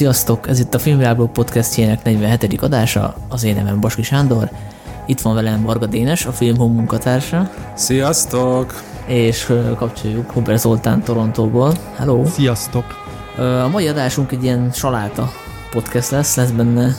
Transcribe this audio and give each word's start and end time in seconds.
Sziasztok! 0.00 0.48
Ez 0.48 0.58
itt 0.58 0.74
a 0.74 0.78
Filmvilágblog 0.78 1.30
podcastjének 1.30 2.02
47. 2.04 2.62
adása, 2.62 3.14
az 3.28 3.44
én 3.44 3.54
nevem 3.54 3.80
Baski 3.80 4.02
Sándor. 4.02 4.50
Itt 5.06 5.20
van 5.20 5.34
velem 5.34 5.62
Varga 5.62 5.86
Dénes, 5.86 6.26
a 6.26 6.32
Filmhome 6.32 6.74
munkatársa. 6.74 7.50
Sziasztok! 7.74 8.82
És 9.06 9.52
kapcsoljuk 9.76 10.30
Huber 10.30 10.58
Zoltán 10.58 11.02
Torontóból. 11.02 11.72
Hello! 11.96 12.24
Sziasztok! 12.26 12.84
A 13.64 13.68
mai 13.68 13.88
adásunk 13.88 14.32
egy 14.32 14.42
ilyen 14.42 14.70
saláta 14.72 15.30
podcast 15.70 16.10
lesz, 16.10 16.36
lesz 16.36 16.50
benne 16.50 16.96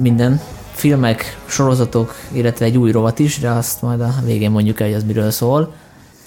minden 0.00 0.40
filmek, 0.72 1.38
sorozatok, 1.46 2.14
illetve 2.32 2.64
egy 2.64 2.76
új 2.76 2.90
rovat 2.90 3.18
is, 3.18 3.38
de 3.38 3.50
azt 3.50 3.82
majd 3.82 4.00
a 4.00 4.14
végén 4.24 4.50
mondjuk 4.50 4.80
el, 4.80 4.86
hogy 4.86 4.96
az 4.96 5.04
miről 5.04 5.30
szól. 5.30 5.72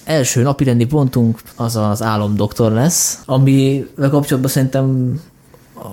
Első 0.03 0.41
napirendi 0.41 0.85
pontunk 0.85 1.39
az 1.55 1.75
az 1.75 2.03
álomdoktor 2.03 2.71
lesz, 2.71 3.21
amivel 3.25 4.09
kapcsolatban 4.09 4.51
szerintem 4.51 5.19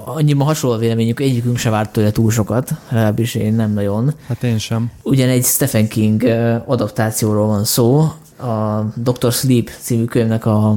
annyiban 0.05 0.47
hasonló 0.47 0.77
véleményük, 0.77 1.21
egyikünk 1.21 1.57
se 1.57 1.71
várt 1.71 1.93
tőle 1.93 2.11
túl 2.11 2.31
sokat, 2.31 2.71
legalábbis 2.89 3.35
én 3.35 3.55
nem 3.55 3.73
nagyon. 3.73 4.15
Hát 4.27 4.43
én 4.43 4.59
sem. 4.59 4.91
Ugyan 5.03 5.29
egy 5.29 5.45
Stephen 5.45 5.89
King 5.89 6.23
adaptációról 6.67 7.47
van 7.47 7.65
szó, 7.65 8.13
a 8.43 8.85
Dr. 8.95 9.33
Sleep 9.33 9.71
című 9.81 10.05
könyvnek 10.05 10.47
a 10.47 10.77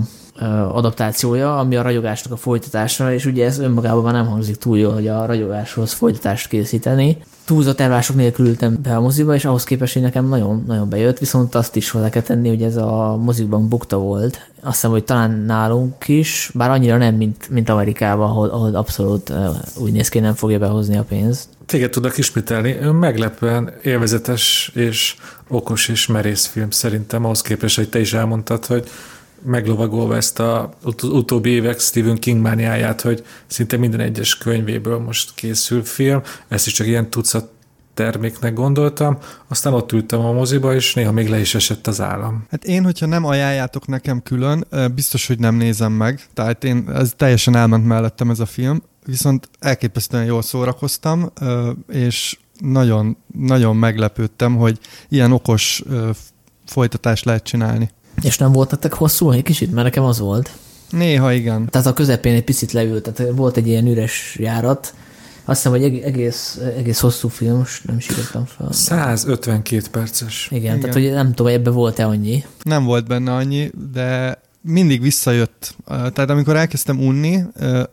adaptációja, 0.72 1.58
ami 1.60 1.76
a 1.76 1.82
ragyogásnak 1.82 2.34
a 2.34 2.38
folytatása, 2.38 3.14
és 3.14 3.26
ugye 3.26 3.46
ez 3.46 3.60
önmagában 3.60 4.04
már 4.04 4.14
nem 4.14 4.28
hangzik 4.28 4.56
túl 4.56 4.78
jól, 4.78 4.94
hogy 4.94 5.08
a 5.08 5.26
ragyogáshoz 5.26 5.94
folytatást 5.94 6.48
készíteni. 6.48 7.18
Túlzott 7.46 7.80
elvások 7.80 8.16
nélkül 8.16 8.48
ültem 8.48 8.80
be 8.82 8.96
a 8.96 9.02
moziba, 9.02 9.36
és 9.36 9.46
ahhoz 9.46 9.64
képest, 9.64 9.94
hogy 9.94 10.02
nekem 10.02 10.28
nagyon, 10.28 10.64
nagyon 10.68 10.90
bejött, 10.90 11.18
viszont 11.18 11.56
azt 11.56 11.76
is 11.76 11.90
hozzá 11.90 12.10
kell 12.10 12.22
tenni, 12.22 12.50
hogy 12.50 12.62
ez 12.62 12.76
a 12.76 13.18
mozikban 13.22 13.70
bukta 13.70 13.98
volt. 13.98 14.50
Azt 14.62 14.74
hiszem, 14.74 14.92
hogy 14.92 15.04
talán 15.04 15.32
nálunk 15.32 16.08
is, 16.08 16.52
bár 16.54 16.70
annyira 16.70 16.98
nem, 16.98 17.16
mint, 17.16 17.50
mint 17.50 17.70
Amerikában, 17.70 18.30
ahol, 18.30 18.50
ahol 18.50 18.76
abszolút 18.76 19.34
úgy 19.78 19.92
néz 19.92 20.10
ki, 20.10 20.20
nem 20.20 20.34
fogja 20.34 20.60
behozni 20.60 20.98
a 20.98 21.04
pénzt. 21.04 21.48
Téged 21.66 21.90
tudok 21.90 22.18
ismételni, 22.18 22.78
meglepően 23.00 23.74
élvezetes 23.84 24.72
és 24.74 25.16
okos 25.48 25.88
és 25.88 26.08
merész 26.08 26.46
film 26.46 26.70
szerintem, 26.70 27.26
ahhoz 27.26 27.42
képest, 27.42 27.76
hogy 27.76 27.90
te 27.90 28.00
is 28.00 28.14
elmondtad, 28.14 28.66
hogy 28.66 28.88
meglovagolva 29.46 30.16
ezt 30.16 30.40
a 30.40 30.74
ut- 30.84 31.04
utóbbi 31.04 31.50
évek 31.50 31.80
Stephen 31.80 32.18
King 32.18 32.42
mániáját, 32.42 33.02
hogy 33.02 33.26
szinte 33.48 33.78
minden 33.78 34.00
egyes 34.00 34.38
könyvéből 34.38 35.00
most 35.00 35.34
készül 35.36 35.84
film, 35.84 36.22
ezt 36.48 36.68
is 36.68 36.74
csak 36.74 36.88
ilyen 36.88 37.10
tucat 37.10 37.54
terméknek 37.94 38.54
gondoltam, 38.54 39.18
aztán 39.48 39.74
ott 39.74 39.92
ültem 39.92 40.20
a 40.20 40.32
moziba, 40.32 40.74
és 40.74 40.94
néha 40.94 41.12
még 41.12 41.30
le 41.30 41.40
is 41.40 41.56
esett 41.56 41.88
az 41.88 42.02
állam. 42.02 42.46
Hát 42.50 42.64
én, 42.64 42.84
hogyha 42.84 43.06
nem 43.06 43.26
ajánljátok 43.26 43.88
nekem 43.88 44.24
külön, 44.24 44.68
biztos, 44.96 45.28
hogy 45.28 45.40
nem 45.40 45.56
nézem 45.56 45.92
meg. 45.92 46.26
Tehát 46.34 46.64
én, 46.64 46.90
ez 46.94 47.14
teljesen 47.18 47.56
elment 47.56 47.86
mellettem 47.86 48.30
ez 48.30 48.40
a 48.40 48.46
film, 48.46 48.82
viszont 49.06 49.50
elképesztően 49.60 50.26
jól 50.26 50.42
szórakoztam, 50.42 51.32
és 51.92 52.38
nagyon, 52.60 53.18
nagyon 53.34 53.76
meglepődtem, 53.76 54.56
hogy 54.56 54.80
ilyen 55.10 55.32
okos 55.32 55.84
folytatást 56.66 57.26
lehet 57.26 57.44
csinálni. 57.44 57.90
És 58.22 58.38
nem 58.38 58.52
volt 58.52 58.72
nektek 58.72 58.94
hosszú 58.94 59.32
egy 59.32 59.44
kicsit? 59.44 59.72
Mert 59.72 59.86
nekem 59.86 60.04
az 60.04 60.20
volt. 60.20 60.52
Néha 60.90 61.32
igen. 61.32 61.70
Tehát 61.70 61.88
a 61.88 61.94
közepén 61.94 62.36
egy 62.36 62.44
picit 62.44 62.72
leült, 62.72 63.12
tehát 63.12 63.32
volt 63.36 63.58
egy 63.58 63.68
ilyen 63.68 63.88
üres 63.88 64.36
járat, 64.40 64.94
azt 65.48 65.64
hiszem, 65.64 65.80
hogy 65.80 66.00
egész, 66.00 66.60
egész 66.78 67.00
hosszú 67.00 67.28
film, 67.28 67.58
most 67.58 67.86
nem 67.86 67.98
is 67.98 68.10
írtam 68.10 68.46
fel. 68.46 68.72
152 68.72 69.84
perces. 69.92 70.48
Igen, 70.52 70.64
Igen. 70.64 70.80
tehát 70.80 70.96
hogy 70.96 71.12
nem 71.12 71.28
tudom, 71.28 71.52
hogy 71.52 71.56
ebbe 71.60 71.70
volt-e 71.70 72.06
annyi. 72.06 72.44
Nem 72.64 72.84
volt 72.84 73.08
benne 73.08 73.34
annyi, 73.34 73.72
de 73.92 74.40
mindig 74.62 75.02
visszajött. 75.02 75.76
Tehát 75.88 76.30
amikor 76.30 76.56
elkezdtem 76.56 77.00
unni, 77.00 77.40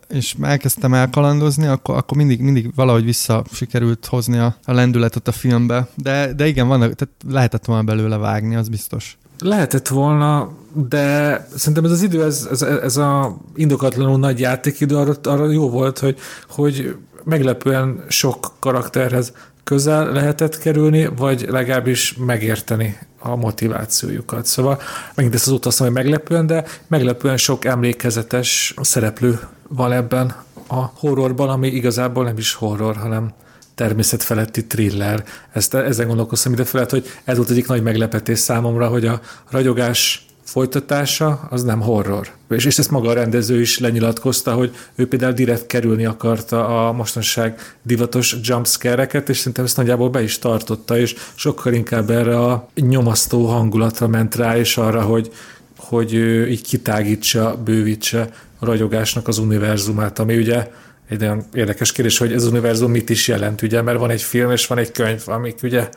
és 0.08 0.34
elkezdtem 0.40 0.94
elkalandozni, 0.94 1.66
akkor, 1.66 1.96
akkor 1.96 2.16
mindig, 2.16 2.40
mindig 2.40 2.74
valahogy 2.74 3.04
vissza 3.04 3.44
sikerült 3.52 4.06
hozni 4.06 4.38
a, 4.38 4.56
a 4.64 4.72
lendületet 4.72 5.28
a 5.28 5.32
filmbe. 5.32 5.88
De, 5.94 6.32
de 6.32 6.46
igen, 6.46 6.68
vannak, 6.68 6.94
tehát 6.94 7.14
lehetett 7.28 7.64
volna 7.64 7.82
belőle 7.82 8.16
vágni, 8.16 8.56
az 8.56 8.68
biztos. 8.68 9.18
Lehetett 9.42 9.88
volna, 9.88 10.50
de 10.88 11.46
szerintem 11.54 11.84
ez 11.84 11.90
az 11.90 12.02
idő, 12.02 12.24
ez, 12.24 12.48
ez, 12.50 12.62
ez 12.62 12.96
a 12.96 13.36
indokatlanul 13.54 14.18
nagy 14.18 14.40
játékidő 14.40 14.96
arra, 14.96 15.14
arra 15.22 15.50
jó 15.50 15.70
volt, 15.70 15.98
hogy, 15.98 16.18
hogy 16.48 16.96
meglepően 17.24 18.04
sok 18.08 18.52
karakterhez 18.58 19.32
közel 19.64 20.12
lehetett 20.12 20.58
kerülni, 20.58 21.06
vagy 21.16 21.46
legalábbis 21.48 22.16
megérteni 22.26 22.98
a 23.18 23.36
motivációjukat. 23.36 24.46
Szóval 24.46 24.80
megint 25.14 25.34
ezt 25.34 25.48
azt 25.48 25.80
mondom, 25.80 25.96
hogy 25.96 26.04
meglepően, 26.04 26.46
de 26.46 26.64
meglepően 26.86 27.36
sok 27.36 27.64
emlékezetes 27.64 28.74
szereplő 28.80 29.40
van 29.68 29.92
ebben 29.92 30.34
a 30.68 30.80
horrorban, 30.94 31.48
ami 31.48 31.68
igazából 31.68 32.24
nem 32.24 32.38
is 32.38 32.54
horror, 32.54 32.96
hanem 32.96 33.32
természetfeletti 33.74 34.66
thriller. 34.66 35.24
Ezt, 35.52 35.74
ezen 35.74 36.06
gondolkoztam 36.06 36.52
ide 36.52 36.64
felett, 36.64 36.90
hogy 36.90 37.06
ez 37.24 37.36
volt 37.36 37.50
egyik 37.50 37.66
nagy 37.66 37.82
meglepetés 37.82 38.38
számomra, 38.38 38.88
hogy 38.88 39.06
a 39.06 39.20
ragyogás 39.50 40.26
folytatása 40.44 41.46
az 41.50 41.62
nem 41.62 41.80
horror. 41.80 42.28
És, 42.50 42.64
és 42.64 42.78
ezt 42.78 42.90
maga 42.90 43.08
a 43.08 43.12
rendező 43.12 43.60
is 43.60 43.78
lenyilatkozta, 43.78 44.52
hogy 44.52 44.74
ő 44.94 45.08
például 45.08 45.32
direkt 45.32 45.66
kerülni 45.66 46.04
akarta 46.04 46.86
a 46.86 46.92
mostanság 46.92 47.76
divatos 47.82 48.36
jumpscare-eket, 48.42 49.28
és 49.28 49.36
szerintem 49.38 49.64
ezt 49.64 49.76
nagyjából 49.76 50.10
be 50.10 50.22
is 50.22 50.38
tartotta, 50.38 50.98
és 50.98 51.14
sokkal 51.34 51.72
inkább 51.72 52.10
erre 52.10 52.38
a 52.38 52.68
nyomasztó 52.74 53.46
hangulatra 53.46 54.08
ment 54.08 54.34
rá, 54.34 54.56
és 54.56 54.76
arra, 54.76 55.02
hogy, 55.02 55.30
hogy 55.76 56.14
így 56.48 56.62
kitágítsa, 56.62 57.56
bővítse 57.64 58.28
a 58.58 58.64
ragyogásnak 58.64 59.28
az 59.28 59.38
univerzumát, 59.38 60.18
ami 60.18 60.36
ugye 60.36 60.70
egy 61.12 61.20
nagyon 61.20 61.44
érdekes 61.54 61.92
kérdés, 61.92 62.18
hogy 62.18 62.32
ez 62.32 62.42
az 62.42 62.50
univerzum 62.50 62.90
mit 62.90 63.10
is 63.10 63.28
jelent, 63.28 63.62
ugye, 63.62 63.82
mert 63.82 63.98
van 63.98 64.10
egy 64.10 64.22
film 64.22 64.50
és 64.50 64.66
van 64.66 64.78
egy 64.78 64.92
könyv, 64.92 65.22
amik 65.26 65.58
ugye 65.62 65.88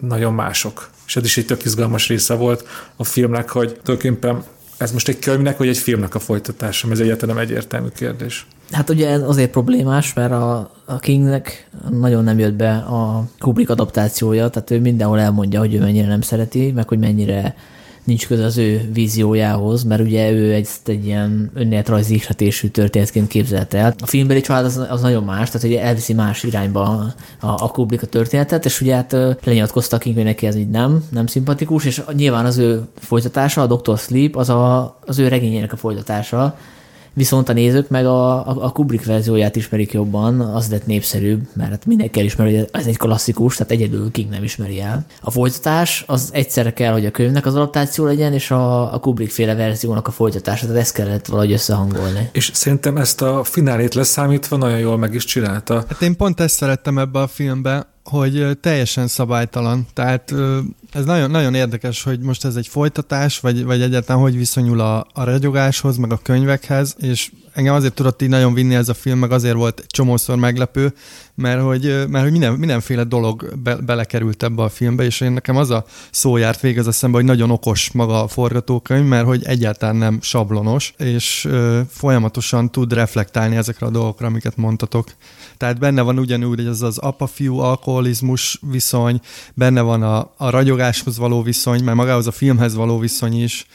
nagyon 0.00 0.34
mások. 0.34 0.90
És 1.06 1.16
ez 1.16 1.24
is 1.24 1.36
egy 1.36 1.46
tök 1.46 1.64
izgalmas 1.64 2.08
része 2.08 2.34
volt 2.34 2.68
a 2.96 3.04
filmnek, 3.04 3.50
hogy 3.50 3.78
tulajdonképpen 3.82 4.42
ez 4.76 4.92
most 4.92 5.08
egy 5.08 5.18
könyvnek, 5.18 5.56
vagy 5.56 5.68
egy 5.68 5.78
filmnek 5.78 6.14
a 6.14 6.18
folytatása? 6.18 6.90
Ez 6.90 7.00
egyáltalán 7.00 7.38
egyértelmű 7.38 7.88
kérdés. 7.88 8.46
Hát 8.72 8.90
ugye 8.90 9.10
azért 9.10 9.50
problémás, 9.50 10.12
mert 10.12 10.32
a, 10.32 10.70
a 10.84 10.98
Kingnek 10.98 11.68
nagyon 11.90 12.24
nem 12.24 12.38
jött 12.38 12.54
be 12.54 12.76
a 12.76 13.24
Kubrick 13.38 13.70
adaptációja, 13.70 14.48
tehát 14.48 14.70
ő 14.70 14.80
mindenhol 14.80 15.20
elmondja, 15.20 15.58
hogy 15.58 15.74
ő 15.74 15.78
mennyire 15.78 16.06
nem 16.06 16.20
szereti, 16.20 16.72
meg 16.72 16.88
hogy 16.88 16.98
mennyire 16.98 17.54
nincs 18.04 18.26
köze 18.26 18.44
az 18.44 18.56
ő 18.56 18.90
víziójához, 18.92 19.82
mert 19.82 20.02
ugye 20.02 20.30
ő 20.30 20.52
egy, 20.52 20.68
egy 20.84 21.06
ilyen 21.06 21.50
önéletrajzi 21.54 22.14
ihletésű 22.14 22.68
történetként 22.68 23.28
képzelte 23.28 23.78
el. 23.78 23.94
A 23.98 24.06
filmbeli 24.06 24.40
család 24.40 24.64
az, 24.64 24.86
az 24.88 25.00
nagyon 25.00 25.24
más, 25.24 25.50
tehát 25.50 25.66
ugye 25.66 25.82
elviszi 25.82 26.12
más 26.12 26.42
irányba 26.42 26.82
a, 27.40 27.46
a, 27.46 27.70
Kubrick 27.70 28.02
a 28.02 28.06
történetet, 28.06 28.64
és 28.64 28.80
ugye 28.80 28.94
hát 28.94 29.16
lenyilatkoztak 29.44 30.02
hogy 30.02 30.14
neki 30.14 30.46
ez 30.46 30.56
így 30.56 30.70
nem, 30.70 31.04
nem 31.10 31.26
szimpatikus, 31.26 31.84
és 31.84 32.02
nyilván 32.12 32.44
az 32.44 32.58
ő 32.58 32.82
folytatása, 32.98 33.62
a 33.62 33.76
Dr. 33.76 33.98
Sleep, 33.98 34.36
az 34.36 34.48
a, 34.48 34.96
az 35.06 35.18
ő 35.18 35.28
regényének 35.28 35.72
a 35.72 35.76
folytatása, 35.76 36.56
viszont 37.14 37.48
a 37.48 37.52
nézők 37.52 37.88
meg 37.88 38.06
a, 38.06 38.48
a, 38.48 38.64
a 38.64 38.70
Kubrick 38.70 39.04
verzióját 39.04 39.56
ismerik 39.56 39.92
jobban, 39.92 40.40
az 40.40 40.70
lett 40.70 40.86
népszerűbb, 40.86 41.40
mert 41.52 41.70
hát 41.70 41.86
mindenki 41.86 42.20
elismeri, 42.20 42.56
hogy 42.56 42.68
ez 42.72 42.86
egy 42.86 42.96
klasszikus, 42.96 43.56
tehát 43.56 43.72
egyedül 43.72 44.10
King 44.10 44.30
nem 44.30 44.42
ismeri 44.42 44.80
el. 44.80 45.04
A 45.20 45.30
folytatás 45.30 46.04
az 46.06 46.28
egyszerre 46.32 46.72
kell, 46.72 46.92
hogy 46.92 47.06
a 47.06 47.10
könyvnek 47.10 47.46
az 47.46 47.54
adaptáció 47.54 48.04
legyen, 48.04 48.32
és 48.32 48.50
a, 48.50 48.94
a 48.94 48.98
Kubrick 48.98 49.32
féle 49.32 49.54
verziónak 49.54 50.08
a 50.08 50.10
folytatása, 50.10 50.66
tehát 50.66 50.80
ezt 50.80 50.94
kellett 50.94 51.26
valahogy 51.26 51.52
összehangolni. 51.52 52.28
És 52.32 52.50
szerintem 52.54 52.96
ezt 52.96 53.22
a 53.22 53.44
finálét 53.44 53.94
leszámítva 53.94 54.56
nagyon 54.56 54.78
jól 54.78 54.98
meg 54.98 55.14
is 55.14 55.24
csinálta. 55.24 55.74
Hát 55.74 56.02
én 56.02 56.16
pont 56.16 56.40
ezt 56.40 56.54
szerettem 56.54 56.98
ebbe 56.98 57.18
a 57.18 57.26
filmbe, 57.26 57.93
hogy 58.04 58.58
teljesen 58.60 59.06
szabálytalan. 59.06 59.86
Tehát 59.92 60.34
ez 60.92 61.04
nagyon, 61.04 61.30
nagyon 61.30 61.54
érdekes, 61.54 62.02
hogy 62.02 62.20
most 62.20 62.44
ez 62.44 62.56
egy 62.56 62.66
folytatás, 62.66 63.40
vagy, 63.40 63.64
vagy 63.64 63.82
egyáltalán 63.82 64.22
hogy 64.22 64.36
viszonyul 64.36 64.80
a, 64.80 65.06
a 65.12 65.24
ragyogáshoz, 65.24 65.96
meg 65.96 66.12
a 66.12 66.20
könyvekhez, 66.22 66.94
és 66.98 67.30
engem 67.54 67.74
azért 67.74 67.94
tudott 67.94 68.22
így 68.22 68.28
nagyon 68.28 68.54
vinni 68.54 68.74
ez 68.74 68.88
a 68.88 68.94
film, 68.94 69.18
meg 69.18 69.32
azért 69.32 69.54
volt 69.54 69.80
egy 69.80 69.86
csomószor 69.86 70.36
meglepő, 70.36 70.94
mert 71.34 71.60
hogy, 71.60 72.04
mert 72.08 72.22
hogy 72.22 72.32
minden, 72.32 72.52
mindenféle 72.52 73.04
dolog 73.04 73.58
be, 73.62 73.76
belekerült 73.76 74.42
ebbe 74.42 74.62
a 74.62 74.68
filmbe, 74.68 75.04
és 75.04 75.20
én 75.20 75.32
nekem 75.32 75.56
az 75.56 75.70
a 75.70 75.84
szó 76.10 76.36
járt 76.36 76.60
végez 76.60 76.86
eszembe, 76.86 77.16
hogy 77.16 77.26
nagyon 77.26 77.50
okos 77.50 77.90
maga 77.92 78.22
a 78.22 78.28
forgatókönyv, 78.28 79.06
mert 79.06 79.26
hogy 79.26 79.44
egyáltalán 79.44 79.96
nem 79.96 80.18
sablonos, 80.20 80.94
és 80.98 81.44
ö, 81.44 81.80
folyamatosan 81.90 82.70
tud 82.70 82.92
reflektálni 82.92 83.56
ezekre 83.56 83.86
a 83.86 83.90
dolgokra, 83.90 84.26
amiket 84.26 84.56
mondtatok. 84.56 85.08
Tehát 85.56 85.78
benne 85.78 86.02
van 86.02 86.18
ugyanúgy 86.18 86.66
ez 86.66 86.82
az 86.82 86.98
apa-fiú 86.98 87.58
alkoholizmus 87.58 88.60
viszony, 88.70 89.20
benne 89.54 89.80
van 89.80 90.02
a, 90.02 90.30
a 90.36 90.50
ragyogáshoz 90.50 91.18
való 91.18 91.42
viszony, 91.42 91.84
mert 91.84 91.96
magához 91.96 92.26
a 92.26 92.32
filmhez 92.32 92.74
való 92.74 92.98
viszony 92.98 93.42
is, 93.42 93.66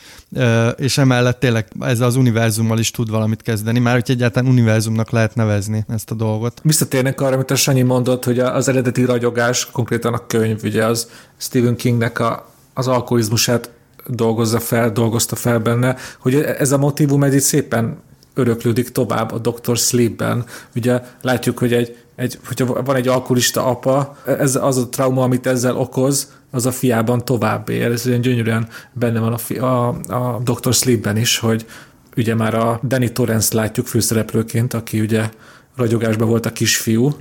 és 0.75 0.97
emellett 0.97 1.39
tényleg 1.39 1.67
ez 1.79 1.99
az 1.99 2.15
univerzummal 2.15 2.79
is 2.79 2.91
tud 2.91 3.09
valamit 3.09 3.41
kezdeni, 3.41 3.68
már 3.77 3.93
hogy 3.93 4.03
egyáltalán 4.07 4.51
univerzumnak 4.51 5.09
lehet 5.09 5.35
nevezni 5.35 5.85
ezt 5.87 6.11
a 6.11 6.15
dolgot. 6.15 6.59
Visszatérnek 6.63 7.21
arra, 7.21 7.35
amit 7.35 7.51
a 7.51 7.55
Sanyi 7.55 7.81
mondott, 7.81 8.25
hogy 8.25 8.39
az 8.39 8.67
eredeti 8.67 9.05
ragyogás, 9.05 9.69
konkrétan 9.71 10.13
a 10.13 10.27
könyv, 10.27 10.59
ugye 10.63 10.85
az 10.85 11.09
Stephen 11.37 11.75
Kingnek 11.75 12.19
a, 12.19 12.51
az 12.73 12.87
alkoholizmusát 12.87 13.69
dolgozza 14.07 14.59
fel, 14.59 14.91
dolgozta 14.91 15.35
fel 15.35 15.59
benne, 15.59 15.95
hogy 16.19 16.35
ez 16.35 16.71
a 16.71 16.77
motivum 16.77 17.23
egy 17.23 17.39
szépen 17.39 17.97
öröklődik 18.33 18.89
tovább 18.89 19.31
a 19.31 19.37
Dr. 19.37 19.77
Sleepben. 19.77 20.45
Ugye 20.75 21.01
látjuk, 21.21 21.59
hogy 21.59 21.73
egy, 21.73 21.97
egy, 22.15 22.39
hogyha 22.47 22.83
van 22.83 22.95
egy 22.95 23.07
alkoholista 23.07 23.65
apa, 23.65 24.17
ez 24.25 24.55
az 24.55 24.77
a 24.77 24.89
trauma, 24.89 25.23
amit 25.23 25.47
ezzel 25.47 25.77
okoz, 25.77 26.31
az 26.51 26.65
a 26.65 26.71
fiában 26.71 27.25
tovább 27.25 27.69
él. 27.69 27.91
Ez 27.91 28.07
olyan 28.07 28.21
gyönyörűen 28.21 28.67
benne 28.93 29.19
van 29.19 29.33
a, 29.33 29.37
fi, 29.37 29.57
a, 29.57 29.87
a 29.87 30.41
Dr. 30.43 30.73
Sleepben 30.73 31.17
is, 31.17 31.37
hogy 31.37 31.65
ugye 32.19 32.35
már 32.35 32.53
a 32.53 32.79
Danny 32.83 33.13
Torrance 33.13 33.55
látjuk 33.55 33.87
főszereplőként, 33.87 34.73
aki 34.73 34.99
ugye 34.99 35.29
ragyogásban 35.75 36.27
volt 36.27 36.45
a 36.45 36.51
kisfiú, 36.51 37.15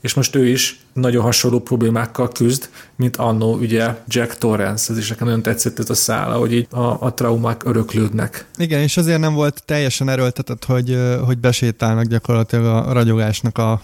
és 0.00 0.14
most 0.14 0.34
ő 0.36 0.48
is 0.48 0.80
nagyon 0.92 1.22
hasonló 1.22 1.60
problémákkal 1.60 2.28
küzd, 2.28 2.68
mint 2.96 3.16
annó 3.16 3.54
ugye 3.54 3.94
Jack 4.08 4.38
Torrance. 4.38 4.92
Ez 4.92 4.98
is 4.98 5.08
nekem 5.08 5.26
nagyon 5.26 5.42
tetszett 5.42 5.78
ez 5.78 5.90
a 5.90 5.94
szála, 5.94 6.38
hogy 6.38 6.52
így 6.52 6.66
a, 6.70 6.80
a 6.80 7.14
traumák 7.14 7.64
öröklődnek. 7.64 8.46
Igen, 8.56 8.80
és 8.80 8.96
azért 8.96 9.20
nem 9.20 9.34
volt 9.34 9.62
teljesen 9.64 10.08
erőltetett, 10.08 10.64
hogy, 10.64 10.98
hogy 11.24 11.38
besétálnak 11.38 12.04
gyakorlatilag 12.04 12.64
a 12.64 12.92
ragyogásnak 12.92 13.58
a 13.58 13.82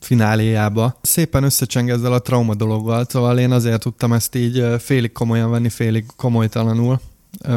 fináléjába. 0.00 0.98
Szépen 1.02 1.44
összecseng 1.44 1.90
ezzel 1.90 2.12
a 2.12 2.18
trauma 2.18 2.54
dologgal, 2.54 3.06
szóval 3.08 3.38
én 3.38 3.50
azért 3.50 3.80
tudtam 3.80 4.12
ezt 4.12 4.34
így 4.34 4.64
félig 4.78 5.12
komolyan 5.12 5.50
venni, 5.50 5.68
félig 5.68 6.04
komolytalanul, 6.16 7.00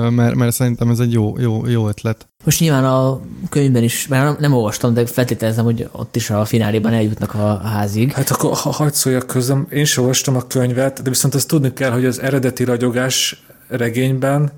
mert, 0.10 0.36
mert 0.36 0.52
szerintem 0.52 0.90
ez 0.90 1.00
egy 1.00 1.14
jó, 1.14 1.40
jó, 1.40 1.68
jó 1.68 1.88
ötlet. 1.88 2.28
Most 2.44 2.60
nyilván 2.60 2.86
a 2.86 3.20
könyvben 3.50 3.84
is, 3.84 4.08
mert 4.08 4.24
nem, 4.24 4.36
nem 4.40 4.54
olvastam, 4.54 4.94
de 4.94 5.06
feltételezem, 5.06 5.64
hogy 5.66 5.90
ott 5.92 6.16
is 6.16 6.30
a 6.30 6.46
fináléban 6.46 6.94
eljutnak 6.94 7.34
a 7.34 7.58
házig. 7.58 8.12
Hát 8.12 8.30
akkor 8.30 8.58
ha 8.58 8.72
hagyd 8.72 8.94
szóljak 8.94 9.28
közöm, 9.28 9.68
én 9.70 9.86
sem 9.86 10.04
olvastam 10.04 10.36
a 10.36 10.48
könyvet, 10.48 11.02
de 11.02 11.10
viszont 11.10 11.36
azt 11.36 11.48
tudni 11.48 11.74
kell, 11.74 11.92
hogy 11.92 12.06
az 12.06 12.22
eredeti 12.22 12.64
ragyogás 12.64 13.44
regényben 13.68 14.52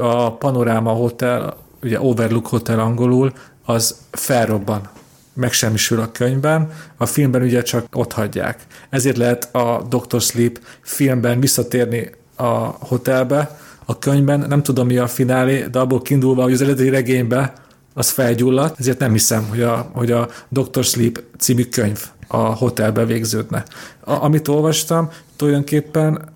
a 0.00 0.32
Panorama 0.32 0.90
Hotel, 0.90 1.56
ugye 1.82 2.00
Overlook 2.00 2.46
Hotel 2.46 2.80
angolul, 2.80 3.32
az 3.64 3.96
felrobban 4.10 4.88
megsemmisül 5.34 6.00
a 6.00 6.10
könyvben, 6.12 6.70
a 6.96 7.06
filmben 7.06 7.42
ugye 7.42 7.62
csak 7.62 7.86
ott 7.92 8.12
hagyják. 8.12 8.66
Ezért 8.90 9.16
lehet 9.16 9.54
a 9.54 9.86
Dr. 9.88 10.20
Sleep 10.20 10.60
filmben 10.80 11.40
visszatérni 11.40 12.10
a 12.36 12.52
hotelbe, 12.86 13.58
a 13.90 13.98
könyvben, 13.98 14.44
nem 14.48 14.62
tudom 14.62 14.86
mi 14.86 14.96
a 14.96 15.06
finálé, 15.06 15.66
de 15.70 15.78
abból 15.78 16.02
kiindulva, 16.02 16.42
hogy 16.42 16.52
az 16.52 16.60
eredeti 16.60 16.88
regénybe 16.88 17.52
az 17.94 18.10
felgyulladt, 18.10 18.78
ezért 18.80 18.98
nem 18.98 19.12
hiszem, 19.12 19.46
hogy 19.48 19.62
a, 19.62 19.90
hogy 19.92 20.10
a 20.10 20.28
Dr. 20.48 20.84
Sleep 20.84 21.22
című 21.38 21.64
könyv 21.64 22.04
a 22.26 22.36
hotelbe 22.36 23.04
végződne. 23.04 23.64
A, 24.00 24.12
amit 24.12 24.48
olvastam, 24.48 25.10
tulajdonképpen 25.36 26.28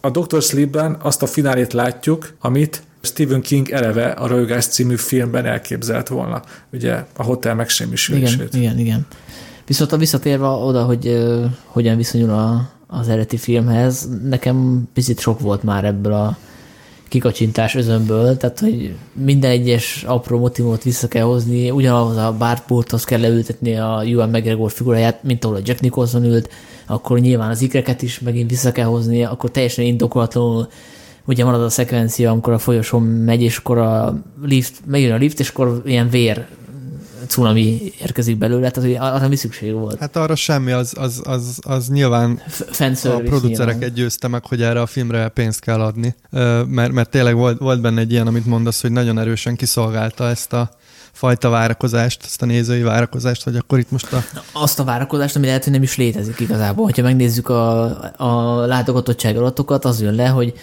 a 0.00 0.10
Dr. 0.10 0.42
Sleepben 0.42 0.96
azt 1.02 1.22
a 1.22 1.26
finálét 1.26 1.72
látjuk, 1.72 2.34
amit 2.40 2.82
Stephen 3.00 3.40
King 3.40 3.70
eleve 3.70 4.06
a 4.06 4.26
Rajogás 4.26 4.66
című 4.66 4.96
filmben 4.96 5.46
elképzelt 5.46 6.08
volna, 6.08 6.42
ugye 6.72 7.04
a 7.16 7.22
hotel 7.22 7.54
megsemmisülését. 7.54 8.54
Igen, 8.54 8.62
igen, 8.62 8.78
igen. 8.78 9.06
Viszont 9.66 9.92
a 9.92 9.96
visszatérve 9.96 10.46
oda, 10.46 10.84
hogy 10.84 11.06
uh, 11.06 11.44
hogyan 11.64 11.96
viszonyul 11.96 12.30
a, 12.30 12.70
az 12.86 13.08
eredeti 13.08 13.36
filmhez, 13.36 14.08
nekem 14.24 14.88
picit 14.92 15.20
sok 15.20 15.40
volt 15.40 15.62
már 15.62 15.84
ebből 15.84 16.12
a 16.12 16.36
kikacsintás 17.12 17.74
özönből, 17.74 18.36
tehát 18.36 18.58
hogy 18.58 18.94
minden 19.12 19.50
egyes 19.50 20.04
apró 20.06 20.38
motivumot 20.38 20.82
vissza 20.82 21.08
kell 21.08 21.22
hozni, 21.22 21.70
ugyanaz 21.70 22.16
a 22.16 22.36
bárpulthoz 22.38 23.04
kell 23.04 23.20
leültetni 23.20 23.76
a 23.76 24.02
Ewan 24.06 24.28
McGregor 24.28 24.70
figuráját, 24.70 25.22
mint 25.22 25.44
ahol 25.44 25.56
a 25.56 25.60
Jack 25.64 25.80
Nicholson 25.80 26.24
ült, 26.24 26.50
akkor 26.86 27.18
nyilván 27.18 27.50
az 27.50 27.62
ikreket 27.62 28.02
is 28.02 28.20
megint 28.20 28.50
vissza 28.50 28.72
kell 28.72 28.86
hozni, 28.86 29.24
akkor 29.24 29.50
teljesen 29.50 29.84
indokolatlanul 29.84 30.68
ugye 31.24 31.44
marad 31.44 31.62
a 31.62 31.68
szekvencia, 31.68 32.30
amikor 32.30 32.52
a 32.52 32.58
folyosón 32.58 33.02
megy, 33.02 33.42
és 33.42 33.56
akkor 33.56 33.78
a 33.78 34.22
lift, 34.42 34.80
megjön 34.86 35.12
a 35.12 35.16
lift, 35.16 35.40
és 35.40 35.48
akkor 35.48 35.82
ilyen 35.84 36.08
vér 36.08 36.46
cunami 37.26 37.92
érkezik 38.00 38.38
belőle, 38.38 38.70
tehát 38.70 38.88
hogy 38.88 39.14
arra 39.14 39.28
mi 39.28 39.36
szükség 39.36 39.72
volt. 39.72 39.98
Hát 39.98 40.16
arra 40.16 40.34
semmi, 40.34 40.70
az, 40.70 40.92
az, 40.96 41.20
az, 41.24 41.58
az 41.60 41.88
nyilván 41.88 42.42
a 43.04 43.20
producereket 43.24 43.92
győzte 43.92 44.28
meg, 44.28 44.46
hogy 44.46 44.62
erre 44.62 44.80
a 44.80 44.86
filmre 44.86 45.28
pénzt 45.28 45.60
kell 45.60 45.80
adni, 45.80 46.14
mert, 46.66 46.92
mert 46.92 47.10
tényleg 47.10 47.34
volt, 47.34 47.58
volt 47.58 47.80
benne 47.80 48.00
egy 48.00 48.12
ilyen, 48.12 48.26
amit 48.26 48.46
mondasz, 48.46 48.80
hogy 48.80 48.92
nagyon 48.92 49.18
erősen 49.18 49.56
kiszolgálta 49.56 50.28
ezt 50.28 50.52
a 50.52 50.70
fajta 51.12 51.48
várakozást, 51.48 52.20
ezt 52.24 52.42
a 52.42 52.46
nézői 52.46 52.82
várakozást, 52.82 53.42
hogy 53.42 53.56
akkor 53.56 53.78
itt 53.78 53.90
most 53.90 54.12
a... 54.12 54.24
Azt 54.52 54.78
a 54.78 54.84
várakozást, 54.84 55.36
ami 55.36 55.46
lehet, 55.46 55.64
hogy 55.64 55.72
nem 55.72 55.82
is 55.82 55.96
létezik 55.96 56.40
igazából. 56.40 56.90
Ha 56.94 57.02
megnézzük 57.02 57.48
a, 57.48 57.82
a 58.16 58.60
látogatottság 58.66 59.36
adatokat, 59.36 59.84
az 59.84 60.00
jön 60.00 60.14
le, 60.14 60.26
hogy 60.26 60.54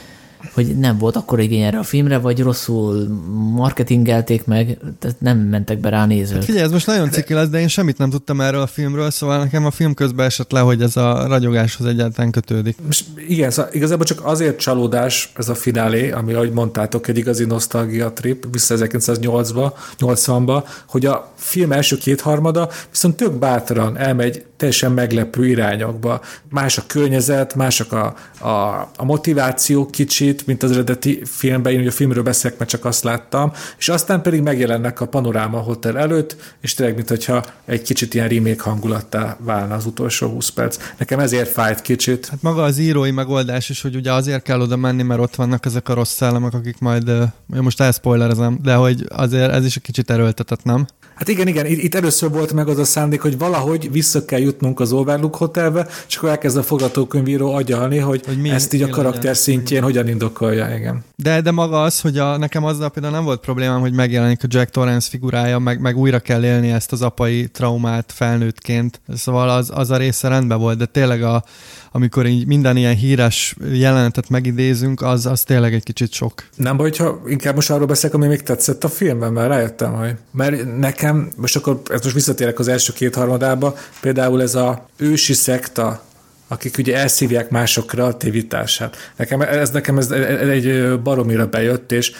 hogy 0.53 0.77
nem 0.77 0.97
volt 0.97 1.15
akkor 1.15 1.39
igény 1.39 1.61
erre 1.61 1.79
a 1.79 1.83
filmre, 1.83 2.17
vagy 2.17 2.41
rosszul 2.41 3.07
marketingelték 3.55 4.45
meg, 4.45 4.77
tehát 4.99 5.19
nem 5.19 5.37
mentek 5.37 5.79
be 5.79 5.89
rá 5.89 6.05
nézők. 6.05 6.35
Hát 6.35 6.45
figyelj, 6.45 6.63
ez 6.63 6.71
most 6.71 6.87
nagyon 6.87 7.09
ciki 7.11 7.33
lesz, 7.33 7.47
de 7.47 7.59
én 7.59 7.67
semmit 7.67 7.97
nem 7.97 8.09
tudtam 8.09 8.41
erről 8.41 8.61
a 8.61 8.67
filmről, 8.67 9.11
szóval 9.11 9.37
nekem 9.37 9.65
a 9.65 9.71
film 9.71 9.93
közben 9.93 10.25
esett 10.25 10.51
le, 10.51 10.59
hogy 10.59 10.81
ez 10.81 10.97
a 10.97 11.27
ragyogáshoz 11.27 11.87
egyáltalán 11.87 12.31
kötődik. 12.31 12.77
Most 12.85 13.05
igen, 13.27 13.51
szóval 13.51 13.71
igazából 13.73 14.05
csak 14.05 14.25
azért 14.25 14.59
csalódás 14.59 15.31
ez 15.35 15.49
a 15.49 15.55
finálé, 15.55 16.11
ami, 16.11 16.33
ahogy 16.33 16.51
mondtátok, 16.51 17.07
egy 17.07 17.17
igazi 17.17 17.45
nosztalgia 17.45 18.13
trip 18.13 18.47
vissza 18.51 18.75
1980-ba, 18.77 19.71
80-ba, 19.99 20.63
hogy 20.87 21.05
a 21.05 21.31
film 21.35 21.71
első 21.71 21.97
kétharmada 21.97 22.69
viszont 22.89 23.15
tök 23.15 23.33
bátran 23.33 23.97
elmegy 23.97 24.45
teljesen 24.59 24.91
meglepő 24.91 25.47
irányokba. 25.47 26.21
Más 26.49 26.77
a 26.77 26.83
környezet, 26.87 27.55
mások 27.55 27.91
a, 27.91 28.15
a, 28.47 28.89
a 28.97 29.03
motiváció 29.03 29.85
kicsit, 30.31 30.47
mint 30.47 30.63
az 30.63 30.71
eredeti 30.71 31.21
filmben, 31.25 31.73
én 31.73 31.79
ugye 31.79 31.89
a 31.89 31.91
filmről 31.91 32.23
beszélek, 32.23 32.57
mert 32.57 32.69
csak 32.69 32.85
azt 32.85 33.03
láttam, 33.03 33.51
és 33.77 33.89
aztán 33.89 34.21
pedig 34.21 34.41
megjelennek 34.41 35.01
a 35.01 35.07
Panoráma 35.07 35.57
Hotel 35.57 35.97
előtt, 35.97 36.35
és 36.61 36.73
tényleg, 36.73 36.95
mintha 36.95 37.45
egy 37.65 37.81
kicsit 37.81 38.13
ilyen 38.13 38.27
remake 38.27 38.63
hangulattá 38.63 39.37
válna 39.39 39.75
az 39.75 39.85
utolsó 39.85 40.27
20 40.27 40.49
perc. 40.49 40.77
Nekem 40.97 41.19
ezért 41.19 41.49
fájt 41.49 41.81
kicsit. 41.81 42.27
Hát 42.27 42.41
maga 42.41 42.63
az 42.63 42.77
írói 42.77 43.11
megoldás 43.11 43.69
is, 43.69 43.81
hogy 43.81 43.95
ugye 43.95 44.13
azért 44.13 44.43
kell 44.43 44.61
oda 44.61 44.75
menni, 44.75 45.03
mert 45.03 45.19
ott 45.21 45.35
vannak 45.35 45.65
ezek 45.65 45.89
a 45.89 45.93
rossz 45.93 46.13
szellemek, 46.13 46.53
akik 46.53 46.79
majd, 46.79 47.11
most 47.45 47.81
elspoilerezem, 47.81 48.59
de 48.61 48.73
hogy 48.73 49.05
azért 49.09 49.51
ez 49.51 49.65
is 49.65 49.75
egy 49.75 49.81
kicsit 49.81 50.09
erőltetett, 50.09 50.63
nem? 50.63 50.85
Hát 51.19 51.27
igen, 51.27 51.47
igen, 51.47 51.65
itt 51.65 51.95
először 51.95 52.29
volt 52.29 52.53
meg 52.53 52.67
az 52.67 52.77
a 52.77 52.83
szándék, 52.83 53.21
hogy 53.21 53.37
valahogy 53.37 53.91
vissza 53.91 54.25
kell 54.25 54.39
jutnunk 54.39 54.79
az 54.79 54.91
Overlook 54.91 55.35
Hotelbe, 55.35 55.87
és 56.07 56.15
akkor 56.15 56.29
elkezd 56.29 56.57
a 56.57 56.63
forgatókönyvíró 56.63 57.53
agyalni, 57.53 57.97
hogy, 57.97 58.25
hogy 58.25 58.41
mi, 58.41 58.49
ezt 58.49 58.73
így 58.73 58.81
a 58.81 58.89
karakter 58.89 59.19
legyen. 59.19 59.33
szintjén 59.33 59.83
hogyan 59.83 60.07
indokolja, 60.07 60.75
igen. 60.75 61.03
De, 61.15 61.41
de 61.41 61.51
maga 61.51 61.81
az, 61.81 62.01
hogy 62.01 62.17
a, 62.17 62.37
nekem 62.37 62.63
azzal 62.63 62.89
például 62.89 63.13
nem 63.13 63.23
volt 63.23 63.39
problémám, 63.39 63.79
hogy 63.79 63.93
megjelenik 63.93 64.43
a 64.43 64.47
Jack 64.49 64.69
Torrance 64.69 65.09
figurája, 65.09 65.59
meg, 65.59 65.79
meg 65.79 65.97
újra 65.97 66.19
kell 66.19 66.43
élni 66.43 66.71
ezt 66.71 66.91
az 66.91 67.01
apai 67.01 67.47
traumát 67.47 68.11
felnőttként. 68.15 69.01
Szóval 69.15 69.49
az, 69.49 69.71
az 69.73 69.91
a 69.91 69.97
része 69.97 70.27
rendben 70.27 70.59
volt, 70.59 70.77
de 70.77 70.85
tényleg 70.85 71.23
a, 71.23 71.43
amikor 71.91 72.25
így 72.25 72.47
minden 72.47 72.77
ilyen 72.77 72.95
híres 72.95 73.55
jelenetet 73.71 74.29
megidézünk, 74.29 75.01
az, 75.01 75.25
az 75.25 75.41
tényleg 75.41 75.73
egy 75.73 75.83
kicsit 75.83 76.11
sok. 76.11 76.43
Nem 76.55 76.77
baj, 76.77 76.87
hogyha 76.89 77.21
inkább 77.27 77.55
most 77.55 77.69
arról 77.69 77.87
beszélek, 77.87 78.15
ami 78.15 78.27
még 78.27 78.41
tetszett 78.41 78.83
a 78.83 78.89
filmben, 78.89 79.33
mert 79.33 79.47
rájöttem, 79.47 79.93
hogy 79.93 80.15
mert 80.31 80.77
nekem, 80.77 81.29
most 81.35 81.55
akkor 81.55 81.81
ezt 81.91 82.03
most 82.03 82.15
visszatérek 82.15 82.59
az 82.59 82.67
első 82.67 82.93
két 82.93 83.15
harmadába, 83.15 83.75
például 84.01 84.41
ez 84.41 84.55
a 84.55 84.85
ősi 84.97 85.33
szekta, 85.33 86.07
akik 86.51 86.77
ugye 86.77 86.97
elszívják 86.97 87.49
mások 87.49 87.87
kreativitását. 87.87 89.11
Nekem 89.15 89.41
ez, 89.41 89.69
nekem 89.69 89.97
ez 89.97 90.11
egy 90.11 90.99
baromira 91.01 91.47
bejött, 91.47 91.91
és 91.91 92.11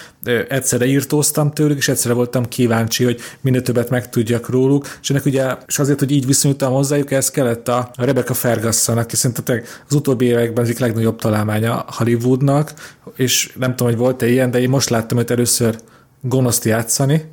egyszerre 0.48 0.86
írtóztam 0.86 1.52
tőlük, 1.52 1.78
és 1.78 1.88
egyszerre 1.88 2.14
voltam 2.14 2.48
kíváncsi, 2.48 3.04
hogy 3.04 3.20
minél 3.42 3.62
többet 3.62 3.90
megtudjak 3.90 4.50
róluk, 4.50 4.98
és 5.02 5.10
ennek 5.10 5.26
ugye, 5.26 5.56
és 5.68 5.80
azért, 5.80 6.00
hogy 6.00 6.12
így 6.12 6.26
viszonyultam 6.26 6.74
hozzájuk, 6.74 7.12
ez 7.12 7.32
kellett 7.32 7.68
a 7.68 7.92
Rebecca 7.96 8.34
Ferguson, 8.34 8.98
aki 8.98 9.16
szerintem 9.16 9.62
az 9.88 9.96
utóbbi 9.96 10.26
években 10.26 10.66
egyik 10.66 10.80
legnagyobb 10.80 11.20
találmánya 11.20 11.86
Hollywoodnak, 11.88 12.74
és 13.16 13.52
nem 13.60 13.70
tudom, 13.70 13.88
hogy 13.88 14.02
volt-e 14.02 14.28
ilyen, 14.28 14.52
de 14.52 14.60
én 14.62 14.70
most 14.70 14.90
láttam 14.90 15.18
őt 15.18 15.32
először 15.32 15.80
gonoszt 16.22 16.66
játszani, 16.66 17.26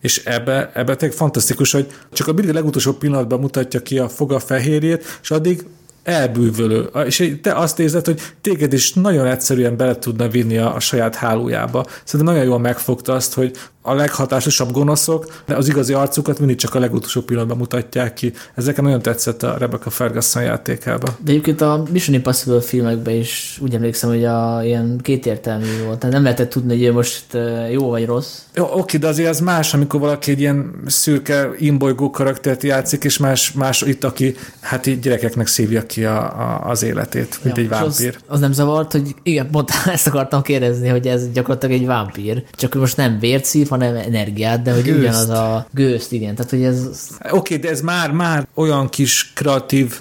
és 0.00 0.24
ebbe, 0.24 0.70
ebbe 0.74 0.96
tényleg 0.96 1.18
fantasztikus, 1.18 1.72
hogy 1.72 1.86
csak 2.12 2.28
a 2.28 2.32
mindig 2.32 2.54
legutolsó 2.54 2.92
pillanatban 2.92 3.40
mutatja 3.40 3.82
ki 3.82 3.98
a 3.98 4.08
foga 4.08 4.38
fehérjét, 4.38 5.04
és 5.22 5.30
addig 5.30 5.64
elbűvölő. 6.06 6.88
És 7.04 7.38
te 7.42 7.52
azt 7.52 7.78
érzed, 7.78 8.04
hogy 8.04 8.20
téged 8.40 8.72
is 8.72 8.92
nagyon 8.92 9.26
egyszerűen 9.26 9.76
bele 9.76 9.98
tudna 9.98 10.28
vinni 10.28 10.56
a, 10.58 10.74
a 10.74 10.80
saját 10.80 11.14
hálójába. 11.14 11.86
Szerintem 12.04 12.34
nagyon 12.34 12.48
jól 12.48 12.58
megfogta 12.58 13.12
azt, 13.12 13.34
hogy 13.34 13.56
a 13.86 13.94
leghatásosabb 13.94 14.70
gonoszok, 14.72 15.42
de 15.46 15.56
az 15.56 15.68
igazi 15.68 15.92
arcukat 15.92 16.38
mindig 16.38 16.56
csak 16.56 16.74
a 16.74 16.78
legutolsó 16.78 17.20
pillanatban 17.20 17.56
mutatják 17.56 18.14
ki. 18.14 18.32
Ezeken 18.54 18.84
nagyon 18.84 19.02
tetszett 19.02 19.42
a 19.42 19.56
Rebecca 19.58 19.90
Ferguson 19.90 20.42
játékába. 20.42 21.16
De 21.24 21.30
egyébként 21.30 21.60
a 21.60 21.82
Mission 21.92 22.16
Impossible 22.16 22.60
filmekben 22.60 23.14
is 23.14 23.58
úgy 23.62 23.74
emlékszem, 23.74 24.10
hogy 24.10 24.24
a, 24.24 24.60
ilyen 24.64 25.00
kétértelmű 25.02 25.84
volt. 25.84 25.98
Tehát 25.98 26.14
nem 26.14 26.22
lehetett 26.22 26.50
tudni, 26.50 26.84
hogy 26.84 26.94
most 26.94 27.24
jó 27.70 27.88
vagy 27.88 28.06
rossz. 28.06 28.38
Jó, 28.54 28.68
oké, 28.72 28.96
de 28.96 29.06
azért 29.06 29.28
az 29.28 29.40
más, 29.40 29.74
amikor 29.74 30.00
valaki 30.00 30.30
egy 30.30 30.40
ilyen 30.40 30.74
szürke, 30.86 31.50
imbolygó 31.58 32.10
karaktert 32.10 32.62
játszik, 32.62 33.04
és 33.04 33.18
más, 33.18 33.52
más 33.52 33.82
itt, 33.82 34.04
aki 34.04 34.34
hát 34.60 34.86
így 34.86 35.00
gyerekeknek 35.00 35.46
szívja 35.46 35.86
ki 35.86 36.04
a, 36.04 36.22
a, 36.22 36.68
az 36.68 36.82
életét, 36.82 37.38
mint 37.42 37.56
ja, 37.56 37.62
egy 37.62 37.68
vámpír. 37.68 38.16
Az, 38.16 38.34
az, 38.34 38.40
nem 38.40 38.52
zavart, 38.52 38.92
hogy 38.92 39.14
igen, 39.22 39.50
pont 39.50 39.70
ezt 39.86 40.06
akartam 40.06 40.42
kérdezni, 40.42 40.88
hogy 40.88 41.06
ez 41.06 41.30
gyakorlatilag 41.32 41.80
egy 41.80 41.86
vámpír. 41.86 42.44
Csak 42.52 42.74
most 42.74 42.96
nem 42.96 43.18
vért 43.18 43.44
szív, 43.44 43.68
hanem 43.80 43.96
energiát, 43.96 44.62
de 44.62 44.72
hogy 44.72 44.82
Gőzt. 44.82 44.98
ugyanaz 44.98 45.28
a 45.28 45.66
gőzt, 45.70 46.12
igen. 46.12 46.34
Tehát, 46.34 46.50
hogy 46.50 46.62
ez 46.62 46.88
Oké, 47.18 47.36
okay, 47.36 47.56
de 47.56 47.68
ez 47.68 47.80
már, 47.80 48.10
már 48.10 48.46
olyan 48.54 48.88
kis 48.88 49.32
kreatív 49.34 50.00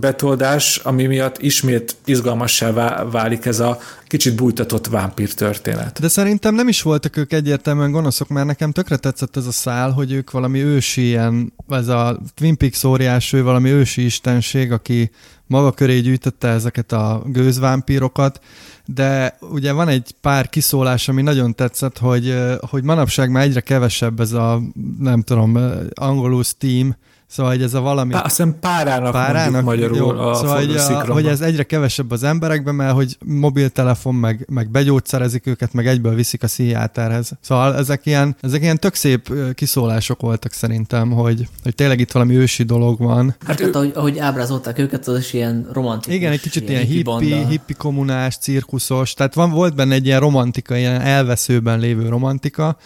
betoldás, 0.00 0.76
ami 0.76 1.06
miatt 1.06 1.38
ismét 1.38 1.96
izgalmassá 2.04 2.70
vá- 2.70 3.10
válik 3.10 3.44
ez 3.44 3.60
a 3.60 3.78
kicsit 4.06 4.34
bújtatott 4.34 4.86
vámpír 4.86 5.34
történet. 5.34 6.00
De 6.00 6.08
szerintem 6.08 6.54
nem 6.54 6.68
is 6.68 6.82
voltak 6.82 7.16
ők 7.16 7.32
egyértelműen 7.32 7.90
gonoszok, 7.90 8.28
mert 8.28 8.46
nekem 8.46 8.72
tökre 8.72 8.96
tetszett 8.96 9.36
ez 9.36 9.46
a 9.46 9.52
szál, 9.52 9.90
hogy 9.90 10.12
ők 10.12 10.30
valami 10.30 10.62
ősi 10.62 11.02
ilyen, 11.02 11.52
ez 11.68 11.88
a 11.88 12.20
Twin 12.34 12.56
Peaks 12.56 12.84
óriás, 12.84 13.32
ő 13.32 13.42
valami 13.42 13.70
ősi 13.70 14.04
istenség, 14.04 14.72
aki 14.72 15.10
maga 15.52 15.72
köré 15.72 16.00
gyűjtötte 16.00 16.48
ezeket 16.48 16.92
a 16.92 17.22
gőzvámpírokat, 17.26 18.40
de 18.86 19.36
ugye 19.40 19.72
van 19.72 19.88
egy 19.88 20.14
pár 20.20 20.48
kiszólás, 20.48 21.08
ami 21.08 21.22
nagyon 21.22 21.54
tetszett, 21.54 21.98
hogy, 21.98 22.34
hogy 22.70 22.82
manapság 22.82 23.30
már 23.30 23.42
egyre 23.42 23.60
kevesebb 23.60 24.20
ez 24.20 24.32
a, 24.32 24.60
nem 24.98 25.22
tudom, 25.22 25.58
angolul 25.94 26.42
Steam, 26.42 26.96
Szóval, 27.32 27.52
hogy 27.52 27.62
ez 27.62 27.74
a 27.74 27.80
valami... 27.80 28.12
Pá, 28.12 28.18
azt 28.18 28.36
hiszem 28.36 28.56
párának, 28.60 29.12
párának 29.12 29.64
magyarul 29.64 29.96
jó, 29.96 30.08
a 30.08 30.34
szóval, 30.34 30.56
hogy, 30.56 30.76
a, 30.76 31.12
hogy 31.12 31.26
ez 31.26 31.40
egyre 31.40 31.62
kevesebb 31.62 32.10
az 32.10 32.22
emberekben, 32.22 32.74
mert 32.74 32.94
hogy 32.94 33.16
mobiltelefon, 33.24 34.14
meg, 34.14 34.46
meg 34.50 34.70
begyógyszerezik 34.70 35.46
őket, 35.46 35.72
meg 35.72 35.86
egyből 35.86 36.14
viszik 36.14 36.42
a 36.42 36.46
pszichiáterhez. 36.46 37.30
Szóval 37.40 37.76
ezek 37.76 38.06
ilyen, 38.06 38.36
ezek 38.40 38.62
ilyen 38.62 38.78
tök 38.78 38.94
szép 38.94 39.32
kiszólások 39.54 40.20
voltak 40.20 40.52
szerintem, 40.52 41.10
hogy, 41.10 41.48
hogy 41.62 41.74
tényleg 41.74 42.00
itt 42.00 42.12
valami 42.12 42.36
ősi 42.36 42.62
dolog 42.62 42.98
van. 42.98 43.34
Hát 43.46 43.56
Tehát, 43.56 43.74
ahogy, 43.74 43.92
ahogy 43.94 44.18
ábrázolták 44.18 44.78
őket, 44.78 45.08
az 45.08 45.18
is 45.18 45.32
ilyen 45.32 45.68
romantikus. 45.72 46.14
Igen, 46.14 46.32
egy 46.32 46.40
kicsit 46.40 46.68
ilyen 46.68 46.84
hippie 46.84 47.18
hippi, 47.18 47.28
banda. 47.30 47.48
hippi 47.48 47.74
kommunás, 47.74 48.36
cirkuszos, 48.36 49.14
tehát 49.14 49.34
van, 49.34 49.50
volt 49.50 49.74
benne 49.74 49.94
egy 49.94 50.06
ilyen 50.06 50.20
romantika, 50.20 50.76
ilyen 50.76 51.00
elveszőben 51.00 51.78
lévő 51.78 52.08
romantika, 52.08 52.76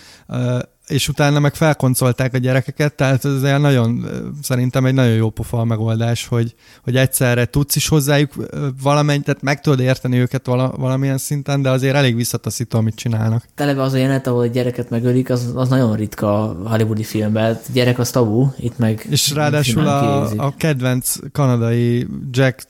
és 0.87 1.09
utána 1.09 1.39
meg 1.39 1.55
felkoncolták 1.55 2.35
a 2.35 2.39
gyerekeket, 2.39 2.95
tehát 2.95 3.25
ez 3.25 3.43
ilyen 3.43 3.61
nagyon, 3.61 4.07
szerintem 4.43 4.85
egy 4.87 4.95
nagyon 4.95 5.15
jó 5.15 5.31
pofa 5.31 5.65
megoldás, 5.65 6.27
hogy, 6.27 6.55
hogy 6.83 6.97
egyszerre 6.97 7.45
tudsz 7.45 7.77
is 7.77 7.89
hozzájuk 7.89 8.33
ö, 8.37 8.69
valamennyi, 8.83 9.23
tehát 9.23 9.43
meg 9.43 9.61
tudod 9.61 9.81
érteni 9.81 10.19
őket 10.19 10.47
vala, 10.47 10.73
valamilyen 10.77 11.19
szinten, 11.19 11.63
de 11.63 11.71
azért 11.71 11.95
elég 11.95 12.15
visszataszító, 12.15 12.79
amit 12.79 12.95
csinálnak. 12.95 13.45
Televe 13.55 13.83
az 13.83 13.93
a 13.93 13.97
jelenet, 13.97 14.27
ahol 14.27 14.45
egy 14.45 14.51
gyereket 14.51 14.91
megölik, 14.91 15.31
az, 15.31 15.53
az 15.55 15.69
nagyon 15.69 15.97
ritka 15.97 16.43
a 16.43 16.69
hollywoodi 16.69 17.05
filmben. 17.05 17.59
Gyerek 17.73 17.99
az 17.99 18.11
tabu, 18.11 18.49
itt 18.57 18.79
meg 18.79 19.07
És 19.11 19.33
ráadásul 19.33 19.87
a, 19.87 20.31
a 20.37 20.55
kedvenc 20.57 21.17
kanadai 21.33 22.07
Jack, 22.31 22.67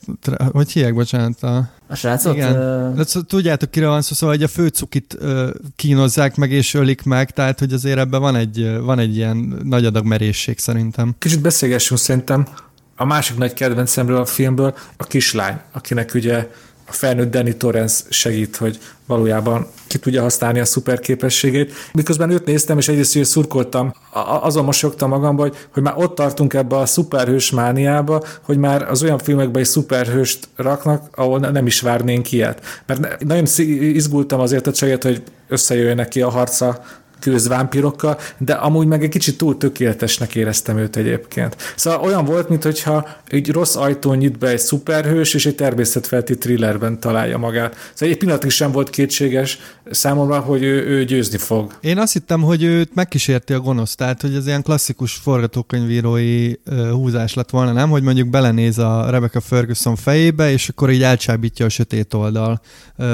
hogy 0.51 0.71
hívják, 0.71 0.93
bocsánat, 0.93 1.43
a, 1.43 1.69
a 1.87 1.95
srácot? 1.95 2.35
Igen. 2.35 2.55
ö, 2.55 3.03
tudjátok, 3.27 3.71
kire 3.71 3.87
van 3.87 4.01
szó, 4.01 4.13
szóval, 4.13 4.35
hogy 4.35 4.43
a 4.43 4.47
főcukit 4.47 5.15
ö, 5.19 5.49
kínozzák 5.75 6.35
meg 6.35 6.51
és 6.51 6.73
ölik 6.73 7.03
meg, 7.03 7.31
tehát 7.31 7.59
hogy 7.59 7.73
azért 7.73 7.97
ebben 7.97 8.21
van 8.21 8.35
egy, 8.35 8.77
van 8.81 8.99
egy 8.99 9.15
ilyen 9.15 9.61
nagy 9.63 9.85
adag 9.85 10.05
merészség 10.05 10.59
szerintem. 10.59 11.15
Kicsit 11.19 11.41
beszélgessünk 11.41 11.99
szerintem 11.99 12.47
a 12.95 13.05
másik 13.05 13.37
nagy 13.37 13.53
kedvencemről 13.53 14.17
a 14.17 14.25
filmből, 14.25 14.75
a 14.97 15.03
kislány, 15.03 15.59
akinek 15.71 16.13
ugye 16.13 16.49
a 16.87 16.91
felnőtt 16.91 17.31
Danny 17.31 17.57
Torrance 17.57 18.03
segít, 18.09 18.55
hogy 18.55 18.79
valójában 19.05 19.67
ki 19.87 19.97
tudja 19.97 20.21
használni 20.21 20.59
a 20.59 20.65
szuper 20.65 20.99
képességét. 20.99 21.73
Miközben 21.93 22.29
őt 22.29 22.45
néztem, 22.45 22.77
és 22.77 22.87
egyrészt 22.87 23.13
hogy 23.13 23.25
szurkoltam, 23.25 23.93
azon 24.41 24.65
mosolyogtam 24.65 25.09
magamba, 25.09 25.41
hogy, 25.41 25.55
hogy 25.73 25.83
már 25.83 25.93
ott 25.97 26.15
tartunk 26.15 26.53
ebbe 26.53 26.77
a 26.77 26.85
szuperhős 26.85 27.51
mániába, 27.51 28.23
hogy 28.41 28.57
már 28.57 28.89
az 28.89 29.03
olyan 29.03 29.17
filmekben 29.17 29.61
is 29.61 29.67
szuperhőst 29.67 30.47
raknak, 30.55 31.07
ahol 31.15 31.39
ne- 31.39 31.51
nem 31.51 31.65
is 31.65 31.81
várnénk 31.81 32.31
ilyet. 32.31 32.61
Mert 32.85 33.23
nagyon 33.23 33.45
izgultam 33.79 34.39
azért 34.39 34.67
a 34.67 34.71
csaját, 34.71 35.03
hogy 35.03 35.23
összejöjjön 35.47 35.95
neki 35.95 36.21
a 36.21 36.29
harca 36.29 36.81
gőzvámpirokkal, 37.21 38.19
de 38.37 38.53
amúgy 38.53 38.87
meg 38.87 39.03
egy 39.03 39.09
kicsit 39.09 39.37
túl 39.37 39.57
tökéletesnek 39.57 40.35
éreztem 40.35 40.77
őt 40.77 40.95
egyébként. 40.95 41.57
Szóval 41.75 41.99
olyan 41.99 42.25
volt, 42.25 42.49
mintha 42.49 43.07
egy 43.27 43.49
rossz 43.51 43.75
ajtón 43.75 44.17
nyit 44.17 44.37
be 44.37 44.47
egy 44.47 44.59
szuperhős, 44.59 45.33
és 45.33 45.45
egy 45.45 45.55
természetfelti 45.55 46.37
thrillerben 46.37 46.99
találja 46.99 47.37
magát. 47.37 47.75
Szóval 47.93 48.13
egy 48.13 48.19
pillanatig 48.19 48.49
sem 48.49 48.71
volt 48.71 48.89
kétséges 48.89 49.59
számomra, 49.91 50.39
hogy 50.39 50.63
ő, 50.63 50.85
ő 50.85 51.03
győzni 51.03 51.37
fog. 51.37 51.77
Én 51.81 51.97
azt 51.97 52.13
hittem, 52.13 52.41
hogy 52.41 52.63
őt 52.63 52.95
megkísérti 52.95 53.53
a 53.53 53.59
gonosz, 53.59 53.95
tehát 53.95 54.21
hogy 54.21 54.35
ez 54.35 54.47
ilyen 54.47 54.61
klasszikus 54.61 55.13
forgatókönyvírói 55.13 56.53
húzás 56.91 57.33
lett 57.33 57.49
volna, 57.49 57.71
nem? 57.71 57.89
Hogy 57.89 58.03
mondjuk 58.03 58.29
belenéz 58.29 58.77
a 58.77 59.07
Rebecca 59.09 59.39
Ferguson 59.39 59.95
fejébe, 59.95 60.51
és 60.51 60.69
akkor 60.69 60.89
így 60.91 61.03
elcsábítja 61.03 61.65
a 61.65 61.69
sötét 61.69 62.13
oldal. 62.13 62.61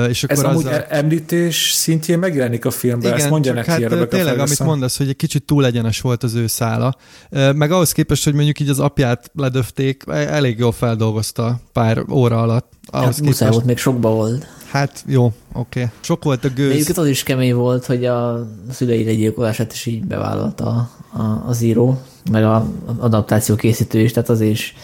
És 0.10 0.24
akkor 0.24 0.38
Ez 0.38 0.44
amúgy 0.44 0.66
azzal- 0.66 0.92
a... 0.92 0.96
említés 0.96 1.72
szintjén 1.72 2.20
megjelenik 2.20 2.66
a 2.66 2.72
filmben, 2.72 3.14
ezt 3.14 3.30
mondja 3.30 3.54
neki 3.54 3.70
hát 3.70 3.80
tényleg, 4.08 4.40
amit 4.40 4.60
mondasz, 4.60 4.98
hogy 4.98 5.10
egy 5.10 5.16
kicsit 5.16 5.44
túl 5.44 5.66
egyenes 5.66 6.02
volt 6.02 6.24
az 6.24 6.34
ő 6.34 6.48
szála. 6.48 6.96
Meg 7.30 7.72
ahhoz 7.72 7.92
képest, 7.92 8.24
hogy 8.24 8.34
mondjuk 8.34 8.60
így 8.60 8.70
az 8.70 8.80
apját 8.80 9.32
ledöfték, 9.36 10.04
e- 10.08 10.12
elég 10.12 10.60
jól 10.60 10.72
feldolgozta 10.72 11.60
pár 11.74 12.04
óra 12.10 12.42
alatt. 12.42 12.72
Ahhoz 12.86 13.16
Hát 13.16 13.26
muszáj 13.26 13.50
volt, 13.50 13.66
még 13.66 13.78
sokba 13.78 14.10
volt. 14.10 14.48
Hát 14.70 15.04
jó, 15.08 15.26
oké. 15.26 15.80
Okay. 15.80 15.92
Sok 16.00 16.24
volt 16.24 16.46
a 16.46 16.48
De 16.48 16.54
gőz. 16.54 16.72
egyébként 16.72 16.98
az 16.98 17.08
is 17.08 17.24
kemény 17.24 17.54
volt, 17.54 17.86
hogy 17.86 18.06
a 18.06 18.48
szülei 18.72 19.04
legyilkolását 19.04 19.74
is 19.74 19.86
így 19.86 20.06
bevállalta 20.06 20.66
a, 20.66 20.90
a, 21.22 21.44
az 21.48 21.62
író, 21.62 22.02
meg 22.32 22.44
a 22.44 22.68
adaptáció 23.00 23.56
készítő 23.56 24.00
is, 24.00 24.12
tehát 24.12 24.30
az 24.30 24.42
is 24.42 24.76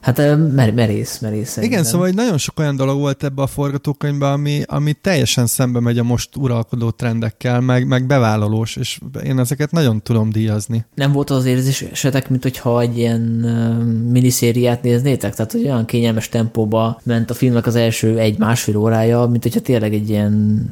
hát 0.00 0.16
mer- 0.54 0.74
merész, 0.74 1.18
merész 1.18 1.48
szerintem. 1.50 1.78
Igen, 1.78 1.84
szóval 1.90 2.06
hogy 2.06 2.16
nagyon 2.16 2.38
sok 2.38 2.58
olyan 2.58 2.76
dolog 2.76 2.98
volt 2.98 3.24
ebbe 3.24 3.42
a 3.42 3.46
forgatókönyvben, 3.46 4.32
ami, 4.32 4.62
ami 4.66 4.92
teljesen 4.92 5.46
szembe 5.46 5.80
megy 5.80 5.98
a 5.98 6.02
most 6.02 6.36
uralkodó 6.36 6.90
trendekkel, 6.90 7.60
meg, 7.60 7.86
meg 7.86 8.06
bevállalós, 8.06 8.76
és 8.76 9.00
én 9.24 9.38
ezeket 9.38 9.70
nagyon 9.70 10.02
tudom 10.02 10.30
díjazni. 10.30 10.86
Nem 10.94 11.12
volt 11.12 11.30
az 11.30 11.44
érzésetek, 11.44 12.30
mint 12.30 12.42
hogyha 12.42 12.80
egy 12.80 12.98
ilyen 12.98 13.20
miniszériát 14.12 14.82
néznétek? 14.82 15.34
Tehát, 15.34 15.52
hogy 15.52 15.64
olyan 15.64 15.84
kényelmes 15.84 16.28
tempóba 16.28 17.00
ment 17.04 17.30
a 17.30 17.34
filmnek 17.34 17.66
az 17.66 17.74
első 17.74 18.18
egy-másfél 18.18 18.76
órája, 18.76 19.26
mint 19.26 19.42
hogyha 19.42 19.60
tényleg 19.60 19.94
egy 19.94 20.08
ilyen 20.08 20.64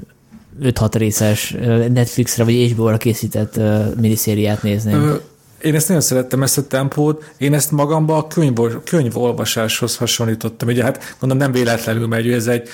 5-6 0.62 0.92
részes 0.92 1.56
Netflixre 1.92 2.44
vagy 2.44 2.70
HBO-ra 2.72 2.96
készített 2.96 3.60
miniszériát 4.00 4.62
néznénk. 4.62 5.34
Én 5.62 5.74
ezt 5.74 5.88
nagyon 5.88 6.02
szerettem, 6.02 6.42
ezt 6.42 6.58
a 6.58 6.66
tempót. 6.66 7.32
Én 7.36 7.54
ezt 7.54 7.70
magamba 7.70 8.16
a 8.16 8.26
könyv, 8.26 8.58
könyvolvasáshoz 8.84 9.96
hasonlítottam. 9.96 10.68
Ugye 10.68 10.82
hát 10.82 11.16
mondom, 11.20 11.38
nem 11.38 11.52
véletlenül 11.52 12.06
megy, 12.06 12.30
ez 12.30 12.46
egy 12.46 12.68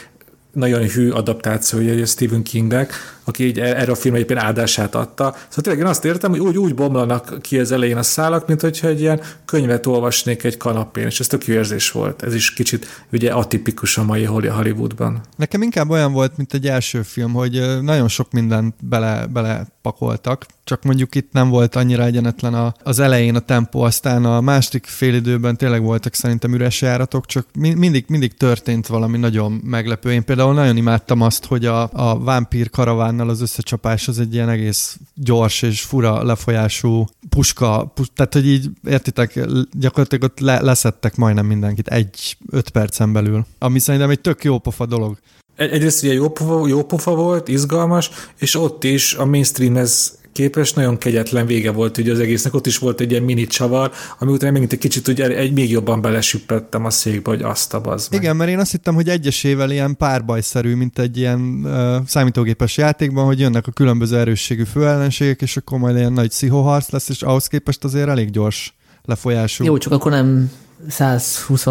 nagyon 0.53 0.89
hű 0.89 1.11
adaptációja 1.11 1.93
egy 1.93 2.09
Stephen 2.09 2.43
Kingnek, 2.43 2.93
aki 3.25 3.45
így 3.45 3.59
erre 3.59 3.93
a 3.93 3.95
filmre 3.95 4.21
egyébként 4.21 4.47
áldását 4.47 4.95
adta. 4.95 5.25
Szóval 5.25 5.63
tényleg 5.63 5.83
én 5.83 5.87
azt 5.87 6.05
értem, 6.05 6.31
hogy 6.31 6.41
úgy, 6.41 6.59
úgy 6.59 6.75
bomlanak 6.75 7.39
ki 7.41 7.59
az 7.59 7.73
elején 7.73 7.97
a 7.97 8.03
szálak, 8.03 8.47
mint 8.47 8.61
hogyha 8.61 8.89
egy 8.89 9.01
ilyen 9.01 9.21
könyvet 9.45 9.87
olvasnék 9.87 10.45
egy 10.45 10.57
kanapén, 10.57 11.07
és 11.07 11.21
ez 11.21 11.27
tök 11.27 11.47
jó 11.47 11.55
érzés 11.55 11.91
volt. 11.91 12.23
Ez 12.23 12.35
is 12.35 12.53
kicsit 12.53 13.05
ugye 13.13 13.33
atipikus 13.33 13.99
a 13.99 14.05
mai 14.05 14.25
Hollywoodban. 14.25 15.21
Nekem 15.37 15.63
inkább 15.63 15.91
olyan 15.91 16.13
volt, 16.13 16.37
mint 16.37 16.55
egy 16.55 16.67
első 16.67 17.03
film, 17.03 17.33
hogy 17.33 17.83
nagyon 17.83 18.09
sok 18.09 18.33
mindent 18.33 18.75
bele, 18.81 19.27
bele 19.27 19.67
pakoltak, 19.83 20.47
csak 20.65 20.83
mondjuk 20.83 21.15
itt 21.15 21.33
nem 21.33 21.49
volt 21.49 21.77
annyira 21.77 22.05
egyenetlen 22.05 22.55
a, 22.55 22.75
az 22.83 22.99
elején 22.99 23.35
a 23.35 23.39
tempó, 23.39 23.81
aztán 23.81 24.25
a 24.25 24.41
második 24.41 24.87
félidőben 24.87 25.57
tényleg 25.57 25.83
voltak 25.83 26.15
szerintem 26.15 26.55
üres 26.55 26.81
járatok, 26.81 27.27
csak 27.27 27.47
mi, 27.59 27.75
mindig, 27.75 28.05
mindig 28.09 28.35
történt 28.35 28.87
valami 28.87 29.19
nagyon 29.19 29.53
meglepő. 29.53 30.13
Én 30.13 30.25
például 30.25 30.55
nagyon 30.55 30.77
imádtam 30.77 31.21
azt, 31.21 31.45
hogy 31.45 31.67
a, 31.67 31.91
a 31.93 32.19
vámpír 32.19 32.71
karavánnal 33.13 33.29
az 33.29 33.41
összecsapás 33.41 34.09
az 34.09 34.19
egy 34.19 34.35
ilyen 34.35 34.49
egész 34.49 34.99
gyors 35.15 35.63
és 35.63 35.83
fura 35.83 36.23
lefolyású 36.23 37.07
puska, 37.29 37.91
pus, 37.95 38.07
tehát 38.15 38.33
hogy 38.33 38.47
így 38.47 38.71
értitek, 38.85 39.41
gyakorlatilag 39.73 40.25
ott 40.25 40.41
le, 40.41 40.61
leszettek 40.61 41.17
majdnem 41.17 41.47
mindenkit 41.47 41.89
egy-öt 41.89 42.71
percen 42.71 43.13
belül, 43.13 43.47
ami 43.59 43.79
szerintem 43.79 44.11
egy 44.11 44.21
tök 44.21 44.45
jó 44.45 44.59
pofa 44.59 44.87
dolog. 44.87 45.19
Egy, 45.57 45.71
egyrészt 45.71 46.03
ugye 46.03 46.13
jó 46.13 46.29
pofa, 46.29 46.67
jó 46.67 46.85
pofa 46.85 47.15
volt, 47.15 47.49
izgalmas, 47.49 48.11
és 48.37 48.55
ott 48.55 48.85
is 48.85 49.15
a 49.15 49.25
mainstreamhez 49.25 50.19
képest 50.33 50.77
nagyon 50.77 50.99
kegyetlen 50.99 51.47
vége 51.47 51.71
volt 51.71 51.99
ugye 51.99 52.13
az 52.13 52.21
egésznek, 52.21 52.55
ott 52.55 52.67
is 52.67 52.79
volt 52.79 53.01
egy 53.01 53.11
ilyen 53.11 53.23
mini 53.23 53.47
csavar, 53.47 53.91
ami 54.19 54.33
után 54.33 54.53
megint 54.53 54.73
egy 54.73 54.79
kicsit 54.79 55.09
ugye 55.09 55.37
egy 55.37 55.53
még 55.53 55.71
jobban 55.71 56.01
belesüppettem 56.01 56.85
a 56.85 56.91
székbe, 56.91 57.31
hogy 57.31 57.43
azt 57.43 57.75
a 57.75 57.81
bazd 57.81 58.11
meg. 58.11 58.23
Igen, 58.23 58.37
mert 58.37 58.51
én 58.51 58.59
azt 58.59 58.71
hittem, 58.71 58.95
hogy 58.95 59.09
egyesével 59.09 59.71
ilyen 59.71 59.97
párbajszerű, 59.97 60.75
mint 60.75 60.99
egy 60.99 61.17
ilyen 61.17 61.41
uh, 61.41 62.07
számítógépes 62.07 62.77
játékban, 62.77 63.25
hogy 63.25 63.41
jönnek 63.41 63.67
a 63.67 63.71
különböző 63.73 64.19
erősségű 64.19 64.65
főellenségek, 64.65 65.43
és 65.43 65.57
akkor 65.57 65.79
majd 65.79 65.97
ilyen 65.97 66.13
nagy 66.13 66.29
pszichoharc 66.29 66.91
lesz, 66.91 67.09
és 67.09 67.23
ahhoz 67.23 67.47
képest 67.47 67.85
azért 67.85 68.09
elég 68.09 68.31
gyors 68.31 68.75
lefolyású. 69.05 69.65
Jó, 69.65 69.79
csak 69.79 69.93
akkor 69.93 70.11
nem 70.11 70.51
120, 70.89 71.65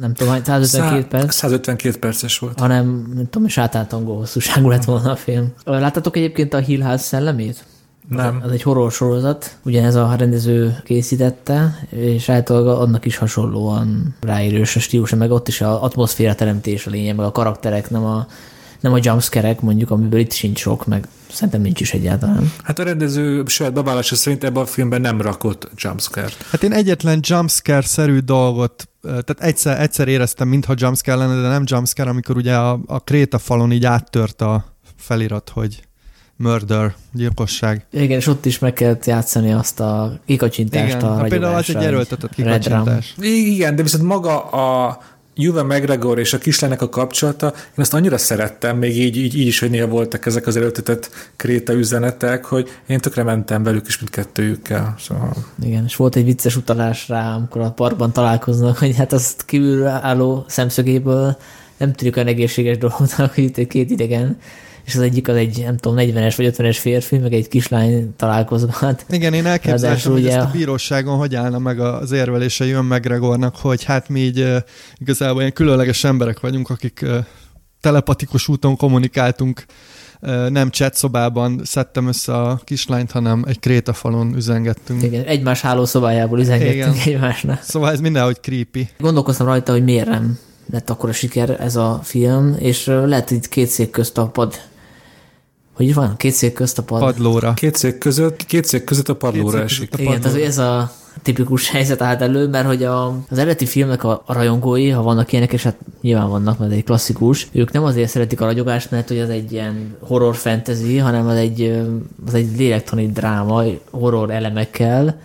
nem 0.00 0.14
tudom, 0.14 0.32
hány, 0.32 0.44
152 0.44 1.00
Szá- 1.00 1.08
perc, 1.08 1.34
152 1.34 1.98
perces 1.98 2.38
volt. 2.38 2.58
hanem, 2.58 3.12
nem 3.14 3.28
tudom, 3.30 3.48
sátátangó 3.48 4.16
hosszúságú 4.16 4.68
lett 4.68 4.84
volna 4.84 5.10
a 5.10 5.16
film. 5.16 5.52
Ö, 5.64 5.78
Láttatok 5.78 6.16
egyébként 6.16 6.54
a 6.54 6.58
Hill 6.58 6.80
House 6.80 7.02
szellemét? 7.02 7.64
Nem. 8.08 8.40
Az 8.44 8.50
egy 8.50 8.62
horror 8.62 8.92
sorozat, 8.92 9.56
ugyanez 9.64 9.94
a 9.94 10.14
rendező 10.18 10.76
készítette, 10.84 11.86
és 11.88 12.28
általában 12.28 12.76
annak 12.76 13.04
is 13.04 13.16
hasonlóan 13.16 14.14
ráérős 14.20 14.76
a 14.76 14.80
stílusa, 14.80 15.16
meg 15.16 15.30
ott 15.30 15.48
is 15.48 15.60
a 15.60 15.82
atmoszféra 15.82 16.34
teremtés 16.34 16.86
a 16.86 16.90
lényeg, 16.90 17.16
meg 17.16 17.26
a 17.26 17.32
karakterek, 17.32 17.90
nem 17.90 18.04
a 18.04 18.26
nem 18.80 18.92
a 18.92 18.98
jumpscare 19.02 19.56
mondjuk, 19.60 19.90
amiből 19.90 20.20
itt 20.20 20.32
sincs 20.32 20.58
sok, 20.58 20.86
meg 20.86 21.08
szerintem 21.30 21.60
nincs 21.60 21.80
is 21.80 21.92
egyáltalán. 21.92 22.52
Hát 22.62 22.78
a 22.78 22.82
rendező 22.82 23.42
saját 23.46 23.72
bevallása 23.72 24.14
szerint 24.14 24.44
ebben 24.44 24.62
a 24.62 24.66
filmben 24.66 25.00
nem 25.00 25.20
rakott 25.20 25.70
jumpscare 25.76 26.28
Hát 26.50 26.62
én 26.62 26.72
egyetlen 26.72 27.18
jumpscare-szerű 27.22 28.18
dolgot 28.18 28.88
tehát 29.02 29.36
egyszer, 29.38 29.80
egyszer 29.80 30.08
éreztem, 30.08 30.48
mintha 30.48 30.74
jumpscare 30.76 31.18
lenne, 31.18 31.40
de 31.40 31.48
nem 31.48 31.62
jumpscare, 31.66 32.10
amikor 32.10 32.36
ugye 32.36 32.54
a, 32.54 32.80
a 32.86 32.98
kréta 32.98 33.38
falon 33.38 33.72
így 33.72 33.84
áttört 33.84 34.40
a 34.40 34.64
felirat, 34.96 35.50
hogy 35.54 35.82
murder, 36.36 36.94
gyilkosság. 37.12 37.86
Igen, 37.90 38.18
és 38.18 38.26
ott 38.26 38.44
is 38.46 38.58
meg 38.58 38.72
kellett 38.72 39.04
játszani 39.04 39.52
azt 39.52 39.80
a 39.80 40.18
kikacsintást 40.26 40.94
Igen, 40.96 41.08
a 41.08 41.16
hát 41.16 41.28
például 41.28 41.54
az 41.54 41.68
egy 41.68 41.84
erőltetett 41.84 42.34
kikacsintás. 42.34 43.14
Igen, 43.20 43.76
de 43.76 43.82
viszont 43.82 44.04
maga 44.04 44.44
a 44.44 44.98
Juve 45.36 45.62
McGregor 45.62 46.18
és 46.18 46.32
a 46.32 46.38
kislánynak 46.38 46.82
a 46.82 46.88
kapcsolata, 46.88 47.46
én 47.46 47.74
azt 47.76 47.94
annyira 47.94 48.18
szerettem, 48.18 48.78
még 48.78 48.96
így, 48.98 49.16
így, 49.16 49.38
így 49.38 49.46
is, 49.46 49.58
hogy 49.58 49.70
néha 49.70 49.86
voltak 49.86 50.26
ezek 50.26 50.46
az 50.46 50.56
előtetett 50.56 51.10
kréta 51.36 51.72
üzenetek, 51.72 52.44
hogy 52.44 52.68
én 52.86 52.98
tökre 52.98 53.22
mentem 53.22 53.62
velük 53.62 53.86
is 53.86 53.98
mindkettőjükkel. 53.98 54.94
Szóval... 54.98 55.32
Igen, 55.62 55.84
és 55.84 55.96
volt 55.96 56.16
egy 56.16 56.24
vicces 56.24 56.56
utalás 56.56 57.08
rá, 57.08 57.34
amikor 57.34 57.60
a 57.60 57.70
parkban 57.70 58.12
találkoznak, 58.12 58.78
hogy 58.78 58.96
hát 58.96 59.12
azt 59.12 59.44
kívül 59.44 59.86
álló 59.86 60.44
szemszögéből 60.48 61.36
nem 61.76 61.92
tűnik 61.92 62.16
olyan 62.16 62.28
egészséges 62.28 62.78
dolognak, 62.78 63.34
hogy 63.34 63.44
itt 63.44 63.66
két 63.66 63.90
idegen 63.90 64.38
és 64.84 64.94
az 64.94 65.00
egyik 65.00 65.28
az 65.28 65.36
egy, 65.36 65.62
nem 65.64 65.76
tudom, 65.76 65.98
40-es 66.00 66.34
vagy 66.36 66.54
50-es 66.56 66.76
férfi, 66.80 67.18
meg 67.18 67.32
egy 67.32 67.48
kislány 67.48 68.14
találkozgat. 68.16 69.04
Igen, 69.08 69.32
én 69.32 69.46
elképzeltem, 69.46 70.12
hogy 70.12 70.26
ezt 70.26 70.38
a 70.38 70.50
bíróságon 70.52 71.16
hogy 71.16 71.34
állna 71.34 71.58
meg 71.58 71.80
az 71.80 72.12
érvelése 72.12 72.64
jön 72.64 72.84
McGregornak, 72.84 73.56
hogy 73.56 73.84
hát 73.84 74.08
mi 74.08 74.20
így 74.20 74.46
igazából 74.98 75.40
ilyen 75.40 75.52
különleges 75.52 76.04
emberek 76.04 76.40
vagyunk, 76.40 76.70
akik 76.70 77.04
telepatikus 77.80 78.48
úton 78.48 78.76
kommunikáltunk, 78.76 79.64
nem 80.48 80.70
chat 80.70 80.94
szobában 80.94 81.60
szedtem 81.64 82.06
össze 82.06 82.36
a 82.36 82.60
kislányt, 82.64 83.10
hanem 83.10 83.44
egy 83.46 83.58
krétafalon 83.58 84.34
üzengettünk. 84.36 85.02
Igen, 85.02 85.24
egymás 85.24 85.60
hálószobájából 85.60 86.40
üzengettünk 86.40 86.96
Igen. 86.96 87.14
egymásnak. 87.14 87.62
Szóval 87.62 87.90
ez 87.90 88.00
mindenhogy 88.00 88.40
creepy. 88.40 88.88
Gondolkoztam 88.98 89.46
rajta, 89.46 89.72
hogy 89.72 89.84
miért 89.84 90.08
nem 90.08 90.38
lett 90.70 90.90
akkor 90.90 91.08
a 91.08 91.12
siker 91.12 91.60
ez 91.60 91.76
a 91.76 92.00
film, 92.02 92.56
és 92.58 92.86
lehet, 92.86 93.28
hogy 93.28 93.48
két 93.48 93.68
szék 93.68 93.90
közt 93.90 94.18
a 94.18 94.26
pad 94.26 94.54
hogy 95.74 95.94
van? 95.94 96.16
Két 96.16 96.32
szék 96.32 96.52
közt 96.52 96.78
a 96.78 96.82
pad... 96.82 97.00
padlóra. 97.00 97.54
Két 97.54 97.74
szék 97.74 97.98
között, 97.98 98.46
két 98.46 98.64
szék 98.64 98.84
között 98.84 99.08
a 99.08 99.16
padlóra 99.16 99.62
esik. 99.62 99.94
A 99.94 100.00
Igen, 100.00 100.20
tehát 100.20 100.38
ez 100.38 100.58
a 100.58 100.92
tipikus 101.22 101.70
helyzet 101.70 102.02
állt 102.02 102.20
elő, 102.20 102.48
mert 102.48 102.66
hogy 102.66 102.84
a, 102.84 103.06
az 103.06 103.38
eredeti 103.38 103.66
filmnek 103.66 104.04
a, 104.04 104.22
a 104.26 104.32
rajongói, 104.32 104.88
ha 104.88 105.02
vannak 105.02 105.32
ilyenek, 105.32 105.52
és 105.52 105.62
hát 105.62 105.76
nyilván 106.00 106.28
vannak, 106.28 106.58
mert 106.58 106.72
egy 106.72 106.84
klasszikus, 106.84 107.48
ők 107.52 107.72
nem 107.72 107.84
azért 107.84 108.10
szeretik 108.10 108.40
a 108.40 108.44
ragyogást, 108.44 108.90
mert 108.90 109.08
hogy 109.08 109.18
az 109.18 109.28
egy 109.28 109.52
ilyen 109.52 109.96
horror 110.00 110.36
fantasy, 110.36 110.98
hanem 110.98 111.26
az 111.26 111.36
egy, 111.36 111.82
az 112.26 112.34
egy 112.34 112.56
lélektani 112.56 113.06
dráma, 113.06 113.62
horror 113.90 114.30
elemekkel, 114.30 115.20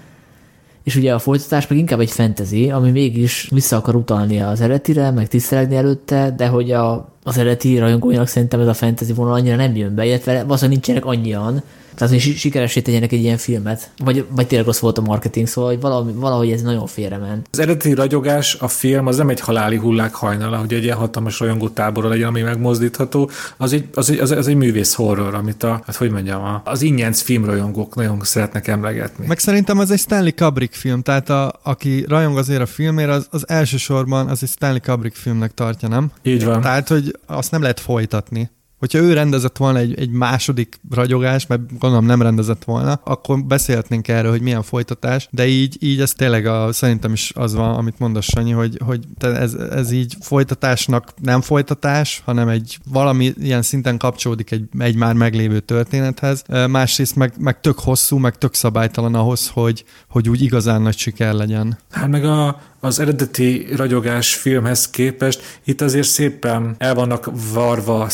és 0.89 0.96
ugye 0.96 1.13
a 1.13 1.19
folytatás 1.19 1.67
meg 1.67 1.77
inkább 1.77 2.00
egy 2.00 2.12
fantasy, 2.12 2.69
ami 2.69 2.91
mégis 2.91 3.50
vissza 3.51 3.75
akar 3.77 3.96
utalni 3.96 4.41
az 4.41 4.62
eredetire, 4.62 5.12
meg 5.12 5.27
tisztelegni 5.27 5.75
előtte, 5.75 6.34
de 6.38 6.48
hogy 6.48 6.72
a, 6.72 7.13
az 7.24 7.38
eredeti 7.38 7.77
rajongóinak 7.77 8.27
szerintem 8.27 8.60
ez 8.60 8.67
a 8.67 8.74
fantasy 8.74 9.13
vonal 9.13 9.34
annyira 9.34 9.55
nem 9.55 9.75
jön 9.75 9.96
be, 9.96 10.05
illetve 10.05 10.43
valószínűleg 10.43 10.69
nincsenek 10.69 11.05
annyian, 11.05 11.62
tehát, 12.00 12.13
hogy 12.13 12.36
sikeresé 12.36 12.82
tegyenek 12.82 13.12
egy 13.12 13.22
ilyen 13.22 13.38
filmet. 13.38 13.91
Vagy, 13.98 14.25
vagy 14.29 14.48
tényleg 14.48 14.68
rossz 14.68 14.79
volt 14.79 14.98
a 14.98 15.01
marketing, 15.01 15.48
szóval 15.48 15.70
hogy 15.70 15.82
valahogy, 15.82 16.15
valahogy 16.15 16.51
ez 16.51 16.62
nagyon 16.62 16.88
félrement. 16.88 17.48
Az 17.51 17.59
eredeti 17.59 17.94
ragyogás, 17.94 18.55
a 18.59 18.68
film, 18.68 19.07
az 19.07 19.18
nem 19.18 19.29
egy 19.29 19.40
haláli 19.40 19.77
hullák 19.77 20.14
hajnala, 20.14 20.57
hogy 20.57 20.74
egy 20.74 20.83
ilyen 20.83 20.98
hatalmas 20.98 21.40
rajongó 21.40 21.70
tábor 21.70 22.03
legyen, 22.03 22.27
ami 22.27 22.42
megmozdítható. 22.42 23.29
Az 23.57 23.74
egy, 23.74 23.88
az 23.94 24.09
egy, 24.09 24.20
az, 24.20 24.31
az 24.31 24.48
egy 24.48 24.55
művész 24.55 24.94
horror, 24.94 25.33
amit 25.33 25.64
a, 25.64 25.81
hát 25.85 25.96
hogy 25.96 26.12
mondjam, 26.12 26.62
az 26.64 26.81
ingyenc 26.81 27.22
filmrajongók 27.22 27.96
nagyon 27.96 28.20
szeretnek 28.22 28.68
emlegetni. 28.68 29.25
Meg 29.27 29.40
szerintem 29.40 29.79
az 29.79 29.92
egy 29.92 30.00
Stanley 30.00 30.33
Kubrick 30.35 30.74
film, 30.74 31.01
tehát 31.01 31.29
a, 31.29 31.59
aki 31.64 32.05
rajong 32.07 32.38
azért 32.38 32.62
a 32.62 32.66
filmért, 32.66 33.09
az, 33.09 33.27
az 33.31 33.50
elsősorban 33.50 34.27
az 34.27 34.44
egy 34.44 34.50
Stanley 34.50 34.81
Kubrick 34.85 35.16
filmnek 35.16 35.53
tartja, 35.53 35.88
nem? 35.88 36.12
Így 36.24 36.46
van. 36.46 36.62
Tehát, 36.62 36.88
hogy 36.88 37.20
azt 37.25 37.51
nem 37.51 37.62
lehet 37.62 37.79
folytatni. 37.79 38.50
Hogyha 38.79 39.00
ő 39.00 39.13
rendezett 39.13 39.57
volna 39.57 39.79
egy, 39.79 40.00
egy 40.00 40.09
második 40.09 40.79
ragyogás, 40.89 41.48
mert 41.48 41.79
gondolom 41.79 42.05
nem 42.05 42.22
rendezett 42.22 42.63
volna, 42.63 43.01
akkor 43.03 43.44
beszélhetnénk 43.44 44.07
erről, 44.07 44.31
hogy 44.31 44.42
milyen 44.42 44.63
folytatás, 44.63 45.27
de 45.31 45.48
így, 45.48 45.77
így 45.79 46.01
ez 46.01 46.11
tényleg 46.11 46.46
a, 46.46 46.72
szerintem 46.72 47.13
is 47.13 47.31
az 47.35 47.53
van, 47.53 47.75
amit 47.75 48.00
mondasz 48.00 48.25
Sanyi, 48.25 48.51
hogy, 48.51 48.79
hogy 48.85 49.03
ez, 49.20 49.53
ez 49.53 49.92
így 49.92 50.15
folytatásnak 50.22 51.13
nem 51.22 51.42
folytatás, 51.42 52.22
hanem 52.25 52.48
egy 52.48 52.77
valami 52.92 53.33
ilyen 53.39 53.61
szinten 53.61 53.98
kapcsolódik 53.98 54.51
egy, 54.51 54.63
egy 54.77 54.96
már 54.96 55.13
meglévő 55.13 55.59
történethez. 55.59 56.44
Másrészt 56.70 57.15
meg, 57.15 57.33
meg 57.37 57.59
tök 57.59 57.79
hosszú, 57.79 58.18
meg 58.18 58.37
tök 58.37 58.53
szabálytalan 58.53 59.15
ahhoz, 59.15 59.48
hogy, 59.53 59.83
hogy 60.09 60.29
úgy 60.29 60.42
igazán 60.42 60.81
nagy 60.81 60.98
siker 60.98 61.33
legyen. 61.33 61.77
Hát 61.92 62.07
meg 62.07 62.25
a, 62.25 62.61
az 62.79 63.00
eredeti 63.00 63.68
ragyogás 63.75 64.35
filmhez 64.35 64.89
képest 64.89 65.59
itt 65.63 65.81
azért 65.81 66.07
szépen 66.07 66.75
el 66.77 66.96
vannak 66.96 67.31
varva 67.53 68.01
a 68.01 68.09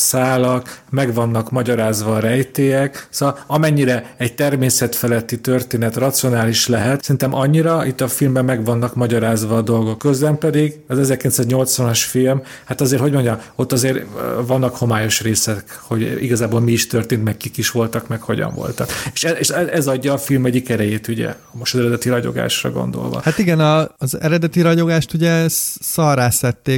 szálak, 0.56 0.84
meg 0.90 1.14
vannak 1.14 1.52
magyarázva 1.52 2.16
a 2.16 2.20
rejtélyek, 2.20 3.08
szóval 3.10 3.40
amennyire 3.48 4.16
egy 4.18 4.36
természetfeletti 4.36 5.40
történet 5.40 5.96
racionális 5.96 6.68
lehet, 6.68 7.02
szerintem 7.02 7.36
annyira 7.36 7.86
itt 7.86 8.02
a 8.02 8.08
filmben 8.08 8.46
meg 8.46 8.66
vannak 8.66 8.96
magyarázva 8.96 9.58
a 9.58 9.62
dolgok. 9.62 9.98
Közben 9.98 10.38
pedig 10.38 10.80
az 10.88 11.12
1980-as 11.12 12.04
film, 12.08 12.42
hát 12.66 12.82
azért, 12.82 13.02
hogy 13.02 13.12
mondja, 13.12 13.42
ott 13.56 13.72
azért 13.72 14.06
vannak 14.46 14.76
homályos 14.76 15.22
részek, 15.22 15.80
hogy 15.82 16.24
igazából 16.24 16.60
mi 16.60 16.72
is 16.72 16.88
történt, 16.88 17.24
meg 17.24 17.38
kik 17.38 17.58
is 17.58 17.72
voltak, 17.72 18.08
meg 18.08 18.22
hogyan 18.22 18.54
voltak. 18.56 18.90
És 19.14 19.24
ez, 19.24 19.36
és 19.40 19.50
ez 19.50 19.88
adja 19.88 20.14
a 20.14 20.18
film 20.18 20.46
egyik 20.46 20.70
erejét, 20.70 21.08
ugye, 21.08 21.36
most 21.52 21.74
az 21.74 21.80
eredeti 21.80 22.10
ragyogásra 22.10 22.72
gondolva. 22.72 23.22
Hát 23.24 23.38
igen, 23.38 23.60
a, 23.60 23.90
az 23.98 24.22
eredeti 24.22 24.62
ragyogást 24.62 25.14
ugye 25.14 25.46
szarrá 25.50 26.30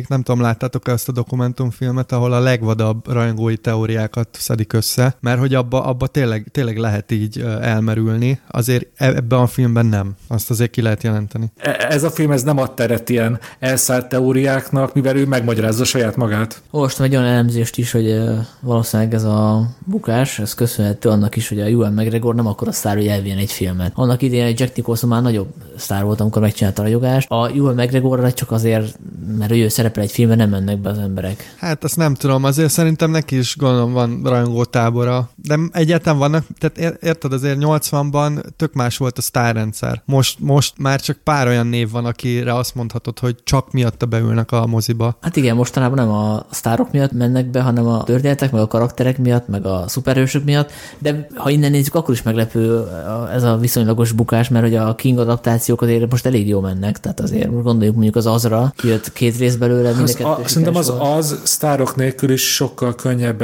nem 0.07 0.23
tudom, 0.23 0.41
láttátok-e 0.41 0.91
azt 0.91 1.07
a 1.07 1.11
dokumentumfilmet, 1.11 2.11
ahol 2.11 2.33
a 2.33 2.39
legvadabb 2.39 3.11
rajongói 3.11 3.57
teóriákat 3.67 4.27
szedik 4.31 4.73
össze, 4.73 5.15
mert 5.19 5.39
hogy 5.39 5.53
abba, 5.53 5.83
abba 5.83 6.07
tényleg, 6.07 6.47
tényleg 6.51 6.77
lehet 6.77 7.11
így 7.11 7.39
elmerülni, 7.61 8.39
azért 8.47 8.87
e, 8.95 9.05
ebben 9.05 9.39
a 9.39 9.47
filmben 9.47 9.85
nem. 9.85 10.15
Azt 10.27 10.49
azért 10.49 10.71
ki 10.71 10.81
lehet 10.81 11.03
jelenteni. 11.03 11.51
E, 11.57 11.87
ez 11.89 12.03
a 12.03 12.09
film 12.09 12.31
ez 12.31 12.43
nem 12.43 12.57
ad 12.57 12.73
teret 12.73 13.09
ilyen 13.09 13.39
elszállt 13.59 14.09
teóriáknak, 14.09 14.93
mivel 14.93 15.15
ő 15.15 15.25
megmagyarázza 15.25 15.83
saját 15.83 16.15
magát. 16.15 16.61
Olvastam 16.71 17.05
egy 17.05 17.15
olyan 17.15 17.27
elemzést 17.27 17.77
is, 17.77 17.91
hogy 17.91 18.21
valószínűleg 18.59 19.13
ez 19.13 19.23
a 19.23 19.67
bukás, 19.85 20.39
ez 20.39 20.53
köszönhető 20.53 21.09
annak 21.09 21.35
is, 21.35 21.49
hogy 21.49 21.59
a 21.59 21.65
Ewan 21.65 21.93
McGregor 21.93 22.35
nem 22.35 22.47
akkor 22.47 22.67
a 22.67 22.71
sztár, 22.71 22.95
hogy 22.95 23.07
elvien 23.07 23.37
egy 23.37 23.51
filmet. 23.51 23.91
Annak 23.95 24.21
idején 24.21 24.45
egy 24.45 24.59
Jack 24.59 24.75
Nicholson 24.75 25.09
már 25.09 25.21
nagyobb 25.21 25.53
sztár 25.77 26.03
volt, 26.03 26.21
amikor 26.21 26.41
megcsinálta 26.41 26.81
a 26.81 26.85
ragyogást. 26.85 27.29
A 27.29 27.49
Ewan 27.55 27.75
McGregorra 27.75 28.33
csak 28.33 28.51
azért, 28.51 28.99
mert 29.37 29.51
ő 29.51 29.67
szerepel 29.67 30.03
egy 30.03 30.11
filmben, 30.11 30.37
nem 30.37 30.49
mennek 30.49 30.77
be 30.77 30.89
az 30.89 30.97
emberek. 30.97 31.55
Hát 31.57 31.83
azt 31.83 31.97
nem 31.97 32.13
tudom, 32.13 32.43
azért 32.43 32.71
szerintem 32.71 33.11
neki 33.11 33.37
is 33.37 33.55
gondolom 33.57 33.93
van 33.93 34.21
rajongó 34.23 34.63
tábora. 34.63 35.29
De 35.35 35.59
egyáltalán 35.71 36.19
vannak, 36.19 36.45
tehát 36.57 37.03
érted, 37.03 37.33
azért 37.33 37.57
80-ban 37.59 38.43
tök 38.55 38.73
más 38.73 38.97
volt 38.97 39.17
a 39.17 39.21
sztárrendszer. 39.21 40.01
Most, 40.05 40.39
most 40.39 40.73
már 40.77 41.01
csak 41.01 41.17
pár 41.23 41.47
olyan 41.47 41.67
név 41.67 41.91
van, 41.91 42.05
akire 42.05 42.55
azt 42.55 42.75
mondhatod, 42.75 43.19
hogy 43.19 43.35
csak 43.43 43.71
miatta 43.71 44.05
beülnek 44.05 44.51
a 44.51 44.65
moziba. 44.65 45.17
Hát 45.21 45.35
igen, 45.35 45.55
mostanában 45.55 45.97
nem 45.97 46.09
a 46.09 46.45
sztárok 46.49 46.91
miatt 46.91 47.11
mennek 47.11 47.49
be, 47.49 47.61
hanem 47.61 47.87
a 47.87 48.03
történetek, 48.03 48.51
meg 48.51 48.61
a 48.61 48.67
karakterek 48.67 49.17
miatt, 49.17 49.47
meg 49.47 49.65
a 49.65 49.83
szuperhősök 49.87 50.43
miatt, 50.43 50.71
de 50.97 51.27
ha 51.35 51.49
innen 51.49 51.71
nézzük, 51.71 51.95
akkor 51.95 52.13
is 52.13 52.21
meglepő 52.21 52.87
ez 53.33 53.43
a 53.43 53.57
viszonylagos 53.57 54.11
bukás, 54.11 54.49
mert 54.49 54.65
hogy 54.65 54.75
a 54.75 54.95
King 54.95 55.17
adaptációk 55.17 55.81
azért 55.81 56.11
most 56.11 56.25
elég 56.25 56.47
jó 56.47 56.59
mennek, 56.59 56.99
tehát 56.99 57.19
azért 57.19 57.63
gondoljuk 57.63 57.93
mondjuk 57.93 58.15
az 58.15 58.25
Azra, 58.25 58.73
jött 58.83 59.13
két 59.13 59.37
rész 59.37 59.55
belőle, 59.55 59.91
mind 59.91 60.01
az, 60.01 60.19
a, 60.19 60.39
Szerintem 60.45 60.75
az 60.75 60.93
az 60.99 61.39
sztárok 61.43 61.95
nélkül 61.95 62.31
is 62.31 62.53
sokkal 62.53 62.95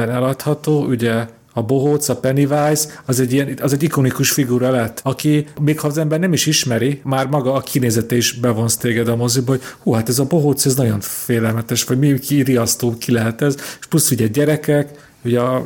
könnyebben 0.03 0.15
eladható, 0.15 0.85
ugye 0.85 1.27
a 1.55 1.61
bohóc, 1.61 2.09
a 2.09 2.15
Pennywise, 2.15 3.01
az 3.05 3.19
egy, 3.19 3.33
ilyen, 3.33 3.57
az 3.61 3.73
egy 3.73 3.83
ikonikus 3.83 4.31
figura 4.31 4.69
lett, 4.69 4.99
aki 5.03 5.47
még 5.61 5.79
ha 5.79 5.87
az 5.87 5.97
ember 5.97 6.19
nem 6.19 6.33
is 6.33 6.45
ismeri, 6.45 7.01
már 7.03 7.27
maga 7.27 7.53
a 7.53 7.59
kinézete 7.59 8.15
is 8.15 8.33
bevonsz 8.33 8.77
téged 8.77 9.07
a 9.07 9.15
moziba, 9.15 9.51
hogy 9.51 9.61
hú, 9.79 9.91
hát 9.91 10.09
ez 10.09 10.19
a 10.19 10.25
bohóc, 10.25 10.65
ez 10.65 10.75
nagyon 10.75 10.99
félelmetes, 10.99 11.83
vagy 11.83 11.99
mi 11.99 12.19
ki 12.19 12.41
riasztó, 12.41 12.97
ki 12.97 13.11
lehet 13.11 13.41
ez, 13.41 13.55
és 13.79 13.85
plusz 13.85 14.11
ugye 14.11 14.27
gyerekek, 14.27 15.11
Ugye 15.25 15.39
a, 15.39 15.65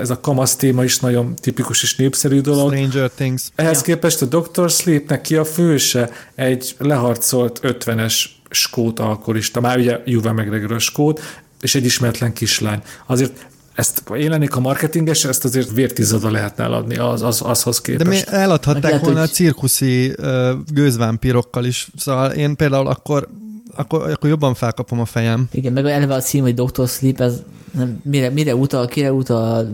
ez 0.00 0.10
a 0.10 0.20
kamasz 0.20 0.56
téma 0.56 0.84
is 0.84 0.98
nagyon 0.98 1.34
tipikus 1.34 1.82
és 1.82 1.96
népszerű 1.96 2.40
dolog. 2.40 2.72
Stranger 2.72 3.10
Things. 3.10 3.42
Ehhez 3.54 3.76
ja. 3.76 3.82
képest 3.82 4.22
a 4.22 4.26
Dr. 4.26 4.70
Sleepnek 4.70 5.20
ki 5.20 5.36
a 5.36 5.44
főse 5.44 6.10
egy 6.34 6.74
leharcolt 6.78 7.60
50-es 7.62 8.24
skót 8.50 8.98
alkoholista, 8.98 9.60
már 9.60 9.78
ugye 9.78 10.00
Juve 10.04 10.32
McGregor 10.32 10.80
skót, 10.80 11.20
és 11.60 11.74
egy 11.74 11.84
ismeretlen 11.84 12.32
kislány. 12.32 12.82
Azért 13.06 13.46
ezt 13.78 14.02
én 14.16 14.30
lennék 14.30 14.56
a 14.56 14.60
marketinges, 14.60 15.24
ezt 15.24 15.44
azért 15.44 15.72
vértizada 15.72 16.30
lehetne 16.30 16.64
eladni 16.64 16.96
az, 16.96 17.22
az, 17.22 17.40
azhoz 17.44 17.80
képest. 17.80 18.04
De 18.04 18.10
mi 18.10 18.38
eladhatták 18.38 18.82
lehet, 18.82 19.00
volna 19.00 19.18
hogy... 19.18 19.28
a 19.28 19.32
cirkuszi 19.32 20.14
gőzvámpirokkal 20.72 21.64
is. 21.64 21.88
Szóval 21.96 22.30
én 22.30 22.56
például 22.56 22.86
akkor 22.86 23.28
akkor, 23.76 24.10
akkor 24.10 24.28
jobban 24.28 24.54
felkapom 24.54 25.00
a 25.00 25.04
fejem. 25.04 25.48
Igen, 25.52 25.72
meg 25.72 25.84
eleve 25.84 26.14
a 26.14 26.20
cím, 26.20 26.42
hogy 26.42 26.54
Dr. 26.54 26.88
Sleep, 26.88 27.20
ez 27.20 27.42
nem, 27.74 28.00
mire, 28.04 28.30
mire 28.30 28.54
utal, 28.54 28.86
kire 28.86 29.12
utal, 29.12 29.68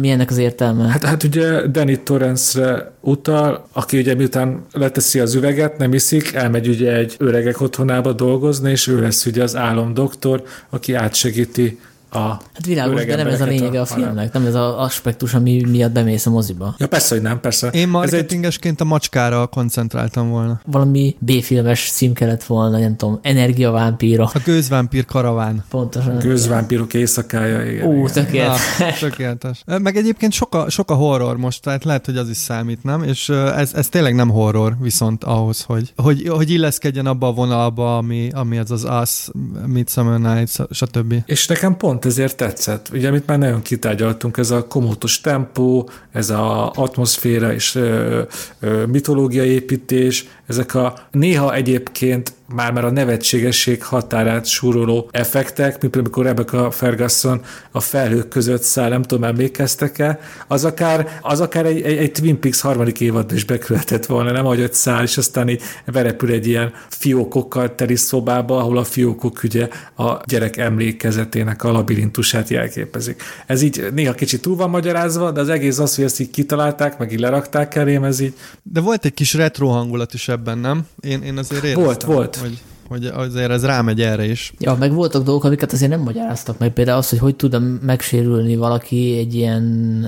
mi 0.00 0.10
ennek 0.10 0.30
az 0.30 0.38
értelme? 0.38 0.88
Hát, 0.88 1.04
hát 1.04 1.22
ugye 1.22 1.66
Danny 1.66 2.02
Torrance-re 2.04 2.92
utal, 3.00 3.68
aki 3.72 3.98
ugye 3.98 4.14
miután 4.14 4.64
leteszi 4.72 5.20
az 5.20 5.34
üveget, 5.34 5.78
nem 5.78 5.94
iszik, 5.94 6.32
elmegy 6.32 6.68
ugye 6.68 6.96
egy 6.96 7.14
öregek 7.18 7.60
otthonába 7.60 8.12
dolgozni, 8.12 8.70
és 8.70 8.86
ő 8.86 9.00
lesz 9.00 9.26
ugye 9.26 9.42
az 9.42 9.56
álomdoktor, 9.56 10.42
aki 10.70 10.94
átsegíti 10.94 11.78
a 12.10 12.18
Hát 12.18 12.66
világos, 12.66 13.04
de 13.04 13.16
nem 13.16 13.26
ez 13.26 13.40
a 13.40 13.44
lényege 13.44 13.78
a, 13.78 13.82
a 13.82 13.86
filmnek, 13.86 14.32
nem 14.32 14.46
ez 14.46 14.54
az 14.54 14.74
aspektus, 14.74 15.34
ami 15.34 15.64
miatt 15.68 15.92
bemész 15.92 16.26
a 16.26 16.30
moziba. 16.30 16.74
Ja, 16.78 16.86
persze, 16.86 17.14
hogy 17.14 17.24
nem, 17.24 17.40
persze. 17.40 17.68
Én 17.68 17.88
marketingesként 17.88 18.80
egy... 18.80 18.86
a 18.86 18.88
macskára 18.88 19.46
koncentráltam 19.46 20.30
volna. 20.30 20.60
Valami 20.66 21.16
B-filmes 21.18 21.90
cím 21.90 22.12
kellett 22.12 22.44
volna, 22.44 22.78
nem 22.78 22.96
tudom, 22.96 23.18
energiavámpíra. 23.22 24.30
A 24.34 24.40
gőzvámpír 24.44 25.04
karaván. 25.04 25.64
Pontosan. 25.70 26.16
A 26.16 26.18
gőzvámpírok 26.18 26.94
éjszakája, 26.94 27.70
igen. 27.70 27.86
Ó, 27.86 28.08
tökéletes. 28.08 28.78
Na, 28.78 28.86
tökéletes. 29.00 29.62
Meg 29.82 29.96
egyébként 29.96 30.32
sok 30.32 30.54
a, 30.54 30.70
sok 30.70 30.90
a 30.90 30.94
horror 30.94 31.36
most, 31.36 31.62
tehát 31.62 31.84
lehet, 31.84 32.04
hogy 32.04 32.16
az 32.16 32.28
is 32.28 32.36
számít, 32.36 32.82
nem? 32.82 33.02
És 33.02 33.28
ez, 33.28 33.74
ez 33.74 33.88
tényleg 33.88 34.14
nem 34.14 34.28
horror, 34.28 34.76
viszont 34.80 35.24
ahhoz, 35.24 35.62
hogy, 35.62 35.92
hogy, 35.96 36.28
hogy 36.28 36.50
illeszkedjen 36.50 37.06
abba 37.06 37.26
a 37.26 37.32
vonalba, 37.32 37.96
ami, 37.96 38.28
ami 38.32 38.56
ez 38.56 38.70
az 38.70 38.86
Us, 39.02 39.28
Midsummer 39.66 40.34
Nights, 40.34 40.54
stb. 40.70 41.14
És 41.26 41.46
nekem 41.46 41.76
pont 41.76 41.95
ezért 42.04 42.36
tetszett. 42.36 42.88
Ugye, 42.92 43.08
amit 43.08 43.26
már 43.26 43.38
nagyon 43.38 43.62
kitárgyaltunk, 43.62 44.36
ez 44.36 44.50
a 44.50 44.66
komótos 44.66 45.20
tempó, 45.20 45.90
ez 46.12 46.30
a 46.30 46.70
atmoszféra 46.70 47.52
és 47.52 47.74
ö, 47.74 48.22
ö, 48.60 48.86
mitológia 48.86 49.44
építés, 49.44 50.28
ezek 50.46 50.74
a 50.74 50.94
néha 51.10 51.54
egyébként 51.54 52.34
már 52.54 52.72
már 52.72 52.84
a 52.84 52.90
nevetségesség 52.90 53.82
határát 53.82 54.46
súroló 54.46 55.08
effektek, 55.10 55.80
mint 55.80 55.80
például 55.80 55.98
amikor 55.98 56.24
Rebecca 56.24 56.70
Ferguson 56.70 57.40
a 57.70 57.80
felhők 57.80 58.28
között 58.28 58.62
száll, 58.62 58.88
nem 58.88 59.02
tudom, 59.02 59.24
emlékeztek-e, 59.24 60.18
az 60.46 60.64
akár, 60.64 61.18
az 61.22 61.40
akár 61.40 61.66
egy, 61.66 61.82
egy, 61.82 61.96
egy 61.96 62.12
Twin 62.12 62.40
Peaks 62.40 62.60
harmadik 62.60 63.00
évadban 63.00 63.36
is 63.36 63.44
bekövetett 63.44 64.06
volna, 64.06 64.32
nem 64.32 64.44
ahogy 64.44 64.62
ott 64.62 64.72
száll, 64.72 65.02
és 65.02 65.16
aztán 65.16 65.48
így 65.48 65.62
verepül 65.84 66.30
egy 66.30 66.46
ilyen 66.46 66.72
fiókokkal 66.88 67.74
teli 67.74 67.96
szobába, 67.96 68.58
ahol 68.58 68.78
a 68.78 68.84
fiókok 68.84 69.42
ugye 69.42 69.68
a 69.96 70.20
gyerek 70.24 70.56
emlékezetének 70.56 71.64
a 71.64 71.72
labirintusát 71.72 72.48
jelképezik. 72.48 73.22
Ez 73.46 73.62
így 73.62 73.86
néha 73.94 74.12
kicsit 74.12 74.42
túl 74.42 74.56
van 74.56 74.70
magyarázva, 74.70 75.30
de 75.30 75.40
az 75.40 75.48
egész 75.48 75.78
az, 75.78 75.94
hogy 75.94 76.04
ezt 76.04 76.20
így 76.20 76.30
kitalálták, 76.30 76.98
meg 76.98 77.12
így 77.12 77.20
lerakták 77.20 77.74
elém, 77.74 78.04
ez 78.04 78.20
így. 78.20 78.34
De 78.62 78.80
volt 78.80 79.04
egy 79.04 79.14
kis 79.14 79.34
retro 79.34 79.68
hangulat 79.68 80.14
is 80.14 80.28
ebben, 80.36 80.58
nem? 80.58 80.86
Én, 81.00 81.22
én 81.22 81.38
azért 81.38 81.64
éreztem. 81.64 81.84
Volt, 81.84 82.02
volt 82.02 82.36
hogy 82.36 82.60
hogy 82.88 83.04
azért 83.04 83.50
ez 83.50 83.64
rámegy 83.64 84.00
erre 84.00 84.24
is. 84.24 84.52
Ja, 84.58 84.76
meg 84.78 84.92
voltak 84.92 85.24
dolgok, 85.24 85.44
amiket 85.44 85.72
azért 85.72 85.90
nem 85.90 86.00
magyaráztak 86.00 86.58
meg. 86.58 86.72
Például 86.72 86.98
az, 86.98 87.08
hogy 87.08 87.18
hogy 87.18 87.36
tud 87.36 87.82
megsérülni 87.82 88.56
valaki 88.56 89.18
egy 89.18 89.34
ilyen 89.34 89.64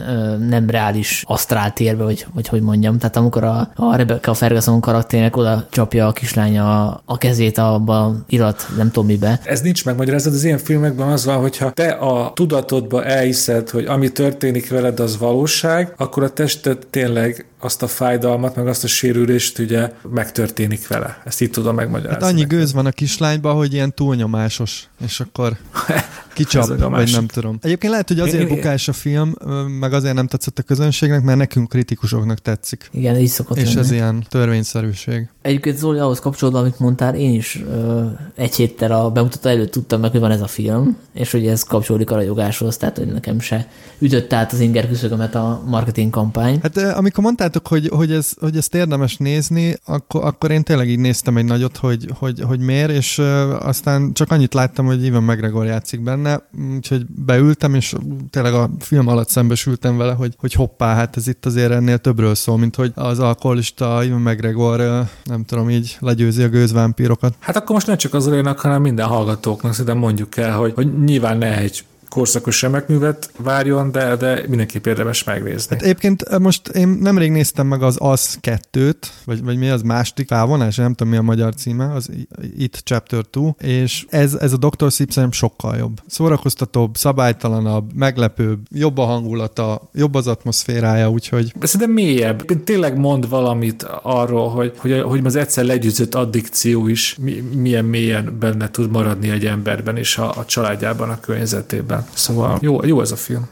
ö, 0.08 0.36
nem 0.36 0.70
reális 0.70 1.24
asztráltérbe, 1.26 2.04
vagy, 2.04 2.26
vagy 2.34 2.48
hogy 2.48 2.62
mondjam. 2.62 2.98
Tehát 2.98 3.16
amikor 3.16 3.44
a, 3.44 3.70
a 3.74 3.96
Rebecca 3.96 4.34
Ferguson 4.34 4.80
karakternek 4.80 5.36
oda 5.36 5.66
csapja 5.70 6.06
a 6.06 6.12
kislánya 6.12 6.88
a, 7.04 7.18
kezét 7.18 7.58
abba 7.58 8.16
irat, 8.28 8.68
nem 8.76 8.90
tudom 8.90 9.06
mibe. 9.06 9.40
Ez 9.44 9.60
nincs 9.60 9.84
megmagyarázat, 9.84 10.32
az 10.32 10.44
ilyen 10.44 10.58
filmekben 10.58 11.08
az 11.08 11.24
van, 11.24 11.40
hogyha 11.40 11.70
te 11.70 11.88
a 11.88 12.32
tudatodba 12.34 13.04
elhiszed, 13.04 13.70
hogy 13.70 13.84
ami 13.84 14.12
történik 14.12 14.70
veled, 14.70 15.00
az 15.00 15.18
valóság, 15.18 15.94
akkor 15.96 16.22
a 16.22 16.28
tested 16.28 16.86
tényleg 16.90 17.46
azt 17.60 17.82
a 17.82 17.86
fájdalmat, 17.86 18.56
meg 18.56 18.66
azt 18.66 18.84
a 18.84 18.86
sérülést 18.86 19.58
ugye 19.58 19.92
megtörténik 20.10 20.88
vele. 20.88 21.22
Ezt 21.24 21.40
így 21.40 21.50
tudom 21.50 21.74
megmagyarázni. 21.74 22.22
Hát 22.22 22.32
annyi 22.32 22.44
gőz 22.44 22.72
van 22.72 22.86
a 22.86 22.90
kislányban, 22.90 23.54
hogy 23.56 23.72
ilyen 23.72 23.94
túlnyomásos, 23.94 24.88
és 25.04 25.20
akkor 25.20 25.56
kicsap, 26.44 26.90
vagy 26.90 27.10
nem 27.12 27.26
tudom. 27.26 27.58
Egyébként 27.62 27.92
lehet, 27.92 28.08
hogy 28.08 28.20
azért 28.20 28.48
bukás 28.48 28.88
a 28.88 28.92
film, 28.92 29.34
meg 29.80 29.92
azért 29.92 30.14
nem 30.14 30.26
tetszett 30.26 30.58
a 30.58 30.62
közönségnek, 30.62 31.22
mert 31.22 31.38
nekünk 31.38 31.68
kritikusoknak 31.68 32.38
tetszik. 32.38 32.88
Igen, 32.92 33.16
így 33.16 33.28
szokott 33.28 33.56
És 33.56 33.68
lenni. 33.68 33.78
ez 33.78 33.90
ilyen 33.90 34.24
törvényszerűség. 34.28 35.28
Egyébként 35.42 35.76
Zoli, 35.78 35.98
ahhoz 35.98 36.20
kapcsolódva, 36.20 36.58
amit 36.58 36.78
mondtál, 36.78 37.14
én 37.14 37.34
is 37.34 37.62
ö, 37.70 38.06
egy 38.36 38.54
héttel 38.54 38.92
a 38.92 39.10
bemutató 39.10 39.48
előtt 39.48 39.70
tudtam 39.70 40.00
meg, 40.00 40.10
hogy 40.10 40.20
van 40.20 40.30
ez 40.30 40.40
a 40.40 40.46
film, 40.46 40.96
és 41.14 41.30
hogy 41.30 41.46
ez 41.46 41.62
kapcsolódik 41.62 42.10
a 42.10 42.14
rajogáshoz, 42.14 42.76
tehát 42.76 42.96
hogy 42.98 43.06
nekem 43.06 43.40
se 43.40 43.68
ütött 43.98 44.32
át 44.32 44.52
az 44.52 44.60
inger 44.60 44.88
küszögömet 44.88 45.34
a 45.34 45.62
marketing 45.66 46.10
kampány. 46.10 46.58
Hát 46.62 46.76
amikor 46.76 47.24
mondtátok, 47.24 47.66
hogy, 47.66 47.88
hogy, 47.88 48.12
ez, 48.12 48.30
hogy 48.40 48.56
ezt 48.56 48.74
érdemes 48.74 49.16
nézni, 49.16 49.76
akkor, 49.84 50.24
akkor 50.24 50.50
én 50.50 50.62
tényleg 50.62 50.88
így 50.88 50.98
néztem 50.98 51.36
egy 51.36 51.44
nagyot, 51.44 51.76
hogy, 51.76 52.08
hogy, 52.18 52.40
hogy 52.40 52.58
miért, 52.60 52.90
és 52.90 53.18
aztán 53.58 54.12
csak 54.12 54.30
annyit 54.30 54.54
láttam, 54.54 54.86
hogy 54.86 55.04
Ivan 55.04 55.22
McGregor 55.22 55.66
játszik 55.66 56.00
benne, 56.02 56.27
úgyhogy 56.74 57.06
beültem, 57.06 57.74
és 57.74 57.94
tényleg 58.30 58.54
a 58.54 58.70
film 58.78 59.08
alatt 59.08 59.28
szembesültem 59.28 59.96
vele, 59.96 60.12
hogy, 60.12 60.34
hogy 60.38 60.52
hoppá, 60.52 60.94
hát 60.94 61.16
ez 61.16 61.28
itt 61.28 61.46
azért 61.46 61.70
ennél 61.72 61.98
többről 61.98 62.34
szól, 62.34 62.58
mint 62.58 62.76
hogy 62.76 62.92
az 62.94 63.18
alkoholista 63.18 64.04
Ivan 64.04 64.20
McGregor 64.20 65.06
nem 65.24 65.44
tudom, 65.44 65.70
így 65.70 65.96
legyőzi 66.00 66.42
a 66.42 66.48
gőzvámpírokat. 66.48 67.34
Hát 67.38 67.56
akkor 67.56 67.70
most 67.74 67.86
nem 67.86 67.96
csak 67.96 68.14
az 68.14 68.26
olyanak, 68.26 68.60
hanem 68.60 68.82
minden 68.82 69.06
hallgatóknak 69.06 69.72
szerintem 69.72 69.98
mondjuk 69.98 70.36
el, 70.36 70.56
hogy, 70.56 70.72
hogy 70.74 71.02
nyilván 71.04 71.38
ne 71.38 71.58
egy 71.58 71.84
korszakos 72.08 72.62
remekművet 72.62 73.30
várjon, 73.36 73.90
de, 73.90 74.16
de 74.16 74.44
mindenképp 74.48 74.86
érdemes 74.86 75.24
megnézni. 75.24 75.74
Hát 75.74 75.84
egyébként 75.84 76.38
most 76.38 76.68
én 76.68 76.88
nemrég 76.88 77.30
néztem 77.30 77.66
meg 77.66 77.82
az 77.82 77.96
Az 78.00 78.38
2-t, 78.42 78.94
vagy, 79.24 79.44
vagy 79.44 79.58
mi 79.58 79.68
az 79.68 79.82
második 79.82 80.26
felvonás, 80.28 80.76
nem 80.76 80.94
tudom 80.94 81.12
mi 81.12 81.18
a 81.18 81.22
magyar 81.22 81.54
címe, 81.54 81.92
az 81.92 82.10
It 82.56 82.80
Chapter 82.84 83.24
2, 83.32 83.54
és 83.58 84.06
ez, 84.08 84.34
ez 84.34 84.52
a 84.52 84.56
Dr. 84.56 84.90
Sleep 84.90 85.10
szerintem 85.10 85.32
sokkal 85.32 85.76
jobb. 85.76 86.00
Szórakoztatóbb, 86.06 86.96
szabálytalanabb, 86.96 87.94
meglepőbb, 87.94 88.58
jobb 88.70 88.98
a 88.98 89.04
hangulata, 89.04 89.90
jobb 89.94 90.14
az 90.14 90.26
atmoszférája, 90.26 91.10
úgyhogy... 91.10 91.52
De 91.58 91.66
szerintem 91.66 91.94
mélyebb. 91.94 92.64
Tényleg 92.64 92.98
mond 92.98 93.28
valamit 93.28 93.82
arról, 94.02 94.48
hogy, 94.48 94.72
hogy, 94.76 95.00
hogy 95.00 95.20
az 95.24 95.36
egyszer 95.36 95.64
legyőzött 95.64 96.14
addikció 96.14 96.88
is 96.88 97.16
milyen 97.54 97.84
mélyen 97.84 98.36
benne 98.40 98.70
tud 98.70 98.90
maradni 98.90 99.30
egy 99.30 99.46
emberben 99.46 99.96
és 99.96 100.18
a, 100.18 100.36
a 100.36 100.44
családjában, 100.44 101.10
a 101.10 101.20
környezetében. 101.20 101.97
Szóval 102.12 102.58
jó, 102.60 102.84
jó 102.84 103.00
ez 103.00 103.10
a 103.10 103.16
film. 103.16 103.48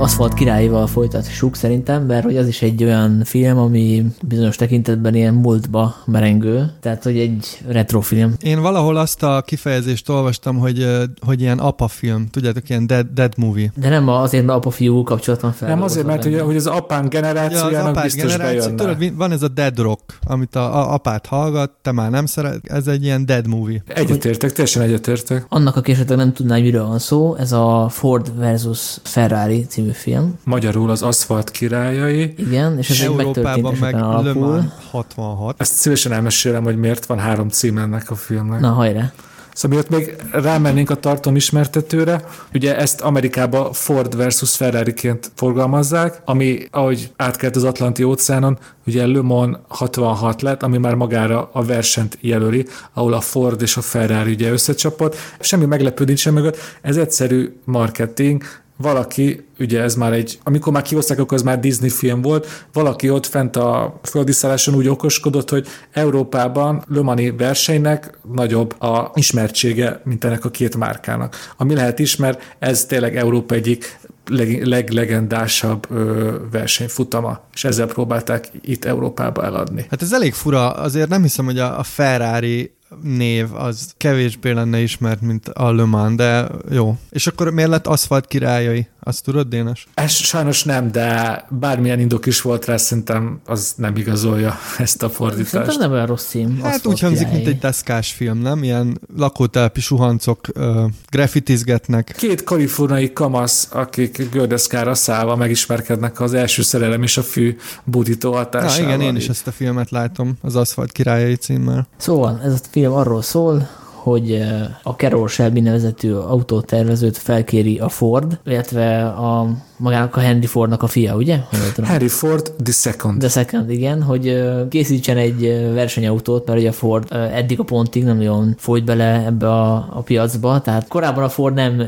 Aszfalt 0.00 0.34
királyival 0.34 0.86
folytassuk 0.86 1.56
szerintem, 1.56 2.02
mert 2.02 2.24
hogy 2.24 2.36
az 2.36 2.46
is 2.46 2.62
egy 2.62 2.84
olyan 2.84 3.22
film, 3.24 3.58
ami 3.58 4.06
bizonyos 4.22 4.56
tekintetben 4.56 5.14
ilyen 5.14 5.34
múltba 5.34 5.94
merengő, 6.04 6.70
tehát 6.80 7.02
hogy 7.02 7.18
egy 7.18 7.60
retrofilm. 7.68 8.34
Én 8.42 8.60
valahol 8.60 8.96
azt 8.96 9.22
a 9.22 9.42
kifejezést 9.46 10.08
olvastam, 10.08 10.58
hogy, 10.58 10.86
hogy 11.26 11.40
ilyen 11.40 11.58
apa 11.58 11.88
film, 11.88 12.26
tudjátok, 12.30 12.68
ilyen 12.68 12.86
dead, 12.86 13.06
dead 13.14 13.32
movie. 13.36 13.72
De 13.76 13.88
nem 13.88 14.08
azért, 14.08 14.44
mert 14.44 14.58
apa-fiú 14.58 15.02
kapcsolat 15.02 15.40
van 15.40 15.52
fel. 15.52 15.68
Nem 15.68 15.82
azért, 15.82 16.06
mert 16.06 16.22
hogy, 16.22 16.40
hogy 16.40 16.56
az 16.56 16.66
apán 16.66 17.08
generációjának 17.08 17.72
ja, 17.72 17.80
az 17.80 17.86
apát 17.86 18.04
biztos 18.04 18.36
generáció, 18.36 18.74
tudod, 18.74 19.16
van 19.16 19.32
ez 19.32 19.42
a 19.42 19.48
dead 19.48 19.78
rock, 19.78 20.18
amit 20.26 20.56
a, 20.56 20.76
a 20.76 20.92
apát 20.92 21.26
hallgat, 21.26 21.70
te 21.82 21.92
már 21.92 22.10
nem 22.10 22.26
szeret, 22.26 22.60
ez 22.62 22.86
egy 22.86 23.04
ilyen 23.04 23.26
dead 23.26 23.46
movie. 23.46 23.82
Egyetértek, 23.86 24.52
teljesen 24.52 24.82
egyetértek. 24.82 25.46
Annak, 25.48 25.76
aki 25.76 25.92
esetleg 25.92 26.18
nem 26.18 26.32
tudná, 26.32 26.58
miről 26.58 26.86
van 26.86 26.98
szó, 26.98 27.34
ez 27.34 27.52
a 27.52 27.88
Ford 27.90 28.38
versus 28.38 28.96
Ferrari 29.02 29.64
című 29.68 29.88
film. 29.92 30.38
Magyarul 30.44 30.90
az 30.90 31.02
aszfalt 31.02 31.50
királyai. 31.50 32.34
Igen, 32.36 32.78
és 32.78 32.90
ez 32.90 33.00
Európában 33.00 33.74
meg 33.80 33.94
Le 33.94 34.32
Mans 34.32 34.64
66. 34.90 35.60
Ezt 35.60 35.72
szívesen 35.72 36.12
elmesélem, 36.12 36.62
hogy 36.62 36.76
miért 36.76 37.06
van 37.06 37.18
három 37.18 37.48
cím 37.48 37.78
ennek 37.78 38.10
a 38.10 38.14
filmnek. 38.14 38.60
Na, 38.60 38.72
hajrá! 38.72 39.12
Szóval 39.52 39.78
miatt 39.78 40.00
még 40.00 40.16
rámennénk 40.32 40.90
a 40.90 40.94
tartom 40.94 41.36
ismertetőre, 41.36 42.24
ugye 42.54 42.76
ezt 42.76 43.00
Amerikába 43.00 43.72
Ford 43.72 44.16
versus 44.16 44.56
Ferrari-ként 44.56 45.30
forgalmazzák, 45.34 46.22
ami 46.24 46.58
ahogy 46.70 47.12
átkelt 47.16 47.56
az 47.56 47.64
Atlanti 47.64 48.02
óceánon, 48.02 48.58
ugye 48.86 49.06
Le 49.06 49.22
Mans 49.22 49.56
66 49.68 50.42
lett, 50.42 50.62
ami 50.62 50.78
már 50.78 50.94
magára 50.94 51.50
a 51.52 51.62
versenyt 51.62 52.18
jelöli, 52.20 52.66
ahol 52.92 53.12
a 53.12 53.20
Ford 53.20 53.62
és 53.62 53.76
a 53.76 53.80
Ferrari 53.80 54.32
ugye 54.32 54.50
összecsapott. 54.50 55.16
Semmi 55.40 55.64
meglepő 55.64 56.04
nincs 56.04 56.30
mögött, 56.30 56.56
ez 56.82 56.96
egyszerű 56.96 57.52
marketing, 57.64 58.42
valaki, 58.80 59.46
ugye 59.58 59.82
ez 59.82 59.94
már 59.94 60.12
egy, 60.12 60.38
amikor 60.42 60.72
már 60.72 60.82
kihozták, 60.82 61.18
akkor 61.18 61.38
ez 61.38 61.44
már 61.44 61.60
Disney 61.60 61.88
film 61.88 62.22
volt, 62.22 62.66
valaki 62.72 63.10
ott 63.10 63.26
fent 63.26 63.56
a 63.56 64.00
földiszelésen 64.02 64.74
úgy 64.74 64.88
okoskodott, 64.88 65.50
hogy 65.50 65.66
Európában 65.92 66.84
Lömani 66.88 67.30
versenynek 67.30 68.18
nagyobb 68.32 68.82
a 68.82 69.10
ismertsége, 69.14 70.00
mint 70.04 70.24
ennek 70.24 70.44
a 70.44 70.50
két 70.50 70.76
márkának. 70.76 71.36
Ami 71.56 71.74
lehet 71.74 71.98
ismer, 71.98 72.38
ez 72.58 72.84
tényleg 72.84 73.16
Európa 73.16 73.54
egyik 73.54 73.98
leg, 74.26 74.66
leglegendásabb 74.66 75.86
ö, 75.90 76.34
versenyfutama, 76.50 77.40
és 77.54 77.64
ezzel 77.64 77.86
próbálták 77.86 78.50
itt 78.60 78.84
Európába 78.84 79.44
eladni. 79.44 79.86
Hát 79.90 80.02
ez 80.02 80.12
elég 80.12 80.32
fura, 80.32 80.72
azért 80.72 81.08
nem 81.08 81.22
hiszem, 81.22 81.44
hogy 81.44 81.58
a 81.58 81.82
Ferrari 81.82 82.72
név 83.02 83.54
az 83.54 83.94
kevésbé 83.96 84.50
lenne 84.50 84.80
ismert, 84.80 85.20
mint 85.20 85.48
a 85.48 85.72
Le 85.72 85.84
Mans, 85.84 86.16
de 86.16 86.48
jó. 86.70 86.96
És 87.10 87.26
akkor 87.26 87.50
miért 87.50 87.70
lett 87.70 87.86
aszfalt 87.86 88.26
királyai? 88.26 88.88
Azt 89.02 89.24
tudod, 89.24 89.48
Dénes? 89.48 89.86
Ez 89.94 90.10
sajnos 90.10 90.64
nem, 90.64 90.92
de 90.92 91.44
bármilyen 91.50 92.00
indok 92.00 92.26
is 92.26 92.40
volt 92.40 92.64
rá, 92.64 92.76
szerintem 92.76 93.40
az 93.46 93.72
nem 93.76 93.96
igazolja 93.96 94.58
ezt 94.78 95.02
a 95.02 95.10
fordítást. 95.10 95.50
Szerintem 95.50 95.78
nem 95.78 95.92
olyan 95.92 96.06
rossz 96.06 96.26
cím. 96.26 96.60
Hát 96.62 96.86
úgy 96.86 97.00
hangzik, 97.00 97.30
mint 97.30 97.46
egy 97.46 97.58
deszkás 97.58 98.12
film, 98.12 98.38
nem? 98.38 98.62
Ilyen 98.62 99.00
lakótelepi 99.16 99.80
suhancok 99.80 100.40
uh, 100.54 100.84
graffitizgetnek. 101.10 102.14
Két 102.16 102.44
kaliforniai 102.44 103.12
kamasz, 103.12 103.68
akik 103.72 104.28
gördeszkára 104.30 104.94
szállva 104.94 105.36
megismerkednek 105.36 106.20
az 106.20 106.34
első 106.34 106.62
szerelem 106.62 107.02
és 107.02 107.16
a 107.16 107.22
fű 107.22 107.56
budító 107.84 108.32
hatásával. 108.32 108.86
Na 108.86 108.92
igen, 108.94 109.00
én 109.00 109.16
is 109.16 109.28
ezt 109.28 109.46
a 109.46 109.52
filmet 109.52 109.90
látom, 109.90 110.32
az 110.40 110.56
Aszfalt 110.56 110.92
királyai 110.92 111.36
címmel. 111.36 111.88
Szóval, 111.96 112.40
ez 112.44 112.52
a 112.52 112.58
film 112.70 112.92
arról 112.92 113.22
szól, 113.22 113.68
hogy 114.02 114.32
eh, 114.32 114.62
a 114.82 114.90
Carol 114.90 115.28
Shelby 115.28 115.60
nevezetű 115.60 116.12
autótervezőt 116.12 117.16
felkéri 117.16 117.78
a 117.78 117.88
Ford, 117.88 118.38
illetve 118.46 119.06
a 119.06 119.48
magának 119.76 120.16
a 120.16 120.20
Henry 120.20 120.46
Fordnak 120.46 120.82
a 120.82 120.86
fia, 120.86 121.16
ugye? 121.16 121.38
Henry 121.82 122.08
Ford 122.08 122.52
the 122.62 122.72
second. 122.72 123.18
The 123.18 123.28
second, 123.28 123.70
igen, 123.70 124.02
hogy 124.02 124.28
eh, 124.28 124.60
készítsen 124.68 125.16
egy 125.16 125.44
eh, 125.44 125.72
versenyautót, 125.72 126.46
mert 126.46 126.58
ugye 126.58 126.68
a 126.68 126.72
Ford 126.72 127.12
eddig 127.12 127.60
a 127.60 127.64
pontig 127.64 128.04
nem 128.04 128.16
nagyon 128.16 128.54
folyt 128.58 128.84
bele 128.84 129.24
ebbe 129.26 129.48
a, 129.48 129.74
a 129.74 130.00
piacba, 130.00 130.60
tehát 130.60 130.88
korábban 130.88 131.24
a 131.24 131.28
Ford 131.28 131.54
nem 131.54 131.86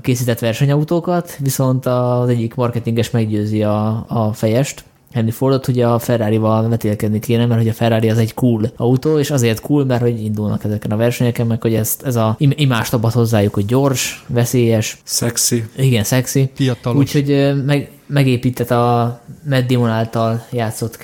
készített 0.00 0.38
versenyautókat, 0.38 1.36
viszont 1.38 1.86
az 1.86 2.28
egyik 2.28 2.54
marketinges 2.54 3.10
meggyőzi 3.10 3.62
a, 3.62 4.04
a 4.08 4.32
fejest, 4.32 4.84
Henry 5.12 5.30
Fordot, 5.30 5.66
hogy 5.66 5.80
a 5.80 5.98
Ferrari-val 5.98 6.68
vetélkedni 6.68 7.18
kéne, 7.18 7.46
mert 7.46 7.60
hogy 7.60 7.68
a 7.68 7.72
Ferrari 7.72 8.10
az 8.10 8.18
egy 8.18 8.34
cool 8.34 8.70
autó, 8.76 9.18
és 9.18 9.30
azért 9.30 9.60
cool, 9.60 9.84
mert 9.84 10.00
hogy 10.00 10.24
indulnak 10.24 10.64
ezeken 10.64 10.90
a 10.90 10.96
versenyeken, 10.96 11.46
meg 11.46 11.62
hogy 11.62 11.74
ezt, 11.74 12.02
ez 12.02 12.16
a 12.16 12.36
imást 12.38 12.94
abad 12.94 13.12
hozzájuk, 13.12 13.54
hogy 13.54 13.66
gyors, 13.66 14.24
veszélyes. 14.26 15.00
Szexi. 15.04 15.64
Igen, 15.76 16.04
szexi. 16.04 16.50
Fiatalos. 16.54 16.98
Úgyhogy 16.98 17.54
meg, 17.64 17.90
megépített 18.06 18.70
a 18.70 19.20
Matt 19.48 19.66
Damon 19.66 19.88
által 19.88 20.46
játszott 20.50 20.96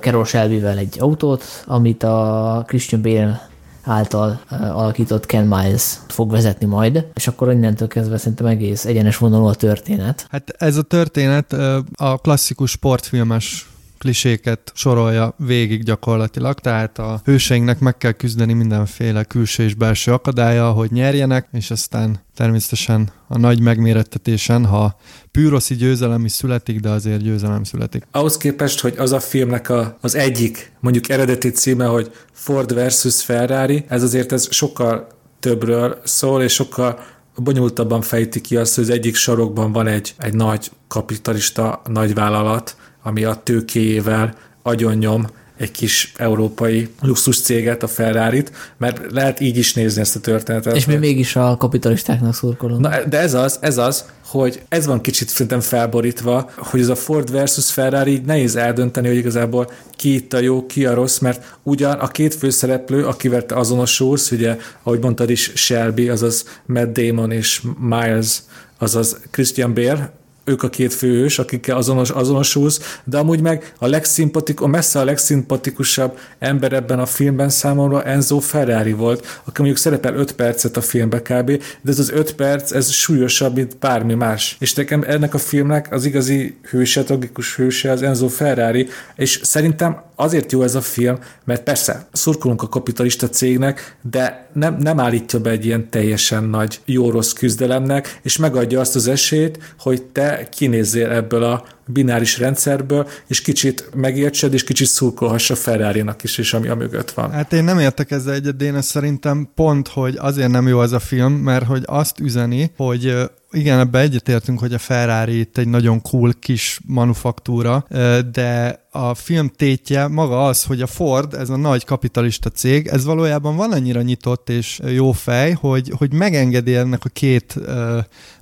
Carol 0.00 0.24
Shelby-vel 0.24 0.78
egy 0.78 0.96
autót, 0.98 1.44
amit 1.66 2.02
a 2.02 2.64
Christian 2.66 3.02
Bale 3.02 3.47
által 3.88 4.40
alakított 4.50 5.26
Ken 5.26 5.46
Miles 5.46 5.98
fog 6.08 6.30
vezetni 6.30 6.66
majd, 6.66 7.06
és 7.14 7.28
akkor 7.28 7.52
innentől 7.52 7.88
kezdve 7.88 8.18
szerintem 8.18 8.46
egész 8.46 8.84
egyenes 8.84 9.16
vonalú 9.16 9.44
a 9.44 9.54
történet. 9.54 10.26
Hát 10.30 10.54
ez 10.58 10.76
a 10.76 10.82
történet 10.82 11.52
a 11.92 12.18
klasszikus 12.18 12.70
sportfilmes 12.70 13.68
kliséket 13.98 14.72
sorolja 14.74 15.34
végig 15.36 15.82
gyakorlatilag, 15.82 16.58
tehát 16.58 16.98
a 16.98 17.20
hőseinknek 17.24 17.78
meg 17.78 17.96
kell 17.96 18.12
küzdeni 18.12 18.52
mindenféle 18.52 19.24
külső 19.24 19.62
és 19.62 19.74
belső 19.74 20.12
akadálya, 20.12 20.70
hogy 20.70 20.90
nyerjenek, 20.90 21.48
és 21.52 21.70
aztán 21.70 22.20
természetesen 22.34 23.10
a 23.26 23.38
nagy 23.38 23.60
megmérettetésen, 23.60 24.64
ha 24.64 24.96
pűroszi 25.30 25.74
győzelem 25.74 26.24
is 26.24 26.32
születik, 26.32 26.80
de 26.80 26.88
azért 26.88 27.22
győzelem 27.22 27.64
születik. 27.64 28.06
Ahhoz 28.10 28.36
képest, 28.36 28.80
hogy 28.80 28.94
az 28.96 29.12
a 29.12 29.20
filmnek 29.20 29.68
a, 29.68 29.96
az 30.00 30.14
egyik, 30.14 30.72
mondjuk 30.80 31.08
eredeti 31.08 31.50
címe, 31.50 31.84
hogy 31.84 32.12
Ford 32.32 32.74
versus 32.74 33.24
Ferrari, 33.24 33.84
ez 33.88 34.02
azért 34.02 34.32
ez 34.32 34.48
sokkal 34.50 35.06
többről 35.40 36.00
szól, 36.04 36.42
és 36.42 36.52
sokkal 36.52 36.98
bonyolultabban 37.34 38.00
fejti 38.00 38.40
ki 38.40 38.56
azt, 38.56 38.74
hogy 38.74 38.84
az 38.84 38.90
egyik 38.90 39.14
sarokban 39.14 39.72
van 39.72 39.86
egy, 39.86 40.14
egy 40.18 40.34
nagy 40.34 40.70
kapitalista 40.88 41.82
nagyvállalat, 41.88 42.76
ami 43.08 43.24
a 43.24 43.40
tőkéjével 43.42 44.34
agyonnyom 44.62 45.26
egy 45.56 45.70
kis 45.70 46.12
európai 46.16 46.88
luxus 47.00 47.40
céget, 47.40 47.82
a 47.82 47.86
ferrari 47.86 48.44
mert 48.76 49.12
lehet 49.12 49.40
így 49.40 49.56
is 49.56 49.74
nézni 49.74 50.00
ezt 50.00 50.16
a 50.16 50.20
történetet. 50.20 50.76
És 50.76 50.86
mi 50.86 50.96
mégis 50.96 51.36
a 51.36 51.56
kapitalistáknak 51.58 52.34
szurkolunk. 52.34 52.80
Na, 52.80 53.04
de 53.08 53.18
ez 53.18 53.34
az, 53.34 53.58
ez 53.60 53.78
az, 53.78 54.04
hogy 54.24 54.62
ez 54.68 54.86
van 54.86 55.00
kicsit 55.00 55.28
szerintem 55.28 55.60
felborítva, 55.60 56.50
hogy 56.56 56.80
ez 56.80 56.88
a 56.88 56.94
Ford 56.94 57.30
versus 57.30 57.72
Ferrari 57.72 58.12
így 58.12 58.24
nehéz 58.24 58.56
eldönteni, 58.56 59.06
hogy 59.06 59.16
igazából 59.16 59.70
ki 59.96 60.14
itt 60.14 60.32
a 60.32 60.38
jó, 60.38 60.66
ki 60.66 60.86
a 60.86 60.94
rossz, 60.94 61.18
mert 61.18 61.56
ugyan 61.62 61.98
a 61.98 62.08
két 62.08 62.34
főszereplő, 62.34 63.06
akivel 63.06 63.46
te 63.46 63.54
azonosulsz, 63.54 64.30
ugye, 64.30 64.56
ahogy 64.82 65.00
mondtad 65.00 65.30
is, 65.30 65.52
Shelby, 65.54 66.08
azaz 66.08 66.44
Matt 66.66 66.98
Damon 66.98 67.30
és 67.30 67.62
Miles, 67.78 68.42
azaz 68.78 69.18
Christian 69.30 69.74
Bale, 69.74 70.12
ők 70.48 70.62
a 70.62 70.68
két 70.68 70.94
főhős, 70.94 71.38
akikkel 71.38 71.76
azonos, 71.76 72.10
azonosulsz, 72.10 72.98
de 73.04 73.18
amúgy 73.18 73.40
meg 73.40 73.72
a 73.78 73.86
legszimpatik, 73.86 74.60
messze 74.60 74.98
a 75.00 75.04
legszimpatikusabb 75.04 76.18
ember 76.38 76.72
ebben 76.72 76.98
a 76.98 77.06
filmben 77.06 77.48
számomra 77.48 78.02
Enzo 78.02 78.38
Ferrari 78.38 78.92
volt, 78.92 79.26
aki 79.44 79.56
mondjuk 79.56 79.76
szerepel 79.76 80.14
5 80.14 80.32
percet 80.32 80.76
a 80.76 80.80
filmbe 80.80 81.22
kb., 81.22 81.62
de 81.80 81.90
ez 81.90 81.98
az 81.98 82.10
5 82.10 82.34
perc, 82.34 82.72
ez 82.72 82.90
súlyosabb, 82.90 83.54
mint 83.54 83.76
bármi 83.78 84.14
más. 84.14 84.56
És 84.60 84.74
nekem 84.74 85.04
ennek 85.06 85.34
a 85.34 85.38
filmnek 85.38 85.92
az 85.92 86.04
igazi 86.04 86.56
hőse, 86.70 87.02
tragikus 87.02 87.56
hőse 87.56 87.90
az 87.90 88.02
Enzo 88.02 88.28
Ferrari, 88.28 88.88
és 89.16 89.40
szerintem 89.42 90.06
azért 90.20 90.52
jó 90.52 90.62
ez 90.62 90.74
a 90.74 90.80
film, 90.80 91.18
mert 91.44 91.62
persze 91.62 92.08
szurkolunk 92.12 92.62
a 92.62 92.68
kapitalista 92.68 93.28
cégnek, 93.28 93.96
de 94.10 94.48
nem, 94.52 94.76
nem 94.76 95.00
állítja 95.00 95.40
be 95.40 95.50
egy 95.50 95.64
ilyen 95.64 95.90
teljesen 95.90 96.44
nagy 96.44 96.80
jó-rossz 96.84 97.32
küzdelemnek, 97.32 98.20
és 98.22 98.36
megadja 98.36 98.80
azt 98.80 98.94
az 98.94 99.08
esélyt, 99.08 99.74
hogy 99.78 100.02
te 100.02 100.48
kinézzél 100.50 101.10
ebből 101.10 101.42
a 101.42 101.64
bináris 101.88 102.38
rendszerből, 102.38 103.08
és 103.26 103.40
kicsit 103.40 103.88
megértsed, 103.94 104.54
és 104.54 104.64
kicsit 104.64 104.86
szurkolhass 104.86 105.50
a 105.50 105.54
ferrari 105.54 106.04
is, 106.22 106.38
és 106.38 106.54
ami 106.54 106.68
a 106.68 106.74
mögött 106.74 107.10
van. 107.10 107.30
Hát 107.30 107.52
én 107.52 107.64
nem 107.64 107.78
értek 107.78 108.10
ezzel 108.10 108.34
egyet, 108.34 108.56
Dénes, 108.56 108.84
szerintem 108.84 109.48
pont, 109.54 109.88
hogy 109.88 110.16
azért 110.18 110.50
nem 110.50 110.68
jó 110.68 110.78
az 110.78 110.92
a 110.92 110.98
film, 110.98 111.32
mert 111.32 111.64
hogy 111.64 111.82
azt 111.86 112.20
üzeni, 112.20 112.72
hogy 112.76 113.28
igen, 113.50 113.78
ebbe 113.78 113.98
egyetértünk, 113.98 114.58
hogy 114.58 114.72
a 114.72 114.78
Ferrari 114.78 115.38
itt 115.38 115.58
egy 115.58 115.68
nagyon 115.68 116.02
cool 116.02 116.32
kis 116.40 116.80
manufaktúra, 116.86 117.86
de 118.32 118.84
a 118.90 119.14
film 119.14 119.48
tétje 119.56 120.06
maga 120.06 120.46
az, 120.46 120.64
hogy 120.64 120.82
a 120.82 120.86
Ford, 120.86 121.34
ez 121.34 121.50
a 121.50 121.56
nagy 121.56 121.84
kapitalista 121.84 122.50
cég, 122.50 122.86
ez 122.86 123.04
valójában 123.04 123.56
van 123.56 123.72
annyira 123.72 124.02
nyitott 124.02 124.48
és 124.48 124.80
jó 124.86 125.12
fej, 125.12 125.52
hogy, 125.52 125.92
hogy 125.96 126.12
megengedi 126.12 126.74
ennek 126.74 127.04
a 127.04 127.08
két 127.08 127.54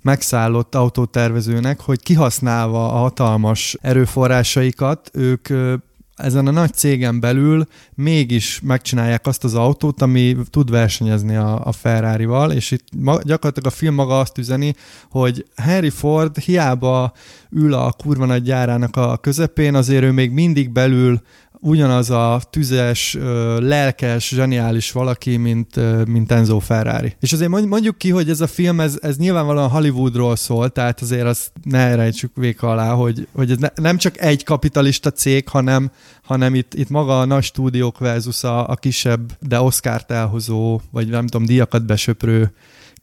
megszállott 0.07 0.75
autótervezőnek, 0.75 1.81
hogy 1.81 2.03
kihasználva 2.03 2.93
a 2.93 2.97
hatalmas 2.97 3.77
erőforrásaikat, 3.81 5.11
ők 5.13 5.49
ezen 6.17 6.47
a 6.47 6.51
nagy 6.51 6.73
cégen 6.73 7.21
belül 7.21 7.67
mégis 7.95 8.61
megcsinálják 8.63 9.27
azt 9.27 9.45
az 9.45 9.55
autót, 9.55 10.03
ami 10.03 10.37
tud 10.51 10.71
versenyezni 10.71 11.37
a, 11.37 11.67
a 11.67 11.73
Ferrari-val, 11.73 12.53
és 12.53 12.71
itt 12.71 12.85
ma, 12.99 13.19
gyakorlatilag 13.23 13.73
a 13.73 13.77
film 13.77 13.95
maga 13.95 14.19
azt 14.19 14.39
üzeni, 14.39 14.75
hogy 15.11 15.47
Harry 15.57 15.91
Ford 15.91 16.39
hiába 16.39 17.13
ül 17.51 17.75
a 17.75 17.93
kurva 17.93 18.25
nagy 18.25 18.43
gyárának 18.43 18.97
a 18.97 19.17
közepén, 19.17 19.75
azért 19.75 20.03
ő 20.03 20.11
még 20.11 20.31
mindig 20.31 20.71
belül 20.71 21.21
ugyanaz 21.61 22.11
a 22.11 22.41
tüzes, 22.51 23.17
lelkes, 23.59 24.29
zseniális 24.29 24.93
valaki, 24.93 25.37
mint, 25.37 26.07
mint 26.07 26.33
Enzo 26.33 26.59
Ferrari. 26.59 27.17
És 27.21 27.33
azért 27.33 27.51
mondjuk 27.51 27.99
ki, 27.99 28.11
hogy 28.11 28.31
ez 28.31 28.41
a 28.41 28.47
film, 28.47 28.81
ez, 28.81 28.99
ez 29.01 29.17
nyilvánvalóan 29.17 29.69
Hollywoodról 29.69 30.37
szól, 30.37 30.71
tehát 30.71 31.01
azért 31.01 31.27
azt 31.27 31.53
ne 31.63 31.95
rejtsük 31.95 32.31
véka 32.35 32.71
alá, 32.71 32.93
hogy, 32.93 33.29
hogy 33.33 33.51
ez 33.51 33.59
ne, 33.59 33.69
nem 33.75 33.97
csak 33.97 34.21
egy 34.21 34.45
kapitalista 34.45 35.11
cég, 35.11 35.49
hanem, 35.49 35.91
hanem 36.23 36.55
itt, 36.55 36.75
itt 36.75 36.89
maga 36.89 37.21
a 37.21 37.25
nagy 37.25 37.45
stúdiók 37.45 37.99
versus 37.99 38.45
a, 38.45 38.69
a 38.69 38.75
kisebb, 38.75 39.33
de 39.41 39.61
Oscar-t 39.61 40.11
elhozó, 40.11 40.81
vagy 40.91 41.09
nem 41.09 41.27
tudom, 41.27 41.47
díjakat 41.47 41.87
besöprő 41.87 42.53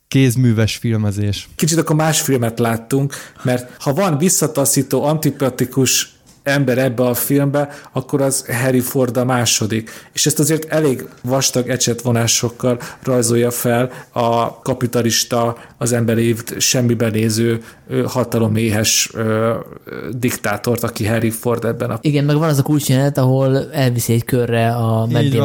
kézműves 0.08 0.76
filmezés. 0.76 1.50
Kicsit 1.56 1.78
akkor 1.78 1.96
más 1.96 2.22
filmet 2.22 2.60
láttunk, 2.60 3.14
mert 3.44 3.82
ha 3.84 3.94
van 3.94 4.18
visszataszító, 4.18 5.04
antipatikus 5.04 6.14
ember 6.44 6.78
ebbe 6.78 7.04
a 7.04 7.14
filmbe, 7.14 7.70
akkor 7.92 8.22
az 8.22 8.46
Harry 8.46 8.80
Ford 8.80 9.18
a 9.18 9.26
második. 9.26 9.90
És 10.14 10.26
ezt 10.26 10.40
azért 10.40 10.66
elég 10.66 11.08
vastag 11.22 11.70
ecsetvonásokkal 11.70 12.80
rajzolja 13.04 13.52
fel 13.52 13.92
a 14.12 14.60
kapitalista, 14.62 15.58
az 15.78 15.92
emberi 15.92 16.36
semmiben 16.58 17.12
néző 17.12 17.64
hataloméhes 18.06 19.12
ö, 19.14 19.54
diktátort, 20.12 20.84
aki 20.84 21.06
Harry 21.06 21.30
Ford 21.30 21.66
ebben 21.66 21.90
a... 21.90 21.98
Igen, 22.02 22.24
meg 22.24 22.38
van 22.38 22.50
az 22.50 22.58
a 22.58 22.62
kulcsjelenet, 22.62 23.18
ahol 23.18 23.72
elviszi 23.72 24.14
egy 24.14 24.24
körre 24.24 24.70
a 24.70 25.06
Matt 25.06 25.38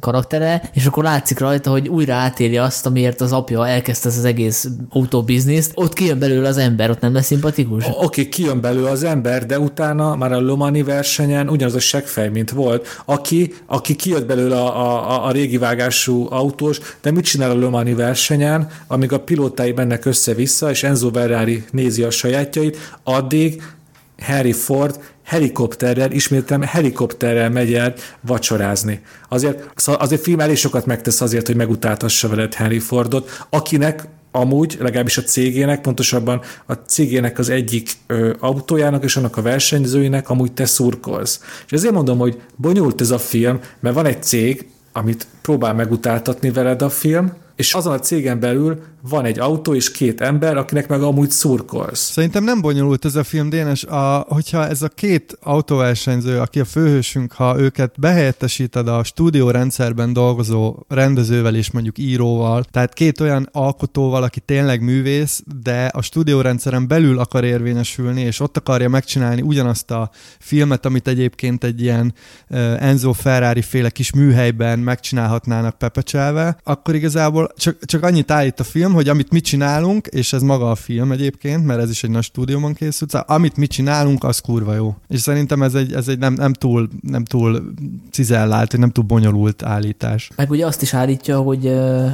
karaktere, 0.00 0.70
és 0.74 0.86
akkor 0.86 1.04
látszik 1.04 1.38
rajta, 1.38 1.70
hogy 1.70 1.88
újra 1.88 2.14
átéli 2.14 2.56
azt, 2.56 2.86
amiért 2.86 3.20
az 3.20 3.32
apja 3.32 3.68
elkezdte 3.68 4.08
az 4.08 4.24
egész 4.24 4.68
autóbizniszt. 4.88 5.72
Ott 5.74 5.92
kijön 5.92 6.18
belőle 6.18 6.48
az 6.48 6.56
ember, 6.56 6.90
ott 6.90 7.00
nem 7.00 7.14
lesz 7.14 7.26
szimpatikus? 7.26 7.84
Oké, 7.86 7.96
okay, 8.04 8.28
kijön 8.28 8.60
belőle 8.60 8.90
az 8.90 9.02
ember, 9.04 9.46
de 9.46 9.58
utána 9.58 10.16
már 10.16 10.32
a 10.32 10.40
Lomani 10.40 10.82
versenyen 10.82 11.48
ugyanaz 11.48 11.74
a 11.74 11.80
seggfej, 11.80 12.28
mint 12.28 12.50
volt, 12.50 12.86
aki, 13.04 13.54
aki 13.66 13.96
kijött 13.96 14.26
belőle 14.26 14.56
a, 14.56 15.10
a, 15.10 15.26
a 15.26 15.30
régi 15.30 15.58
vágású 15.58 16.26
autós, 16.30 16.80
de 17.02 17.10
mit 17.10 17.24
csinál 17.24 17.50
a 17.50 17.54
Lomani 17.54 17.94
versenyen, 17.94 18.68
amíg 18.86 19.12
a 19.12 19.20
pilótái 19.20 19.72
mennek 19.72 20.04
össze-vissza, 20.04 20.70
és 20.70 20.82
Enzo 20.82 21.10
Ferrari 21.12 21.64
nézi 21.82 22.02
a 22.02 22.10
sajátjait, 22.10 22.76
addig 23.02 23.62
Harry 24.18 24.52
Ford 24.52 25.00
helikopterrel, 25.24 26.10
ismételem 26.10 26.62
helikopterrel 26.62 27.50
megy 27.50 27.74
el 27.74 27.94
vacsorázni. 28.20 29.00
Azért, 29.28 29.70
szóval 29.74 30.00
azért 30.00 30.22
film 30.22 30.40
elég 30.40 30.56
sokat 30.56 30.86
megtesz 30.86 31.20
azért, 31.20 31.46
hogy 31.46 31.56
megutáltassa 31.56 32.28
veled 32.28 32.54
Harry 32.54 32.78
Fordot, 32.78 33.46
akinek 33.50 34.08
amúgy, 34.30 34.76
legalábbis 34.80 35.18
a 35.18 35.22
cégének, 35.22 35.80
pontosabban 35.80 36.40
a 36.66 36.72
cégének 36.72 37.38
az 37.38 37.48
egyik 37.48 37.90
ö, 38.06 38.34
autójának 38.38 39.04
és 39.04 39.16
annak 39.16 39.36
a 39.36 39.42
versenyzőinek 39.42 40.30
amúgy 40.30 40.52
te 40.52 40.64
szurkolsz. 40.64 41.40
És 41.66 41.72
ezért 41.72 41.94
mondom, 41.94 42.18
hogy 42.18 42.40
bonyolult 42.56 43.00
ez 43.00 43.10
a 43.10 43.18
film, 43.18 43.60
mert 43.80 43.94
van 43.94 44.06
egy 44.06 44.22
cég, 44.22 44.68
amit 44.92 45.26
próbál 45.42 45.74
megutáltatni 45.74 46.50
veled 46.50 46.82
a 46.82 46.88
film, 46.88 47.32
és 47.62 47.74
azon 47.74 47.92
a 47.92 47.98
cégen 47.98 48.40
belül 48.40 48.78
van 49.08 49.24
egy 49.24 49.38
autó 49.38 49.74
és 49.74 49.90
két 49.90 50.20
ember, 50.20 50.56
akinek 50.56 50.88
meg 50.88 51.02
amúgy 51.02 51.30
szurkolsz. 51.30 52.10
Szerintem 52.10 52.44
nem 52.44 52.60
bonyolult 52.60 53.04
ez 53.04 53.14
a 53.14 53.24
film, 53.24 53.48
Dénes, 53.48 53.84
a, 53.84 54.26
hogyha 54.28 54.66
ez 54.66 54.82
a 54.82 54.88
két 54.88 55.38
autóversenyző, 55.40 56.38
aki 56.38 56.60
a 56.60 56.64
főhősünk, 56.64 57.32
ha 57.32 57.58
őket 57.58 58.00
behelyettesíted 58.00 58.88
a 58.88 59.04
stúdiórendszerben 59.04 60.12
dolgozó 60.12 60.76
rendezővel 60.88 61.54
és 61.54 61.70
mondjuk 61.70 61.98
íróval, 61.98 62.64
tehát 62.70 62.92
két 62.92 63.20
olyan 63.20 63.48
alkotóval, 63.52 64.22
aki 64.22 64.40
tényleg 64.40 64.82
művész, 64.82 65.42
de 65.62 65.86
a 65.86 66.02
stúdiórendszeren 66.02 66.88
belül 66.88 67.18
akar 67.18 67.44
érvényesülni, 67.44 68.20
és 68.20 68.40
ott 68.40 68.56
akarja 68.56 68.88
megcsinálni 68.88 69.42
ugyanazt 69.42 69.90
a 69.90 70.10
filmet, 70.38 70.86
amit 70.86 71.08
egyébként 71.08 71.64
egy 71.64 71.82
ilyen 71.82 72.14
Enzo 72.78 73.12
Ferrari 73.12 73.62
féle 73.62 73.90
kis 73.90 74.12
műhelyben 74.12 74.78
megcsinálhatnának 74.78 75.78
pepecselve, 75.78 76.56
akkor 76.64 76.94
igazából 76.94 77.51
csak, 77.56 77.84
csak 77.84 78.02
annyit 78.02 78.30
állít 78.30 78.60
a 78.60 78.64
film, 78.64 78.92
hogy 78.92 79.08
amit 79.08 79.30
mi 79.30 79.40
csinálunk, 79.40 80.06
és 80.06 80.32
ez 80.32 80.42
maga 80.42 80.70
a 80.70 80.74
film 80.74 81.12
egyébként, 81.12 81.66
mert 81.66 81.80
ez 81.80 81.90
is 81.90 82.04
egy 82.04 82.10
nagy 82.10 82.22
stúdióban 82.22 82.74
készült, 82.74 83.10
szóval 83.10 83.36
amit 83.36 83.56
mi 83.56 83.66
csinálunk, 83.66 84.24
az 84.24 84.38
kurva 84.38 84.74
jó. 84.74 84.94
És 85.08 85.20
szerintem 85.20 85.62
ez 85.62 85.74
egy, 85.74 85.92
ez 85.92 86.08
egy 86.08 86.18
nem, 86.18 86.32
nem, 86.32 86.52
túl, 86.52 86.88
nem 87.02 87.24
túl 87.24 87.62
cizellált, 88.10 88.78
nem 88.78 88.90
túl 88.90 89.04
bonyolult 89.04 89.62
állítás. 89.62 90.30
Meg 90.36 90.50
ugye 90.50 90.66
azt 90.66 90.82
is 90.82 90.94
állítja, 90.94 91.40
hogy 91.40 91.66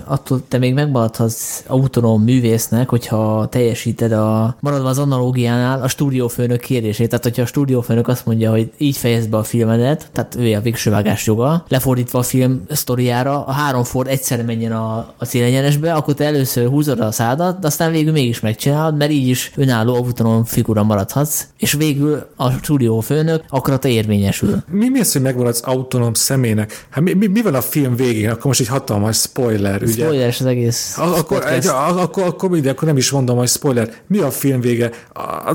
attól 0.05 0.43
te 0.49 0.59
még 0.59 0.75
megmaradhatsz 0.75 1.63
autonóm 1.67 2.23
művésznek, 2.23 2.89
hogyha 2.89 3.49
teljesíted 3.49 4.13
a, 4.13 4.57
maradva 4.61 4.89
az 4.89 4.99
analógiánál 4.99 5.83
a 5.83 5.89
stúdiófőnök 5.89 6.61
kérését. 6.61 7.09
Tehát, 7.09 7.25
hogyha 7.25 7.43
a 7.43 7.47
stúdiófőnök 7.47 8.09
azt 8.09 8.27
mondja, 8.27 8.51
hogy 8.51 8.73
így 8.79 8.97
fejezd 8.97 9.31
be 9.31 9.37
a 9.37 9.43
filmedet, 9.43 10.11
tehát 10.13 10.35
ő 10.35 10.55
a 10.55 10.61
végső 10.61 10.91
vágás 10.91 11.27
joga, 11.27 11.65
lefordítva 11.69 12.19
a 12.19 12.23
film 12.23 12.63
sztoriára, 12.69 13.45
a 13.45 13.53
három 13.53 13.85
Ford 13.85 14.09
egyszerre 14.09 14.43
menjen 14.43 14.73
a, 14.73 15.15
a 15.19 15.25
célegyenesbe, 15.25 15.93
akkor 15.93 16.15
te 16.15 16.25
először 16.25 16.69
húzod 16.69 17.01
a 17.01 17.11
szádat, 17.11 17.59
de 17.59 17.67
aztán 17.67 17.91
végül 17.93 18.13
mégis 18.13 18.41
megcsinálod, 18.41 18.97
mert 18.97 19.11
így 19.11 19.29
is 19.29 19.53
önálló 19.57 19.95
autonóm 19.95 20.45
figura 20.45 20.83
maradhatsz, 20.83 21.47
és 21.59 21.73
végül 21.73 22.29
a 22.37 22.51
stúdió 22.51 23.01
főnök 23.01 23.45
akarata 23.49 23.89
érvényesül. 23.89 24.63
Mi, 24.71 24.89
mi 24.89 25.01
az, 25.01 25.13
hogy 25.13 25.23
megmaradsz 25.23 25.61
autonóm 25.65 26.15
személynek? 26.15 26.87
Hát 26.91 27.05
mi, 27.05 27.13
mi, 27.13 27.27
mi 27.27 27.43
van 27.43 27.55
a 27.55 27.61
film 27.61 27.97
végén? 27.97 28.31
Akkor 28.31 28.45
most 28.45 28.61
egy 28.61 28.69
hatalmas 28.69 29.17
spoiler, 29.17 29.83
ugye? 29.83 30.05
Spoiler 30.05 30.29
az 30.29 30.47
egész. 30.47 30.99
A, 30.99 31.17
akkor, 31.17 31.47
egy, 31.47 31.67
akkor, 31.67 32.23
akkor, 32.23 32.51
mindegy, 32.51 32.71
akkor 32.71 32.89
nem 32.89 32.97
is 32.97 33.11
mondom, 33.11 33.37
hogy 33.37 33.49
spoiler. 33.49 33.93
Mi 34.07 34.19
a 34.19 34.31
film 34.31 34.61
vége? 34.61 34.91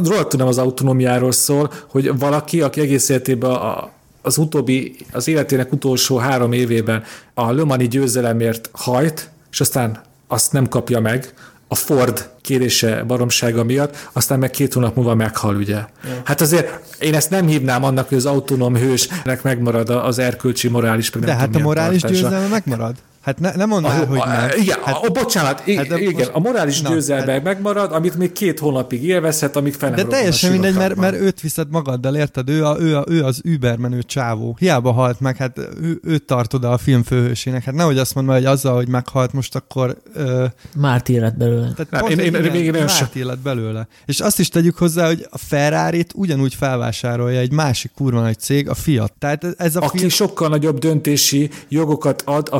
Róla 0.04 0.28
tudom 0.28 0.48
az 0.48 0.58
autonómiáról 0.58 1.32
szól, 1.32 1.72
hogy 1.88 2.18
valaki, 2.18 2.62
aki 2.62 2.82
egész 2.82 3.10
életében 3.10 3.52
a, 3.52 3.92
az 4.22 4.38
utóbbi, 4.38 4.96
az 5.12 5.28
életének 5.28 5.72
utolsó 5.72 6.18
három 6.18 6.52
évében 6.52 7.04
a 7.34 7.52
Lömani 7.52 7.88
győzelemért 7.88 8.70
hajt, 8.72 9.32
és 9.54 9.60
aztán 9.60 10.02
azt 10.28 10.52
nem 10.52 10.68
kapja 10.68 11.00
meg, 11.00 11.34
a 11.68 11.76
Ford 11.76 12.30
kérése 12.42 13.04
baromsága 13.04 13.64
miatt, 13.64 14.10
aztán 14.12 14.40
meg 14.40 14.50
két 14.50 14.74
hónap 14.74 14.96
múlva 14.96 15.16
meghal, 15.16 15.56
ugye. 15.56 15.76
Ja. 15.76 15.88
Hát 16.24 16.42
azért 16.42 16.80
én 17.00 17.14
ezt 17.14 17.30
nem 17.30 17.48
hívnám 17.48 17.84
annak, 17.84 18.08
hogy 18.08 18.18
az 18.18 18.26
autonóm 18.26 18.76
hősnek 18.76 19.44
megmarad 19.44 19.90
az 19.90 20.20
erkölcsi, 20.20 20.68
morális, 20.68 21.10
De 21.10 21.36
hát 21.36 21.56
a 21.56 21.60
morális 21.60 22.02
győzelme 22.02 22.48
megmarad. 22.48 22.96
Hát 23.24 23.40
ne, 23.40 23.52
nem 23.56 23.70
mondd 23.70 23.86
el, 23.86 24.06
hogy 24.06 24.22
nem. 24.26 24.50
Igen, 24.58 24.78
hát, 24.84 25.06
a, 25.06 25.10
bocsánat, 25.10 25.60
hát 25.60 25.88
de 25.88 26.00
igen, 26.00 26.14
most, 26.14 26.30
a 26.34 26.40
morális 26.40 26.82
na, 26.82 26.90
győzelme 26.90 27.32
hát, 27.32 27.44
megmarad, 27.44 27.92
amit 27.92 28.16
még 28.16 28.32
két 28.32 28.60
hónapig 28.60 29.04
élvezhet, 29.04 29.56
amíg 29.56 29.74
fel 29.74 29.92
De 29.92 30.04
teljesen 30.04 30.52
mindegy, 30.52 30.76
mert, 30.76 30.96
mert 30.96 31.16
őt 31.16 31.42
viszed 31.42 31.70
magaddal, 31.70 32.16
érted? 32.16 32.50
Ő, 32.50 32.66
a, 32.66 32.80
ő, 32.80 32.98
a, 32.98 33.04
ő 33.08 33.24
az 33.24 33.42
übermenő 33.44 34.02
csávó. 34.02 34.56
Hiába 34.60 34.92
halt 34.92 35.20
meg, 35.20 35.38
hát 35.38 35.58
ő, 35.58 36.00
őt 36.04 36.24
tartod 36.24 36.64
a 36.64 36.78
film 36.78 37.04
főhősének. 37.04 37.64
Hát 37.64 37.74
nehogy 37.74 37.98
azt 37.98 38.16
mondd 38.16 38.28
hogy 38.28 38.46
azzal, 38.46 38.76
hogy 38.76 38.88
meghalt 38.88 39.34
most 39.34 39.56
akkor... 39.56 39.98
Ö, 40.14 40.46
Márt 40.76 41.10
élet 41.10 41.38
belőle. 41.38 41.72
Tehát 41.76 41.92
nem, 41.92 42.20
én, 42.20 42.34
én, 42.34 42.44
én, 42.44 42.54
én, 42.54 42.74
én 42.74 42.84
Márt 42.84 43.16
élet 43.16 43.40
belőle. 43.40 43.88
És 44.06 44.20
azt 44.20 44.40
is 44.40 44.50
tegyük 44.50 44.78
hozzá, 44.78 45.08
hogy 45.08 45.28
a 45.30 45.38
ferrari 45.38 46.06
ugyanúgy 46.16 46.56
felvásárolja 46.56 47.40
egy 47.40 47.52
másik 47.52 47.92
kurva 47.96 48.22
nagy 48.22 48.40
cég, 48.40 48.70
a 48.70 48.74
Fiat. 48.74 49.14
Tehát 49.20 49.46
ez 49.58 49.76
a 49.76 49.82
Aki 49.82 49.98
film... 49.98 50.10
sokkal 50.10 50.50
nagyobb 50.50 50.78
döntési 50.78 51.50
jogokat 51.68 52.22
ad 52.26 52.48
a 52.52 52.60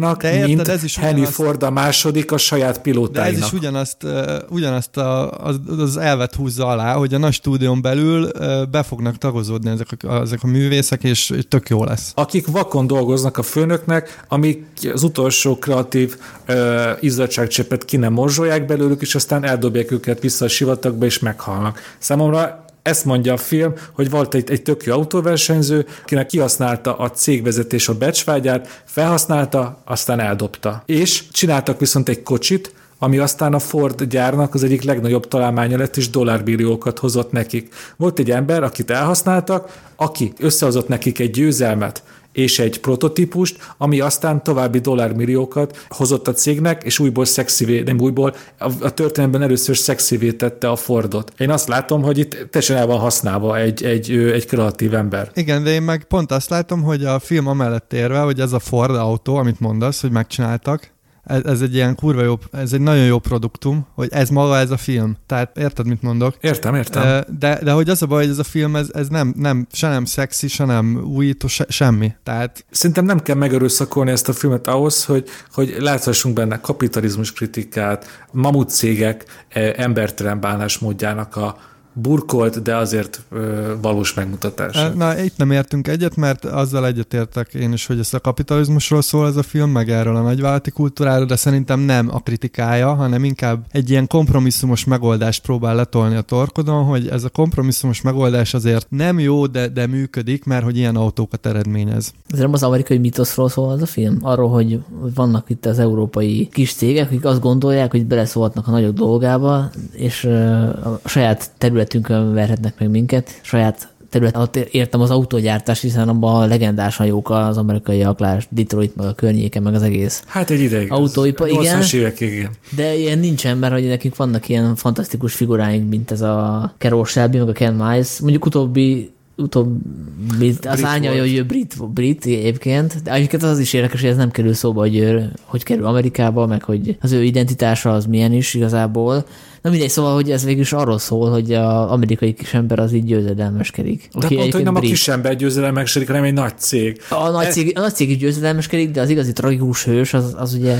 Ferrari-nak, 0.00 0.46
mint 0.46 0.68
ez 0.68 0.84
is 0.84 0.96
Henry 0.96 1.14
ugyanazt, 1.14 1.34
Ford 1.34 1.62
a 1.62 1.70
második 1.70 2.32
a 2.32 2.36
saját 2.36 2.80
pilótáinak. 2.80 3.38
De 3.38 3.38
ez 3.38 3.52
is 3.52 3.58
ugyanazt, 3.58 4.06
ugyanazt 4.48 4.96
a, 4.96 5.30
az, 5.30 5.60
az 5.78 5.96
elvet 5.96 6.34
húzza 6.34 6.66
alá, 6.66 6.94
hogy 6.94 7.14
a 7.14 7.18
nagy 7.18 7.32
stúdión 7.32 7.82
belül 7.82 8.30
be 8.70 8.82
fognak 8.82 9.18
tagozódni 9.18 9.70
ezek 9.70 9.88
a, 10.02 10.20
ezek 10.20 10.42
a 10.42 10.46
művészek, 10.46 11.04
és 11.04 11.32
tök 11.48 11.68
jó 11.68 11.84
lesz. 11.84 12.12
Akik 12.14 12.46
vakon 12.46 12.86
dolgoznak 12.86 13.38
a 13.38 13.42
főnöknek, 13.42 14.24
amik 14.28 14.64
az 14.92 15.02
utolsó 15.02 15.58
kreatív 15.58 16.16
uh, 16.48 16.56
izzadságcsepet 17.00 17.84
ki 17.84 17.96
nem 17.96 18.12
morzsolják 18.12 18.66
belőlük, 18.66 19.00
és 19.00 19.14
aztán 19.14 19.44
eldobják 19.44 19.90
őket 19.90 20.20
vissza 20.20 20.44
a 20.44 20.48
sivatagba, 20.48 21.04
és 21.04 21.18
meghalnak. 21.18 21.80
Számomra 21.98 22.64
ezt 22.86 23.04
mondja 23.04 23.32
a 23.32 23.36
film, 23.36 23.72
hogy 23.92 24.10
volt 24.10 24.34
egy, 24.34 24.50
egy 24.50 24.62
tök 24.62 24.84
jó 24.84 24.92
autóversenyző, 24.92 25.86
akinek 26.02 26.26
kihasználta 26.26 26.96
a 26.96 27.10
cégvezetés 27.10 27.88
a 27.88 27.94
becsvágyát, 27.94 28.82
felhasználta, 28.84 29.82
aztán 29.84 30.20
eldobta. 30.20 30.82
És 30.86 31.24
csináltak 31.30 31.80
viszont 31.80 32.08
egy 32.08 32.22
kocsit, 32.22 32.72
ami 32.98 33.18
aztán 33.18 33.54
a 33.54 33.58
Ford 33.58 34.02
gyárnak 34.02 34.54
az 34.54 34.62
egyik 34.62 34.82
legnagyobb 34.82 35.28
találmánya 35.28 35.78
lett, 35.78 35.96
és 35.96 36.10
dollárbilliókat 36.10 36.98
hozott 36.98 37.32
nekik. 37.32 37.74
Volt 37.96 38.18
egy 38.18 38.30
ember, 38.30 38.62
akit 38.62 38.90
elhasználtak, 38.90 39.78
aki 39.96 40.32
összehozott 40.38 40.88
nekik 40.88 41.18
egy 41.18 41.30
győzelmet, 41.30 42.02
és 42.36 42.58
egy 42.58 42.80
prototípust, 42.80 43.74
ami 43.78 44.00
aztán 44.00 44.42
további 44.42 44.78
dollármilliókat 44.78 45.86
hozott 45.88 46.28
a 46.28 46.32
cégnek, 46.32 46.82
és 46.82 46.98
újból 46.98 47.24
szexivé, 47.24 47.80
nem 47.80 48.00
újból, 48.00 48.34
a, 48.58 48.90
történelemben 48.94 49.42
először 49.42 49.76
szexivé 49.76 50.32
tette 50.32 50.70
a 50.70 50.76
Fordot. 50.76 51.32
Én 51.38 51.50
azt 51.50 51.68
látom, 51.68 52.02
hogy 52.02 52.18
itt 52.18 52.30
teljesen 52.30 52.76
el 52.76 52.86
van 52.86 52.98
használva 52.98 53.58
egy, 53.58 53.84
egy, 53.84 54.10
egy 54.10 54.46
kreatív 54.46 54.94
ember. 54.94 55.30
Igen, 55.34 55.62
de 55.62 55.70
én 55.70 55.82
meg 55.82 56.04
pont 56.04 56.30
azt 56.30 56.50
látom, 56.50 56.82
hogy 56.82 57.04
a 57.04 57.18
film 57.18 57.46
amellett 57.46 57.92
érve, 57.92 58.18
hogy 58.18 58.40
ez 58.40 58.52
a 58.52 58.58
Ford 58.58 58.96
autó, 58.96 59.36
amit 59.36 59.60
mondasz, 59.60 60.00
hogy 60.00 60.10
megcsináltak, 60.10 60.94
ez, 61.26 61.44
ez 61.44 61.60
egy 61.60 61.74
ilyen 61.74 61.94
kurva 61.94 62.22
jó, 62.22 62.38
ez 62.52 62.72
egy 62.72 62.80
nagyon 62.80 63.04
jó 63.04 63.18
produktum, 63.18 63.86
hogy 63.94 64.08
ez 64.10 64.28
maga 64.28 64.58
ez 64.58 64.70
a 64.70 64.76
film. 64.76 65.16
Tehát 65.26 65.56
érted, 65.56 65.86
mit 65.86 66.02
mondok? 66.02 66.36
Értem, 66.40 66.74
értem. 66.74 67.24
De, 67.38 67.58
de 67.62 67.72
hogy 67.72 67.88
az 67.88 68.02
a 68.02 68.06
baj, 68.06 68.22
hogy 68.22 68.30
ez 68.30 68.38
a 68.38 68.44
film, 68.44 68.76
ez, 68.76 68.88
ez 68.94 69.08
nem, 69.08 69.34
nem, 69.36 69.66
se 69.72 69.88
nem 69.88 70.04
szexi, 70.04 70.48
se 70.48 70.64
nem 70.64 71.02
újító, 71.14 71.46
se, 71.46 71.66
semmi. 71.68 72.14
Tehát... 72.22 72.64
Szerintem 72.70 73.04
nem 73.04 73.22
kell 73.22 73.36
megerőszakolni 73.36 74.10
ezt 74.10 74.28
a 74.28 74.32
filmet 74.32 74.66
ahhoz, 74.66 75.04
hogy, 75.04 75.28
hogy 75.52 75.76
láthassunk 75.78 76.34
benne 76.34 76.60
kapitalizmus 76.60 77.32
kritikát, 77.32 78.26
mamut 78.32 78.70
cégek 78.70 79.46
embertelen 79.76 80.40
bánásmódjának 80.40 81.36
a, 81.36 81.56
burkolt, 81.98 82.62
de 82.62 82.76
azért 82.76 83.20
ö, 83.30 83.74
valós 83.82 84.14
megmutatás. 84.14 84.78
Na, 84.94 85.18
itt 85.18 85.36
nem 85.36 85.50
értünk 85.50 85.88
egyet, 85.88 86.16
mert 86.16 86.44
azzal 86.44 86.86
egyetértek 86.86 87.54
én 87.54 87.72
is, 87.72 87.86
hogy 87.86 87.98
ez 87.98 88.14
a 88.14 88.20
kapitalizmusról 88.20 89.02
szól 89.02 89.26
ez 89.26 89.36
a 89.36 89.42
film, 89.42 89.70
meg 89.70 89.90
erről 89.90 90.16
a 90.16 90.20
nagyvállalati 90.20 90.70
kultúráról, 90.70 91.26
de 91.26 91.36
szerintem 91.36 91.80
nem 91.80 92.08
a 92.12 92.20
kritikája, 92.20 92.94
hanem 92.94 93.24
inkább 93.24 93.64
egy 93.70 93.90
ilyen 93.90 94.06
kompromisszumos 94.06 94.84
megoldást 94.84 95.42
próbál 95.42 95.74
letolni 95.74 96.16
a 96.16 96.20
torkodon, 96.20 96.84
hogy 96.84 97.08
ez 97.08 97.24
a 97.24 97.28
kompromisszumos 97.28 98.02
megoldás 98.02 98.54
azért 98.54 98.86
nem 98.90 99.18
jó, 99.18 99.46
de, 99.46 99.68
de 99.68 99.86
működik, 99.86 100.44
mert 100.44 100.64
hogy 100.64 100.76
ilyen 100.76 100.96
autókat 100.96 101.46
eredményez. 101.46 102.12
Ez 102.28 102.38
nem 102.38 102.52
az 102.52 102.62
amerikai 102.62 102.98
mitoszról 102.98 103.48
szól 103.48 103.70
az 103.70 103.82
a 103.82 103.86
film? 103.86 104.18
Arról, 104.20 104.48
hogy 104.48 104.80
vannak 105.14 105.50
itt 105.50 105.66
az 105.66 105.78
európai 105.78 106.48
kis 106.52 106.74
cégek, 106.74 107.06
akik 107.06 107.24
azt 107.24 107.40
gondolják, 107.40 107.90
hogy 107.90 108.06
beleszólhatnak 108.06 108.68
a 108.68 108.70
nagyok 108.70 108.94
dolgába, 108.94 109.70
és 109.92 110.24
a 110.24 111.00
saját 111.04 111.50
terület 111.58 111.85
területünkön 111.86 112.34
verhetnek 112.34 112.78
meg 112.78 112.90
minket, 112.90 113.40
saját 113.42 113.88
terület 114.10 114.36
alatt 114.36 114.56
értem 114.56 115.00
az 115.00 115.10
autógyártás, 115.10 115.80
hiszen 115.80 116.08
abban 116.08 116.42
a 116.42 116.46
legendásan 116.46 117.06
jók 117.06 117.30
az 117.30 117.56
amerikai 117.56 118.02
aklás, 118.02 118.46
Detroit, 118.50 118.96
meg 118.96 119.06
a 119.06 119.14
környéke, 119.14 119.60
meg 119.60 119.74
az 119.74 119.82
egész. 119.82 120.22
Hát 120.26 120.50
egy 120.50 120.60
ideig. 120.60 120.92
Autóipar, 120.92 121.48
igen. 121.48 121.82
Évekig, 121.92 122.32
igen. 122.32 122.50
De 122.76 122.94
ilyen 122.96 123.18
nincsen, 123.18 123.58
mert 123.58 123.72
hogy 123.72 123.86
nekünk 123.86 124.16
vannak 124.16 124.48
ilyen 124.48 124.76
fantasztikus 124.76 125.34
figuráink, 125.34 125.88
mint 125.88 126.10
ez 126.10 126.20
a 126.20 126.74
Carol 126.78 127.04
Shelby, 127.04 127.38
meg 127.38 127.48
a 127.48 127.52
Ken 127.52 127.74
Miles. 127.74 128.20
Mondjuk 128.20 128.46
utóbbi 128.46 129.10
utóbbi, 129.36 130.54
az 130.62 130.84
ányalja 130.84 131.24
jövő 131.24 131.44
brit, 131.44 131.92
brit 131.92 132.24
egyébként, 132.24 133.02
de 133.02 133.12
egyébként 133.12 133.42
az 133.42 133.58
is 133.58 133.72
érdekes, 133.72 134.00
hogy 134.00 134.10
ez 134.10 134.16
nem 134.16 134.30
kerül 134.30 134.54
szóba, 134.54 134.80
hogy, 134.80 135.14
hogy 135.44 135.62
kerül 135.62 135.86
Amerikába, 135.86 136.46
meg 136.46 136.62
hogy 136.62 136.96
az 137.00 137.12
ő 137.12 137.22
identitása 137.22 137.92
az 137.92 138.06
milyen 138.06 138.32
is 138.32 138.54
igazából 138.54 139.24
Na 139.66 139.72
mindegy, 139.72 139.90
szóval, 139.90 140.14
hogy 140.14 140.30
ez 140.30 140.44
végül 140.44 140.60
is 140.60 140.72
arról 140.72 140.98
szól, 140.98 141.30
hogy 141.30 141.52
az 141.52 141.90
amerikai 141.90 142.34
kisember 142.34 142.78
az 142.78 142.92
így 142.92 143.04
győzedelmeskedik. 143.04 144.08
De 144.18 144.28
pont, 144.28 144.52
hogy 144.52 144.64
nem 144.64 144.74
brit. 144.74 144.84
a 144.84 144.92
kisember 144.92 145.36
győzedelmeskedik, 145.36 146.08
hanem 146.08 146.24
egy 146.24 146.32
nagy 146.32 146.58
cég. 146.58 147.00
A 147.08 147.28
nagy 147.28 147.52
cég, 147.52 147.72
a 147.78 147.80
nagy 147.80 147.94
cég 147.94 148.10
is 148.10 148.16
győzedelmeskedik, 148.16 148.90
de 148.90 149.00
az 149.00 149.08
igazi 149.08 149.32
tragikus 149.32 149.84
hős 149.84 150.14
az, 150.14 150.34
az 150.38 150.54
ugye... 150.54 150.76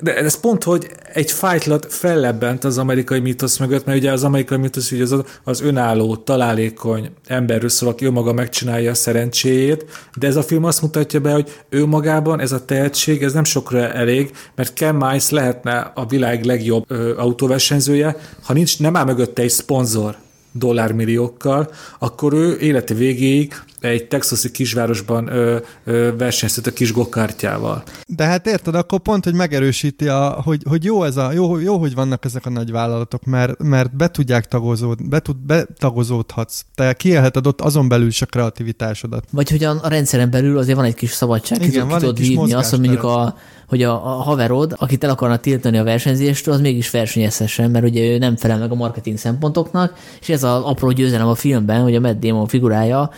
De 0.00 0.16
ez 0.16 0.40
pont, 0.40 0.64
hogy 0.64 0.86
egy 1.12 1.30
fájtlat 1.30 1.86
fellebbent 1.88 2.64
az 2.64 2.78
amerikai 2.78 3.20
mítosz 3.20 3.58
mögött, 3.58 3.84
mert 3.84 3.98
ugye 3.98 4.12
az 4.12 4.24
amerikai 4.24 4.58
mítosz 4.58 4.90
ugye 4.90 5.02
az, 5.02 5.22
az 5.44 5.60
önálló, 5.60 6.16
találékony 6.16 7.10
emberről 7.26 7.68
szól, 7.68 7.88
aki 7.88 8.04
önmaga 8.04 8.32
megcsinálja 8.32 8.90
a 8.90 8.94
szerencséjét, 8.94 9.84
de 10.18 10.26
ez 10.26 10.36
a 10.36 10.42
film 10.42 10.64
azt 10.64 10.82
mutatja 10.82 11.20
be, 11.20 11.32
hogy 11.32 11.52
ő 11.68 11.86
magában 11.86 12.40
ez 12.40 12.52
a 12.52 12.64
tehetség, 12.64 13.22
ez 13.22 13.32
nem 13.32 13.44
sokra 13.44 13.92
elég, 13.92 14.30
mert 14.54 14.74
Ken 14.74 14.94
Miles 14.94 15.30
lehetne 15.30 15.92
a 15.94 16.06
világ 16.06 16.44
legjobb 16.44 16.84
ö, 16.88 17.16
autóversenyzője, 17.18 18.15
ha 18.42 18.52
nincs, 18.52 18.78
nem 18.78 18.96
áll 18.96 19.04
mögötte 19.04 19.42
egy 19.42 19.50
szponzor 19.50 20.16
dollármilliókkal, 20.52 21.70
akkor 21.98 22.32
ő 22.32 22.58
élete 22.58 22.94
végéig 22.94 23.54
egy 23.88 24.08
texasi 24.08 24.50
kisvárosban 24.50 25.28
ö, 25.28 25.58
ö, 25.84 26.10
versenyzett 26.16 26.66
a 26.66 26.72
kis 26.72 26.92
gokártyával. 26.92 27.82
De 28.06 28.24
hát 28.24 28.46
érted, 28.46 28.74
akkor 28.74 29.00
pont, 29.00 29.24
hogy 29.24 29.34
megerősíti, 29.34 30.08
a, 30.08 30.40
hogy, 30.44 30.62
hogy 30.68 30.84
jó, 30.84 31.04
ez 31.04 31.16
a, 31.16 31.32
jó, 31.32 31.58
jó, 31.58 31.78
hogy 31.78 31.94
vannak 31.94 32.24
ezek 32.24 32.46
a 32.46 32.50
nagy 32.50 32.70
vállalatok, 32.70 33.24
mert, 33.24 33.62
mert 33.62 33.96
be 33.96 34.08
tudják 34.08 34.46
tagozódni, 34.46 35.08
be 35.08 35.20
tud, 35.20 35.36
betagozódhatsz. 35.36 36.64
Te 36.74 36.92
kielheted 36.92 37.46
ott 37.46 37.60
azon 37.60 37.88
belül 37.88 38.06
is 38.06 38.22
a 38.22 38.26
kreativitásodat. 38.26 39.24
Vagy 39.30 39.50
hogy 39.50 39.64
a, 39.64 39.78
a 39.82 39.88
rendszeren 39.88 40.30
belül 40.30 40.58
azért 40.58 40.76
van 40.76 40.84
egy 40.84 40.94
kis 40.94 41.10
szabadság, 41.10 41.62
Igen, 41.62 41.70
ki, 41.70 41.78
van 41.78 41.88
ki 41.88 41.94
tudod 41.98 42.18
vívni 42.18 42.52
azt, 42.52 42.70
hogy 42.70 42.80
mondjuk 42.80 43.02
a, 43.02 43.36
hogy 43.68 43.82
a, 43.82 43.92
a 43.92 44.22
haverod, 44.22 44.74
akit 44.76 45.04
el 45.04 45.10
akarna 45.10 45.36
tiltani 45.36 45.78
a 45.78 45.84
versenyzéstől, 45.84 46.54
az 46.54 46.60
mégis 46.60 46.90
versenyezhessen, 46.90 47.70
mert 47.70 47.84
ugye 47.84 48.02
ő 48.02 48.18
nem 48.18 48.36
felel 48.36 48.58
meg 48.58 48.70
a 48.70 48.74
marketing 48.74 49.18
szempontoknak, 49.18 49.94
és 50.20 50.28
ez 50.28 50.42
az 50.42 50.62
apró 50.62 50.90
győzelem 50.90 51.26
a 51.26 51.34
filmben, 51.34 51.82
hogy 51.82 51.94
a 51.94 52.00
Matt 52.00 52.20
Damon 52.20 52.46
figurája 52.46 53.10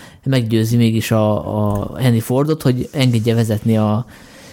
meggyőzi 0.59 0.77
mégis 0.77 1.11
a, 1.11 1.89
a 1.91 1.99
Henry 1.99 2.21
Fordot, 2.21 2.63
hogy 2.63 2.89
engedje 2.93 3.35
vezetni 3.35 3.77
a, 3.77 4.07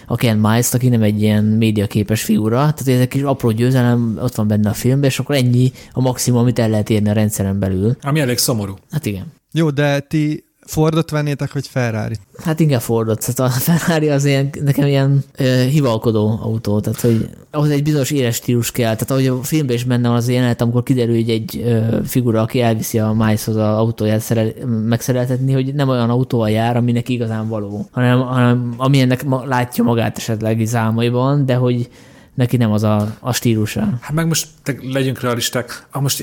a 0.06 0.16
Ken 0.16 0.38
Miles, 0.38 0.72
aki 0.74 0.88
nem 0.88 1.02
egy 1.02 1.22
ilyen 1.22 1.44
médiaképes 1.44 2.22
figura, 2.22 2.56
tehát 2.56 2.80
ez 2.80 3.00
egy 3.00 3.08
kis 3.08 3.22
apró 3.22 3.50
győzelem 3.50 4.18
ott 4.22 4.34
van 4.34 4.48
benne 4.48 4.70
a 4.70 4.72
filmben, 4.72 5.10
és 5.10 5.18
akkor 5.18 5.34
ennyi 5.34 5.72
a 5.92 6.00
maximum, 6.00 6.40
amit 6.40 6.58
el 6.58 6.68
lehet 6.68 6.90
érni 6.90 7.08
a 7.08 7.12
rendszeren 7.12 7.58
belül. 7.58 7.96
Ami 8.02 8.20
elég 8.20 8.38
szomorú. 8.38 8.74
Hát 8.90 9.06
igen. 9.06 9.32
Jó, 9.52 9.70
de 9.70 10.00
ti 10.00 10.44
Fordot 10.66 11.10
vennétek, 11.10 11.52
vagy 11.52 11.68
ferrari 11.68 12.14
Hát 12.44 12.60
inkább 12.60 12.80
Fordot. 12.80 13.34
Tehát 13.34 13.52
a 13.52 13.58
Ferrari 13.58 14.08
az 14.08 14.24
ilyen, 14.24 14.50
nekem 14.64 14.86
ilyen 14.86 15.24
ö, 15.36 15.62
hivalkodó 15.70 16.38
autó, 16.42 16.80
tehát 16.80 17.00
hogy 17.00 17.28
ahhoz 17.50 17.70
egy 17.70 17.82
bizonyos 17.82 18.10
éles 18.10 18.34
stílus 18.34 18.70
kell. 18.70 18.92
Tehát 18.92 19.10
ahogy 19.10 19.26
a 19.26 19.42
filmben 19.42 19.76
is 19.76 19.84
benne 19.84 20.08
van 20.08 20.16
az 20.16 20.28
jelenet, 20.28 20.60
amikor 20.60 20.82
kiderül, 20.82 21.14
hogy 21.14 21.30
egy 21.30 21.62
ö, 21.64 21.98
figura, 22.04 22.40
aki 22.40 22.60
elviszi 22.60 22.98
a 22.98 23.12
Miles-hoz 23.12 23.56
az 23.56 23.62
autóját 23.62 24.20
szerel, 24.20 24.52
megszereltetni, 24.66 25.52
hogy 25.52 25.74
nem 25.74 25.88
olyan 25.88 26.10
autóval 26.10 26.50
jár, 26.50 26.76
aminek 26.76 27.08
igazán 27.08 27.48
való, 27.48 27.88
hanem, 27.90 28.20
hanem 28.20 28.74
amilyennek 28.76 29.24
ma, 29.24 29.44
látja 29.44 29.84
magát 29.84 30.16
esetleg 30.16 30.64
zámaiban, 30.64 31.46
de 31.46 31.54
hogy 31.54 31.88
neki 32.34 32.56
nem 32.56 32.72
az 32.72 32.82
a, 32.82 33.16
a 33.20 33.32
stílusa. 33.32 33.98
Hát 34.00 34.12
meg 34.12 34.26
most 34.26 34.46
te, 34.62 34.74
legyünk 34.82 35.20
realisták. 35.20 35.86
Ha 35.90 36.00
most 36.00 36.20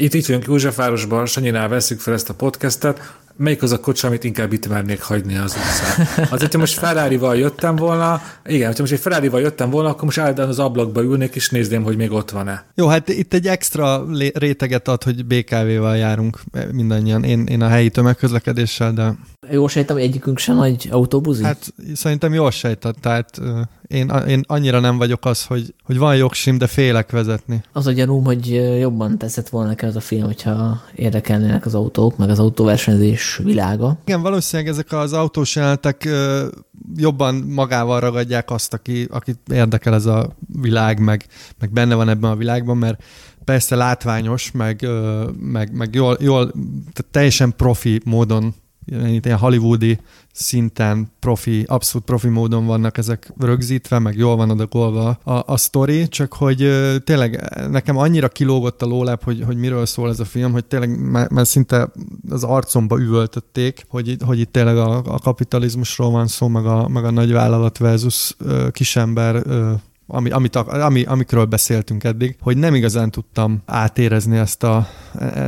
itt, 0.00 0.14
itt 0.14 0.26
vagyunk 0.26 0.46
Józsefvárosban, 0.46 1.26
Sanyinál 1.26 1.68
veszük 1.68 2.00
fel 2.00 2.14
ezt 2.14 2.28
a 2.28 2.34
podcastet, 2.34 3.00
melyik 3.36 3.62
az 3.62 3.72
a 3.72 3.80
kocsi, 3.80 4.06
amit 4.06 4.24
inkább 4.24 4.52
itt 4.52 4.68
mernék 4.68 5.02
hagyni 5.02 5.36
az 5.36 5.56
utcán. 5.56 6.26
Az, 6.30 6.40
hogyha 6.40 6.58
most 6.58 6.78
Ferrari-val 6.78 7.36
jöttem 7.36 7.76
volna, 7.76 8.22
igen, 8.44 8.66
hogyha 8.66 8.80
most 8.80 8.92
egy 8.92 9.00
Ferrari-val 9.00 9.40
jöttem 9.40 9.70
volna, 9.70 9.88
akkor 9.88 10.04
most 10.04 10.18
állandóan 10.18 10.48
az 10.48 10.58
ablakba 10.58 11.02
ülnék, 11.02 11.34
és 11.34 11.50
nézném, 11.50 11.82
hogy 11.82 11.96
még 11.96 12.12
ott 12.12 12.30
van-e. 12.30 12.64
Jó, 12.74 12.86
hát 12.86 13.08
itt 13.08 13.34
egy 13.34 13.46
extra 13.46 14.06
réteget 14.34 14.88
ad, 14.88 15.02
hogy 15.02 15.24
BKV-val 15.26 15.96
járunk 15.96 16.40
mindannyian. 16.72 17.24
Én, 17.24 17.46
én 17.46 17.62
a 17.62 17.68
helyi 17.68 17.90
tömegközlekedéssel, 17.90 18.92
de... 18.92 19.14
Jól 19.50 19.68
sejtem, 19.68 19.96
hogy 19.96 20.04
egyikünk 20.04 20.38
sem 20.38 20.56
nagy 20.56 20.88
autóbuzi? 20.90 21.42
Hát 21.42 21.74
szerintem 21.94 22.34
jól 22.34 22.50
sejtett, 22.50 22.96
tehát 23.00 23.40
én, 23.86 24.12
én 24.28 24.44
annyira 24.46 24.80
nem 24.80 24.98
vagyok 24.98 25.24
az, 25.24 25.44
hogy, 25.44 25.74
hogy 25.84 25.98
van 25.98 26.16
jogsim, 26.16 26.58
de 26.58 26.66
félek 26.66 27.10
vezetni. 27.10 27.62
Az 27.72 27.86
a 27.86 27.92
gyanúm, 27.92 28.24
hogy 28.24 28.46
jobban 28.80 29.18
teszett 29.18 29.48
volna 29.48 29.68
nekem 29.68 29.88
az 29.88 29.96
a 29.96 30.00
film, 30.00 30.24
hogyha 30.24 30.80
érdekelnének 30.94 31.66
az 31.66 31.74
autók, 31.74 32.16
meg 32.16 32.30
az 32.30 32.38
autóversenyzés 32.38 33.25
világa. 33.36 33.98
Igen, 34.04 34.22
valószínűleg 34.22 34.72
ezek 34.72 34.92
az 34.92 35.12
autós 35.12 35.56
jelenetek 35.56 36.08
jobban 36.96 37.34
magával 37.34 38.00
ragadják 38.00 38.50
azt, 38.50 38.74
aki, 38.74 39.06
akit 39.10 39.38
érdekel 39.52 39.94
ez 39.94 40.06
a 40.06 40.36
világ, 40.60 41.00
meg, 41.00 41.26
meg 41.58 41.72
benne 41.72 41.94
van 41.94 42.08
ebben 42.08 42.30
a 42.30 42.36
világban, 42.36 42.76
mert 42.76 43.02
persze 43.44 43.76
látványos, 43.76 44.50
meg, 44.50 44.86
meg, 45.40 45.72
meg 45.72 45.94
jól, 45.94 46.16
jól 46.20 46.52
teljesen 47.10 47.56
profi 47.56 48.00
módon 48.04 48.54
ilyen 48.86 49.38
hollywoodi 49.38 50.00
szinten 50.32 51.12
profi, 51.20 51.64
abszolút 51.66 52.06
profi 52.06 52.28
módon 52.28 52.66
vannak 52.66 52.98
ezek 52.98 53.32
rögzítve, 53.38 53.98
meg 53.98 54.16
jól 54.16 54.36
van 54.36 54.50
adagolva 54.50 55.08
a, 55.08 55.52
a 55.52 55.56
sztori, 55.56 56.08
csak 56.08 56.32
hogy 56.32 56.70
tényleg 57.04 57.58
nekem 57.70 57.96
annyira 57.96 58.28
kilógott 58.28 58.82
a 58.82 58.86
lólep, 58.86 59.24
hogy, 59.24 59.42
hogy 59.46 59.56
miről 59.56 59.86
szól 59.86 60.08
ez 60.08 60.20
a 60.20 60.24
film, 60.24 60.52
hogy 60.52 60.64
tényleg 60.64 60.98
már 61.30 61.46
szinte 61.46 61.88
az 62.30 62.44
arcomba 62.44 63.00
üvöltötték, 63.00 63.84
hogy, 63.88 64.16
hogy 64.24 64.38
itt 64.38 64.52
tényleg 64.52 64.76
a, 64.76 64.96
a 64.96 65.18
kapitalizmusról 65.18 66.10
van 66.10 66.26
szó, 66.26 66.48
meg 66.48 66.66
a, 66.66 66.88
meg 66.88 67.04
a 67.04 67.10
nagyvállalat 67.10 67.78
versus 67.78 68.36
kisember 68.70 69.42
ami, 70.06 70.30
amit, 70.30 70.56
ami, 70.56 71.04
amikről 71.04 71.44
beszéltünk 71.44 72.04
eddig, 72.04 72.36
hogy 72.40 72.56
nem 72.56 72.74
igazán 72.74 73.10
tudtam 73.10 73.62
átérezni 73.66 74.36
ezt 74.36 74.62
a, 74.62 74.88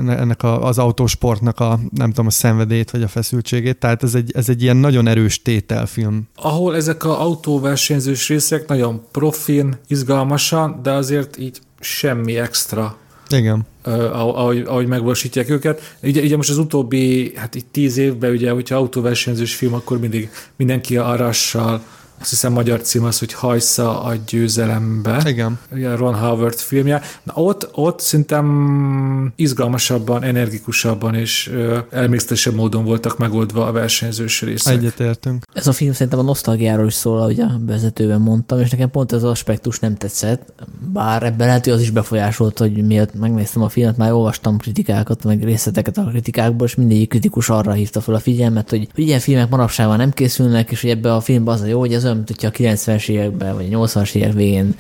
ennek 0.07 0.43
a, 0.43 0.65
az 0.65 0.79
autósportnak 0.79 1.61
a, 1.61 1.81
nem 1.95 2.09
tudom, 2.09 2.27
a 2.27 2.31
szenvedét 2.31 2.91
vagy 2.91 3.03
a 3.03 3.09
feszültségét, 3.09 3.77
tehát 3.79 4.03
ez 4.03 4.15
egy, 4.15 4.33
ez 4.35 4.49
egy 4.49 4.63
ilyen 4.63 4.77
nagyon 4.77 5.07
erős 5.07 5.43
tételfilm. 5.43 6.29
Ahol 6.37 6.77
ezek 6.77 7.05
a 7.05 7.21
autóversenyzős 7.23 8.29
részek 8.29 8.69
nagyon 8.69 9.03
profin, 9.13 9.79
izgalmasan, 9.87 10.81
de 10.83 10.93
azért 10.93 11.39
így 11.39 11.61
semmi 11.81 12.39
extra 12.39 12.97
igen. 13.29 13.67
ahogy, 14.13 14.63
ahogy 14.67 14.87
megvalósítják 14.87 15.51
őket. 15.51 15.97
Ugye, 16.03 16.23
ugye 16.23 16.37
most 16.37 16.51
az 16.51 16.59
utóbbi, 16.59 17.33
hát 17.37 17.55
itt 17.55 17.67
tíz 17.71 17.97
évben, 17.97 18.31
ugye, 18.31 18.51
hogyha 18.51 18.77
autóversenyzős 18.77 19.55
film, 19.55 19.75
akkor 19.75 19.99
mindig 19.99 20.31
mindenki 20.57 20.97
a 20.97 21.09
Arassal, 21.09 21.83
azt 22.21 22.31
hiszem 22.31 22.53
magyar 22.53 22.81
cím 22.81 23.05
az, 23.05 23.19
hogy 23.19 23.33
Hajsza 23.33 24.03
a 24.03 24.15
győzelembe. 24.27 25.23
Igen. 25.27 25.59
Ugye 25.73 25.97
Ron 25.97 26.15
Howard 26.15 26.59
filmje. 26.59 27.03
Na 27.23 27.33
ott, 27.35 27.69
ott 27.73 28.01
szerintem 28.01 29.33
izgalmasabban, 29.37 30.23
energikusabban 30.23 31.15
és 31.15 31.53
elmésztesebb 31.91 32.55
módon 32.55 32.85
voltak 32.85 33.19
megoldva 33.19 33.67
a 33.67 33.73
versenyzős 33.73 34.43
részek. 34.43 34.77
Egyetértünk. 34.77 35.45
Ez 35.53 35.67
a 35.67 35.73
film 35.73 35.93
szerintem 35.93 36.19
a 36.19 36.23
nosztalgiáról 36.23 36.87
is 36.87 36.95
szól, 36.95 37.19
ahogy 37.19 37.41
a 37.41 37.61
vezetőben 37.67 38.21
mondtam, 38.21 38.61
és 38.61 38.71
nekem 38.71 38.91
pont 38.91 39.13
ez 39.13 39.23
az 39.23 39.31
aspektus 39.31 39.79
nem 39.79 39.97
tetszett, 39.97 40.53
bár 40.93 41.23
ebben 41.23 41.47
lehet, 41.47 41.65
hogy 41.65 41.73
az 41.73 41.81
is 41.81 41.91
befolyásolt, 41.91 42.59
hogy 42.59 42.87
miatt 42.87 43.15
megnéztem 43.15 43.63
a 43.63 43.69
filmet, 43.69 43.97
már 43.97 44.13
olvastam 44.13 44.59
kritikákat, 44.59 45.25
meg 45.25 45.45
részleteket 45.45 45.99
a 45.99 46.05
kritikákból, 46.05 46.67
és 46.67 46.75
mindegyik 46.75 47.09
kritikus 47.09 47.49
arra 47.49 47.73
hívta 47.73 48.01
fel 48.01 48.15
a 48.15 48.19
figyelmet, 48.19 48.71
hogy, 48.71 48.89
hogy 48.95 49.05
ilyen 49.05 49.21
filmek 49.21 49.49
manapság 49.49 49.97
nem 49.97 50.11
készülnek, 50.11 50.71
és 50.71 50.81
hogy 50.81 50.91
ebbe 50.91 51.15
a 51.15 51.21
filmben 51.21 51.55
az 51.55 51.61
a 51.61 51.67
jó, 51.67 51.79
hogy 51.79 51.95
ez 51.95 52.05
olyan, 52.09 52.25
mint 52.27 52.41
hogyha 52.41 52.49
a 52.49 52.73
90-es 52.73 53.09
években, 53.09 53.55
vagy 53.55 53.75
a 53.75 53.79
80-as 53.79 54.15
évek 54.15 54.33
végén 54.33 54.75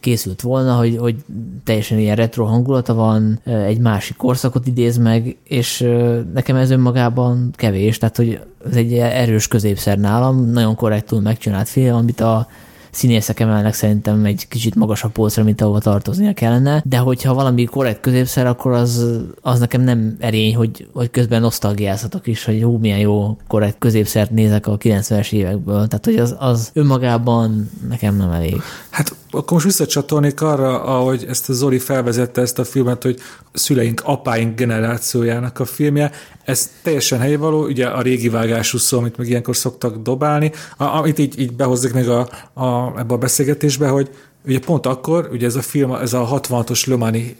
készült 0.00 0.40
volna, 0.40 0.76
hogy, 0.76 0.96
hogy 0.96 1.16
teljesen 1.64 1.98
ilyen 1.98 2.16
retro 2.16 2.44
hangulata 2.44 2.94
van, 2.94 3.40
egy 3.44 3.78
másik 3.78 4.16
korszakot 4.16 4.66
idéz 4.66 4.98
meg, 4.98 5.36
és 5.44 5.86
nekem 6.34 6.56
ez 6.56 6.70
önmagában 6.70 7.50
kevés, 7.56 7.98
tehát 7.98 8.16
hogy 8.16 8.40
ez 8.68 8.76
egy 8.76 8.92
erős 8.94 9.48
középszer 9.48 9.98
nálam, 9.98 10.50
nagyon 10.50 10.74
korrektul 10.74 11.20
megcsinált 11.20 11.68
film, 11.68 11.94
amit 11.94 12.20
a 12.20 12.48
színészek 12.90 13.40
emelnek 13.40 13.74
szerintem 13.74 14.24
egy 14.24 14.48
kicsit 14.48 14.74
magasabb 14.74 15.12
polcra, 15.12 15.42
mint 15.42 15.60
ahova 15.60 15.78
tartoznia 15.78 16.32
kellene, 16.32 16.82
de 16.86 16.98
hogyha 16.98 17.34
valami 17.34 17.64
korrekt 17.64 18.00
középszer, 18.00 18.46
akkor 18.46 18.72
az, 18.72 19.06
az 19.40 19.58
nekem 19.58 19.80
nem 19.80 20.16
erény, 20.18 20.56
hogy, 20.56 20.88
hogy 20.92 21.10
közben 21.10 21.40
nosztalgiázhatok 21.40 22.26
is, 22.26 22.44
hogy 22.44 22.62
hú, 22.62 22.76
milyen 22.76 22.98
jó 22.98 23.36
korrekt 23.48 23.78
középszert 23.78 24.30
nézek 24.30 24.66
a 24.66 24.76
90-es 24.76 25.32
évekből. 25.32 25.86
Tehát, 25.86 26.04
hogy 26.04 26.16
az, 26.16 26.36
az 26.38 26.70
önmagában 26.72 27.70
nekem 27.88 28.16
nem 28.16 28.30
elég. 28.30 28.56
Hát 29.00 29.14
akkor 29.30 29.52
most 29.52 29.64
visszacsatolnék 29.64 30.40
arra, 30.40 30.82
ahogy 30.82 31.24
ezt 31.28 31.48
a 31.48 31.52
Zoli 31.52 31.78
felvezette 31.78 32.40
ezt 32.40 32.58
a 32.58 32.64
filmet, 32.64 33.02
hogy 33.02 33.20
szüleink, 33.52 34.02
apáink 34.04 34.54
generációjának 34.54 35.58
a 35.58 35.64
filmje, 35.64 36.10
ez 36.44 36.70
teljesen 36.82 37.18
helyvaló, 37.18 37.64
ugye 37.64 37.86
a 37.86 38.02
régi 38.02 38.28
vágású 38.28 38.78
szó, 38.78 38.98
amit 38.98 39.16
meg 39.16 39.28
ilyenkor 39.28 39.56
szoktak 39.56 39.96
dobálni, 39.96 40.52
amit 40.76 41.18
így, 41.18 41.40
így 41.40 41.52
behozzak 41.52 41.92
meg 41.92 42.08
a, 42.08 42.28
a, 42.52 42.98
ebbe 42.98 43.14
a 43.14 43.18
beszélgetésbe, 43.18 43.88
hogy 43.88 44.10
ugye 44.44 44.58
pont 44.58 44.86
akkor, 44.86 45.28
ugye 45.32 45.46
ez 45.46 45.56
a 45.56 45.62
film, 45.62 45.92
ez 45.92 46.12
a 46.12 46.40
66-os 46.40 46.86
Lomani 46.86 47.36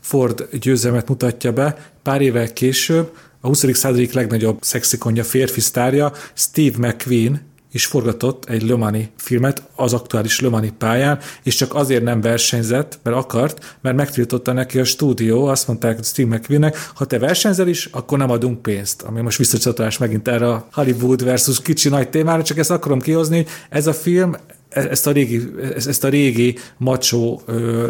Ford 0.00 0.48
győzelmet 0.60 1.08
mutatja 1.08 1.52
be, 1.52 1.92
pár 2.02 2.20
évvel 2.20 2.52
később 2.52 3.16
a 3.40 3.46
20. 3.46 3.76
századi 3.76 4.08
legnagyobb 4.12 4.58
szexikonja, 4.60 5.24
férfi 5.24 5.60
sztárja, 5.60 6.12
Steve 6.34 6.88
McQueen 6.88 7.54
is 7.76 7.86
forgatott 7.86 8.44
egy 8.44 8.62
Lomani 8.62 9.10
filmet 9.16 9.62
az 9.74 9.92
aktuális 9.92 10.40
Lomani 10.40 10.72
pályán, 10.78 11.18
és 11.42 11.54
csak 11.54 11.74
azért 11.74 12.02
nem 12.02 12.20
versenyzett, 12.20 12.98
mert 13.02 13.16
akart, 13.16 13.76
mert 13.80 13.96
megtiltotta 13.96 14.52
neki 14.52 14.78
a 14.78 14.84
stúdió, 14.84 15.44
azt 15.44 15.66
mondták 15.66 16.04
Steve 16.04 16.36
McQueennek, 16.36 16.90
ha 16.94 17.04
te 17.04 17.18
versenyzel 17.18 17.68
is, 17.68 17.88
akkor 17.92 18.18
nem 18.18 18.30
adunk 18.30 18.62
pénzt. 18.62 19.02
Ami 19.02 19.20
most 19.20 19.38
visszacsatolás 19.38 19.98
megint 19.98 20.28
erre 20.28 20.48
a 20.48 20.68
Hollywood 20.72 21.24
versus 21.24 21.62
kicsi 21.62 21.88
nagy 21.88 22.10
témára, 22.10 22.42
csak 22.42 22.58
ezt 22.58 22.70
akarom 22.70 23.00
kihozni, 23.00 23.36
hogy 23.36 23.46
ez 23.68 23.86
a 23.86 23.92
film 23.92 24.34
e- 24.68 24.88
ezt 24.90 25.06
a 25.06 25.10
régi, 25.10 25.42
ezt 25.74 26.04
a 26.04 26.08
régi 26.08 26.58
macsó 26.76 27.42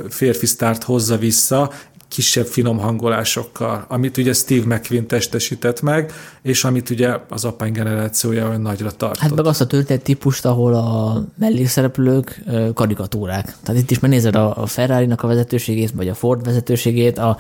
férfi 0.09 0.47
sztárt 0.47 0.83
hozza 0.83 1.17
vissza, 1.17 1.73
kisebb 2.09 2.47
finom 2.47 2.79
hangolásokkal, 2.79 3.85
amit 3.89 4.17
ugye 4.17 4.33
Steve 4.33 4.75
McQueen 4.75 5.07
testesített 5.07 5.81
meg, 5.81 6.13
és 6.43 6.65
amit 6.65 6.91
ugye 6.91 7.17
az 7.29 7.45
apány 7.45 7.73
generációja 7.73 8.49
olyan 8.49 8.61
nagyra 8.61 8.91
tartott. 8.91 9.19
Hát 9.19 9.35
meg 9.35 9.47
azt 9.47 9.61
a 9.61 9.67
történet 9.67 10.03
típust, 10.03 10.45
ahol 10.45 10.75
a 10.75 11.23
mellékszereplők 11.39 12.43
karikatúrák. 12.75 13.57
Tehát 13.63 13.81
itt 13.81 13.91
is 13.91 13.99
megnézed 13.99 14.37
a 14.37 14.67
Ferrari-nak 14.67 15.23
a 15.23 15.27
vezetőségét, 15.27 15.91
vagy 15.91 16.09
a 16.09 16.15
Ford 16.15 16.45
vezetőségét, 16.45 17.19
a, 17.19 17.37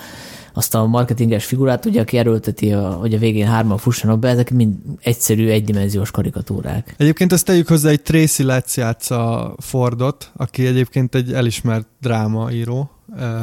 azt 0.56 0.74
a 0.74 0.86
marketinges 0.86 1.44
figurát, 1.44 1.84
ugye, 1.84 2.00
aki 2.00 2.16
erőlteti, 2.18 2.72
a, 2.72 2.90
hogy 2.90 3.14
a 3.14 3.18
végén 3.18 3.46
hárman 3.46 3.78
fussanak 3.78 4.18
be, 4.18 4.28
ezek 4.28 4.50
mind 4.50 4.74
egyszerű, 5.00 5.48
egydimenziós 5.48 6.10
karikatúrák. 6.10 6.94
Egyébként 6.96 7.32
azt 7.32 7.44
tegyük 7.44 7.68
hozzá, 7.68 7.88
hogy 7.88 8.02
Tracy 8.02 8.42
Letts 8.42 8.76
játsza 8.76 9.54
Fordot, 9.58 10.30
aki 10.36 10.66
egyébként 10.66 11.14
egy 11.14 11.32
elismert 11.32 11.86
drámaíró, 12.00 12.90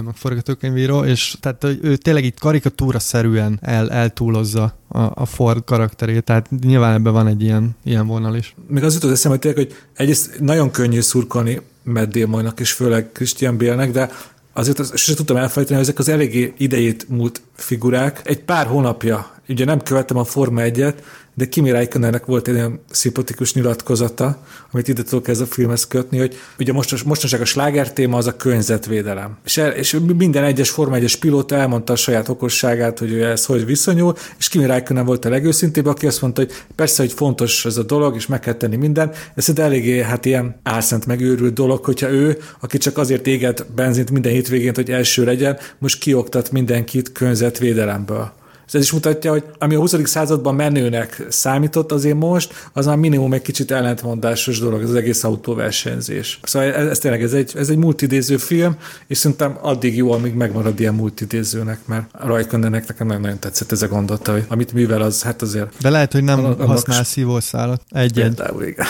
meg 0.03 0.15
forgatókönyvíró, 0.15 1.03
és 1.03 1.35
tehát 1.39 1.63
ő 1.63 1.95
tényleg 1.95 2.23
itt 2.23 2.39
karikatúra-szerűen 2.39 3.59
el, 3.61 3.91
eltúlozza 3.91 4.77
a, 4.87 4.99
a 4.99 5.25
Ford 5.25 5.63
karakterét, 5.63 6.23
tehát 6.23 6.49
nyilván 6.61 6.93
ebben 6.93 7.13
van 7.13 7.27
egy 7.27 7.41
ilyen, 7.41 7.75
ilyen 7.83 8.07
vonal 8.07 8.35
is. 8.35 8.55
Még 8.67 8.83
az 8.83 8.93
jutott 8.93 9.11
eszembe 9.11 9.37
tényleg, 9.37 9.65
hogy 9.65 9.75
egyrészt 9.93 10.39
nagyon 10.39 10.71
könnyű 10.71 10.99
szurkolni 10.99 11.61
Matt 11.83 12.17
Damonnak, 12.17 12.59
és 12.59 12.71
főleg 12.71 13.11
Christian 13.11 13.57
Bale-nek, 13.57 13.91
de 13.91 14.09
azért 14.53 14.79
azt 14.79 14.95
sem 14.97 15.15
tudtam 15.15 15.37
elfelejteni, 15.37 15.79
hogy 15.79 15.87
ezek 15.87 15.99
az 15.99 16.09
eléggé 16.09 16.53
idejét 16.57 17.09
múlt 17.09 17.41
figurák. 17.55 18.21
Egy 18.23 18.39
pár 18.39 18.65
hónapja, 18.65 19.31
ugye 19.47 19.65
nem 19.65 19.81
követtem 19.81 20.17
a 20.17 20.23
Forma 20.23 20.61
1-et, 20.63 20.95
de 21.33 21.45
Kimi 21.45 21.71
Räikkönennek 21.71 22.25
volt 22.25 22.47
egy 22.47 22.55
olyan 22.55 22.79
szimpatikus 22.91 23.53
nyilatkozata, 23.53 24.37
amit 24.71 24.87
ide 24.87 25.01
ez 25.25 25.39
a 25.39 25.45
filmhez 25.45 25.87
kötni, 25.87 26.17
hogy 26.17 26.35
ugye 26.59 26.73
most, 26.73 27.05
mostanság 27.05 27.41
a 27.41 27.45
sláger 27.45 27.93
téma 27.93 28.17
az 28.17 28.27
a 28.27 28.35
környezetvédelem. 28.35 29.37
És, 29.45 29.57
el, 29.57 29.71
és 29.71 29.99
minden 30.17 30.43
egyes 30.43 30.69
Forma 30.69 30.97
1-es 30.97 31.15
pilóta 31.19 31.55
elmondta 31.55 31.93
a 31.93 31.95
saját 31.95 32.29
okosságát, 32.29 32.99
hogy 32.99 33.11
ő 33.11 33.25
ez 33.25 33.45
hogy 33.45 33.65
viszonyul, 33.65 34.15
és 34.37 34.49
Kimi 34.49 34.65
Räikkönen 34.65 35.05
volt 35.05 35.25
a 35.25 35.29
legőszintébb, 35.29 35.85
aki 35.85 36.07
azt 36.07 36.21
mondta, 36.21 36.41
hogy 36.41 36.51
persze, 36.75 37.03
hogy 37.03 37.13
fontos 37.13 37.65
ez 37.65 37.77
a 37.77 37.83
dolog, 37.83 38.15
és 38.15 38.27
meg 38.27 38.39
kell 38.39 38.53
tenni 38.53 38.75
minden, 38.75 39.11
ez 39.35 39.49
egy 39.49 39.59
eléggé 39.59 40.01
hát 40.01 40.25
ilyen 40.25 40.59
álszent 40.63 41.05
megőrült 41.05 41.53
dolog, 41.53 41.85
hogyha 41.85 42.09
ő, 42.09 42.37
aki 42.59 42.77
csak 42.77 42.97
azért 42.97 43.27
éget 43.27 43.65
benzint 43.75 44.11
minden 44.11 44.31
hétvégén, 44.31 44.71
hogy 44.75 44.91
első 44.91 45.23
legyen, 45.23 45.57
most 45.77 45.99
kioktat 45.99 46.51
mindenkit 46.51 47.11
környezetvédelemből. 47.11 48.41
Ez 48.73 48.81
is 48.81 48.91
mutatja, 48.91 49.31
hogy 49.31 49.43
ami 49.57 49.75
a 49.75 49.79
20. 49.79 49.95
században 50.03 50.55
menőnek 50.55 51.25
számított 51.29 51.91
azért 51.91 52.17
most, 52.17 52.69
az 52.73 52.85
már 52.85 52.97
minimum 52.97 53.33
egy 53.33 53.41
kicsit 53.41 53.71
ellentmondásos 53.71 54.59
dolog, 54.59 54.81
ez 54.81 54.89
az 54.89 54.95
egész 54.95 55.23
autóversenyzés. 55.23 56.39
Szóval 56.43 56.73
ez, 56.73 56.87
ez 56.87 56.99
tényleg 56.99 57.23
ez 57.23 57.33
egy, 57.33 57.51
ez 57.55 57.69
egy 57.69 57.77
multidéző 57.77 58.37
film, 58.37 58.75
és 59.07 59.17
szerintem 59.17 59.57
addig 59.61 59.95
jó, 59.95 60.11
amíg 60.11 60.33
megmarad 60.33 60.79
ilyen 60.79 60.93
multidézőnek, 60.93 61.79
mert 61.85 62.05
a 62.11 62.27
Rajköndenek 62.27 62.87
nekem 62.87 63.07
nagyon-nagyon 63.07 63.39
tetszett 63.39 63.71
ez 63.71 63.81
a 63.81 63.87
gondolata, 63.87 64.31
hogy 64.31 64.45
amit 64.47 64.73
művel, 64.73 65.01
az 65.01 65.23
hát 65.23 65.41
azért... 65.41 65.73
De 65.81 65.89
lehet, 65.89 66.11
hogy 66.11 66.23
nem 66.23 66.45
a, 66.45 66.65
használ 66.65 67.03
szívószálat. 67.03 67.81
Egyet. 67.89 68.35
Például, 68.35 68.63
igen. 68.63 68.85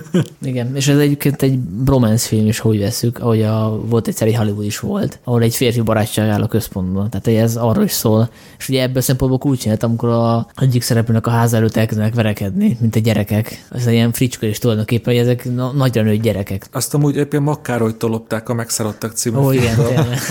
igen, 0.50 0.76
és 0.76 0.88
ez 0.88 0.98
egyébként 0.98 1.42
egy 1.42 1.58
bromance 1.58 2.26
film 2.28 2.46
is, 2.46 2.58
hogy 2.58 2.78
veszük, 2.78 3.18
ahogy 3.18 3.42
a, 3.42 3.80
volt 3.86 4.08
egyszer 4.08 4.26
egy 4.26 4.36
Hollywood 4.36 4.64
is 4.64 4.78
volt, 4.78 5.18
ahol 5.24 5.42
egy 5.42 5.54
férfi 5.54 5.80
barátság 5.80 6.28
áll 6.28 6.42
a 6.42 6.48
központban. 6.48 7.10
Tehát 7.10 7.42
ez 7.42 7.56
arról 7.56 7.84
is 7.84 7.92
szól. 7.92 8.30
És 8.58 8.68
ugye 8.68 8.82
ebből 8.82 9.02
szempontból 9.16 9.50
úgy 9.50 9.58
csinált, 9.58 9.82
amikor 9.82 10.08
a 10.08 10.46
egyik 10.56 10.82
szereplőnek 10.82 11.26
a 11.26 11.30
ház 11.30 11.52
előtt 11.52 11.76
elkezdenek 11.76 12.14
verekedni, 12.14 12.76
mint 12.80 12.96
a 12.96 12.98
gyerekek. 12.98 13.66
Ez 13.70 13.86
egy 13.86 13.92
ilyen 13.92 14.12
fricska 14.12 14.46
is 14.46 14.58
tulajdonképpen, 14.58 15.14
hogy 15.14 15.22
ezek 15.22 15.54
na- 15.54 15.72
nagyra 15.72 16.02
nőtt 16.02 16.22
gyerekek. 16.22 16.66
Azt 16.72 16.94
amúgy 16.94 17.16
éppen 17.16 17.42
Makkárolytól 17.42 18.10
lopták 18.10 18.48
a 18.48 18.54
Megszállottak 18.54 19.12
című 19.12 19.36
Ó, 19.38 19.52
igen, 19.52 19.78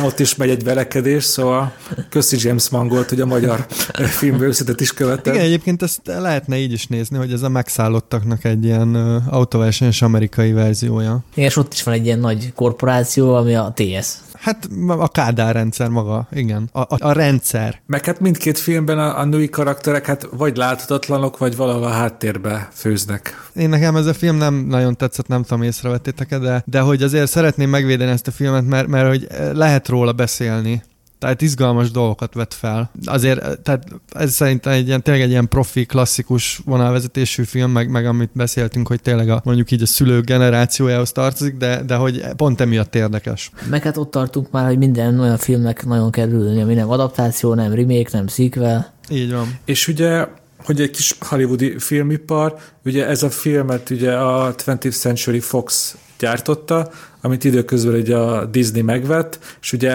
Ott 0.06 0.20
is 0.20 0.36
megy 0.36 0.50
egy 0.50 0.64
verekedés, 0.64 1.24
szóval 1.24 1.74
köszi 2.10 2.38
James 2.40 2.70
Mangolt, 2.70 3.10
hogy 3.10 3.22
a 3.22 3.26
magyar 3.26 3.66
filmbőrszítet 4.20 4.82
is 4.82 4.94
követett. 4.94 5.34
Igen, 5.34 5.46
egyébként 5.46 5.82
ezt 5.82 6.02
lehetne 6.04 6.58
így 6.58 6.72
is 6.72 6.88
nézni, 6.88 7.18
hogy 7.18 7.32
ez 7.32 7.42
a 7.42 7.50
megszállottaknak 7.50 8.44
egy 8.44 8.64
ilyen 8.64 8.96
autóversenyes 9.30 10.02
amerikai 10.02 10.52
verziója. 10.52 11.24
Igen, 11.34 11.50
és 11.50 11.58
ott 11.58 11.74
is 11.74 11.84
van 11.84 11.94
egy 11.94 12.06
ilyen 12.06 12.20
nagy 12.20 12.54
korporáció, 12.54 13.34
ami 13.34 13.56
a 13.56 13.74
TS. 13.76 14.08
Hát 14.40 14.70
a 14.88 15.08
Kádár 15.08 15.54
rendszer 15.54 15.90
maga, 15.90 16.28
igen. 16.32 16.70
A, 16.72 16.80
a, 16.80 16.88
a 16.98 17.12
rendszer. 17.12 17.82
Meg 17.86 18.06
hát 18.06 18.20
mindkét 18.20 18.58
filmben 18.58 19.00
a, 19.00 19.20
a 19.20 19.26
női 19.26 19.50
karakterek 19.50 20.06
hát 20.06 20.28
vagy 20.32 20.58
láthatatlanok, 20.58 21.38
vagy 21.38 21.56
valahol 21.56 21.84
a 21.84 21.90
háttérbe 21.90 22.70
főznek. 22.74 23.50
Én 23.56 23.70
nekem 23.70 23.96
ez 23.96 24.06
a 24.06 24.14
film 24.14 24.36
nem 24.36 24.54
nagyon 24.54 24.96
tetszett, 24.96 25.28
nem 25.28 25.44
tudom 25.44 25.64
észrevettétek 25.64 26.40
de, 26.40 26.64
de 26.66 26.80
hogy 26.80 27.04
azért 27.04 27.28
szeretném 27.28 27.70
megvédeni 27.70 28.12
ezt 28.12 28.28
a 28.28 28.32
filmet, 28.32 28.68
mert, 28.68 28.88
mert 28.88 29.08
hogy 29.08 29.28
lehet 29.54 29.88
róla 29.88 30.12
beszélni 30.12 30.84
tehát 31.20 31.42
izgalmas 31.42 31.92
dolgokat 31.92 32.34
vet 32.34 32.54
fel. 32.54 32.92
Azért, 33.06 33.60
tehát 33.60 33.88
ez 34.10 34.34
szerintem 34.34 34.74
egy 34.74 34.88
ilyen, 34.88 35.02
tényleg 35.02 35.24
egy 35.24 35.30
ilyen 35.30 35.48
profi, 35.48 35.86
klasszikus 35.86 36.62
vonalvezetésű 36.66 37.44
film, 37.44 37.72
meg, 37.72 37.90
meg 37.90 38.06
amit 38.06 38.30
beszéltünk, 38.34 38.88
hogy 38.88 39.02
tényleg 39.02 39.30
a, 39.30 39.42
mondjuk 39.44 39.72
így 39.72 39.82
a 39.82 39.86
szülő 39.86 40.22
generációjához 40.22 41.12
tartozik, 41.12 41.58
de, 41.58 41.82
de 41.84 41.96
hogy 41.96 42.26
pont 42.36 42.62
emiatt 42.62 42.96
érdekes. 42.96 43.52
Meg 43.70 43.84
hát 43.84 43.98
ott 43.98 44.12
tartunk 44.12 44.52
már, 44.52 44.66
hogy 44.66 44.78
minden 44.78 45.20
olyan 45.20 45.38
filmnek 45.38 45.86
nagyon 45.86 46.12
kell 46.12 46.30
ülni, 46.30 46.62
ami 46.62 46.74
nem 46.74 46.90
adaptáció, 46.90 47.54
nem 47.54 47.74
remake, 47.74 48.10
nem 48.12 48.28
sequel. 48.28 48.94
Így 49.10 49.32
van. 49.32 49.58
És 49.66 49.88
ugye 49.88 50.28
hogy 50.66 50.82
egy 50.82 50.90
kis 50.90 51.16
hollywoodi 51.20 51.80
filmipar, 51.80 52.58
ugye 52.86 53.08
ez 53.08 53.24
a 53.24 53.30
filmet 53.30 53.90
ugye 53.90 54.14
a 54.14 54.56
20th 54.56 54.98
Century 54.98 55.40
Fox 55.40 55.96
gyártotta, 56.20 56.92
amit 57.22 57.44
időközben 57.44 57.94
ugye 57.94 58.16
a 58.18 58.46
Disney 58.46 58.82
megvett, 58.82 59.40
és 59.62 59.74
ugye 59.74 59.90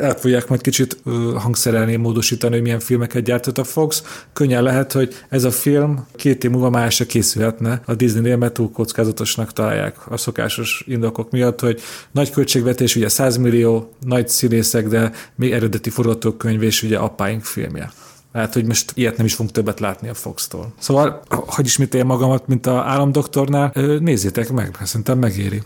el 0.00 0.14
fogják 0.18 0.48
majd 0.48 0.60
kicsit 0.60 0.96
hangszerelni, 1.36 1.96
módosítani, 1.96 2.52
hogy 2.54 2.62
milyen 2.62 2.80
filmeket 2.80 3.22
gyártott 3.22 3.58
a 3.58 3.64
Fox. 3.64 4.02
Könnyen 4.32 4.62
lehet, 4.62 4.92
hogy 4.92 5.14
ez 5.28 5.44
a 5.44 5.50
film 5.50 6.06
két 6.16 6.44
év 6.44 6.50
múlva 6.50 6.70
már 6.70 6.92
se 6.92 7.06
készülhetne 7.06 7.80
a 7.84 7.94
Disney-nél, 7.94 8.36
mert 8.36 8.52
túl 8.52 8.70
kockázatosnak 8.70 9.52
találják 9.52 9.96
a 10.10 10.16
szokásos 10.16 10.84
indokok 10.86 11.30
miatt, 11.30 11.60
hogy 11.60 11.80
nagy 12.10 12.30
költségvetés, 12.30 12.96
ugye 12.96 13.08
100 13.08 13.36
millió, 13.36 13.92
nagy 14.06 14.28
színészek, 14.28 14.88
de 14.88 15.12
még 15.34 15.52
eredeti 15.52 15.90
forgatókönyv 15.90 16.62
és 16.62 16.82
ugye 16.82 16.98
apáink 16.98 17.44
filmje. 17.44 17.90
Lehet, 18.34 18.52
hogy 18.52 18.66
most 18.66 18.92
ilyet 18.94 19.16
nem 19.16 19.26
is 19.26 19.34
fogunk 19.34 19.54
többet 19.54 19.80
látni 19.80 20.08
a 20.08 20.14
Fox-tól. 20.14 20.72
Szóval, 20.78 21.22
hogy 21.28 21.66
ismételjem 21.66 22.06
magamat, 22.06 22.46
mint 22.46 22.66
a 22.66 22.82
államdoktornál, 22.82 23.72
nézzétek 24.00 24.52
meg, 24.52 24.76
szerintem 24.82 25.18
megéri. 25.18 25.62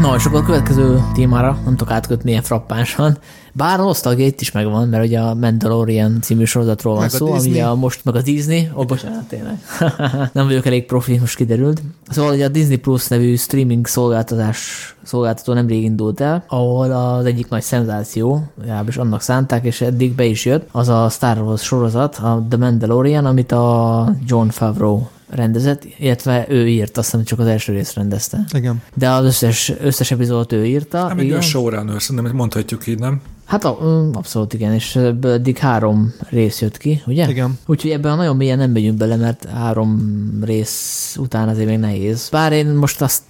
Na, 0.00 0.14
és 0.16 0.24
akkor 0.24 0.40
a 0.40 0.44
következő 0.44 1.00
témára 1.14 1.60
nem 1.64 1.76
tudok 1.76 1.92
átkötni 1.92 2.30
ilyen 2.30 2.42
frappánsan. 2.42 3.18
Bár 3.56 3.80
a 3.80 3.82
nosztalgia 3.82 4.26
itt 4.26 4.40
is 4.40 4.52
megvan, 4.52 4.88
mert 4.88 5.04
ugye 5.04 5.20
a 5.20 5.34
Mandalorian 5.34 6.20
című 6.20 6.44
sorozatról 6.44 6.92
van 6.92 7.02
meg 7.02 7.10
szó, 7.10 7.32
ami 7.32 7.60
a 7.60 7.74
most 7.74 8.04
meg 8.04 8.14
a 8.14 8.22
Disney, 8.22 8.68
ó, 8.74 8.80
oh, 8.80 8.86
bocsánat, 8.86 9.28
tényleg. 9.28 9.58
nem 10.32 10.46
vagyok 10.46 10.66
elég 10.66 10.86
profi, 10.86 11.18
most 11.18 11.36
kiderült. 11.36 11.82
Szóval 12.08 12.34
ugye 12.34 12.44
a 12.44 12.48
Disney 12.48 12.76
Plus 12.76 13.06
nevű 13.06 13.36
streaming 13.36 13.86
szolgáltatás 13.86 14.94
szolgáltató 15.02 15.52
nemrég 15.52 15.82
indult 15.82 16.20
el, 16.20 16.44
ahol 16.48 16.92
az 16.92 17.24
egyik 17.24 17.48
nagy 17.48 17.62
szenzáció, 17.62 18.46
legalábbis 18.60 18.96
annak 18.96 19.22
szánták, 19.22 19.64
és 19.64 19.80
eddig 19.80 20.14
be 20.14 20.24
is 20.24 20.44
jött, 20.44 20.68
az 20.72 20.88
a 20.88 21.08
Star 21.08 21.38
Wars 21.38 21.62
sorozat, 21.62 22.16
a 22.16 22.46
The 22.48 22.58
Mandalorian, 22.58 23.26
amit 23.26 23.52
a 23.52 24.14
John 24.26 24.48
Favreau 24.48 25.02
rendezett, 25.28 25.86
illetve 25.98 26.46
ő 26.48 26.68
írt, 26.68 26.96
azt 26.96 27.10
hiszem 27.10 27.24
csak 27.24 27.38
az 27.38 27.46
első 27.46 27.72
részt 27.72 27.94
rendezte. 27.94 28.44
Igen. 28.52 28.82
De 28.94 29.10
az 29.10 29.24
összes, 29.24 29.72
összes 29.80 30.10
epizódot 30.10 30.52
ő 30.52 30.66
írta. 30.66 30.98
Hát 30.98 31.16
még 31.16 31.34
a 31.34 31.40
showrunner, 31.40 32.02
szerintem 32.02 32.36
mondhatjuk 32.36 32.86
így, 32.86 32.98
nem? 32.98 33.20
Hát 33.46 33.64
abszolút 34.12 34.54
igen, 34.54 34.72
és 34.72 34.96
ebből 34.96 35.32
eddig 35.32 35.58
három 35.58 36.14
rész 36.28 36.60
jött 36.60 36.76
ki, 36.76 37.02
ugye? 37.06 37.28
Igen. 37.28 37.58
Úgyhogy 37.66 37.90
ebben 37.90 38.16
nagyon 38.16 38.36
mélyen 38.36 38.58
nem 38.58 38.70
megyünk 38.70 38.96
bele, 38.96 39.16
mert 39.16 39.44
három 39.54 40.00
rész 40.44 41.16
után 41.18 41.48
azért 41.48 41.68
még 41.68 41.78
nehéz. 41.78 42.28
Bár 42.28 42.52
én 42.52 42.66
most 42.66 43.02
azt 43.02 43.22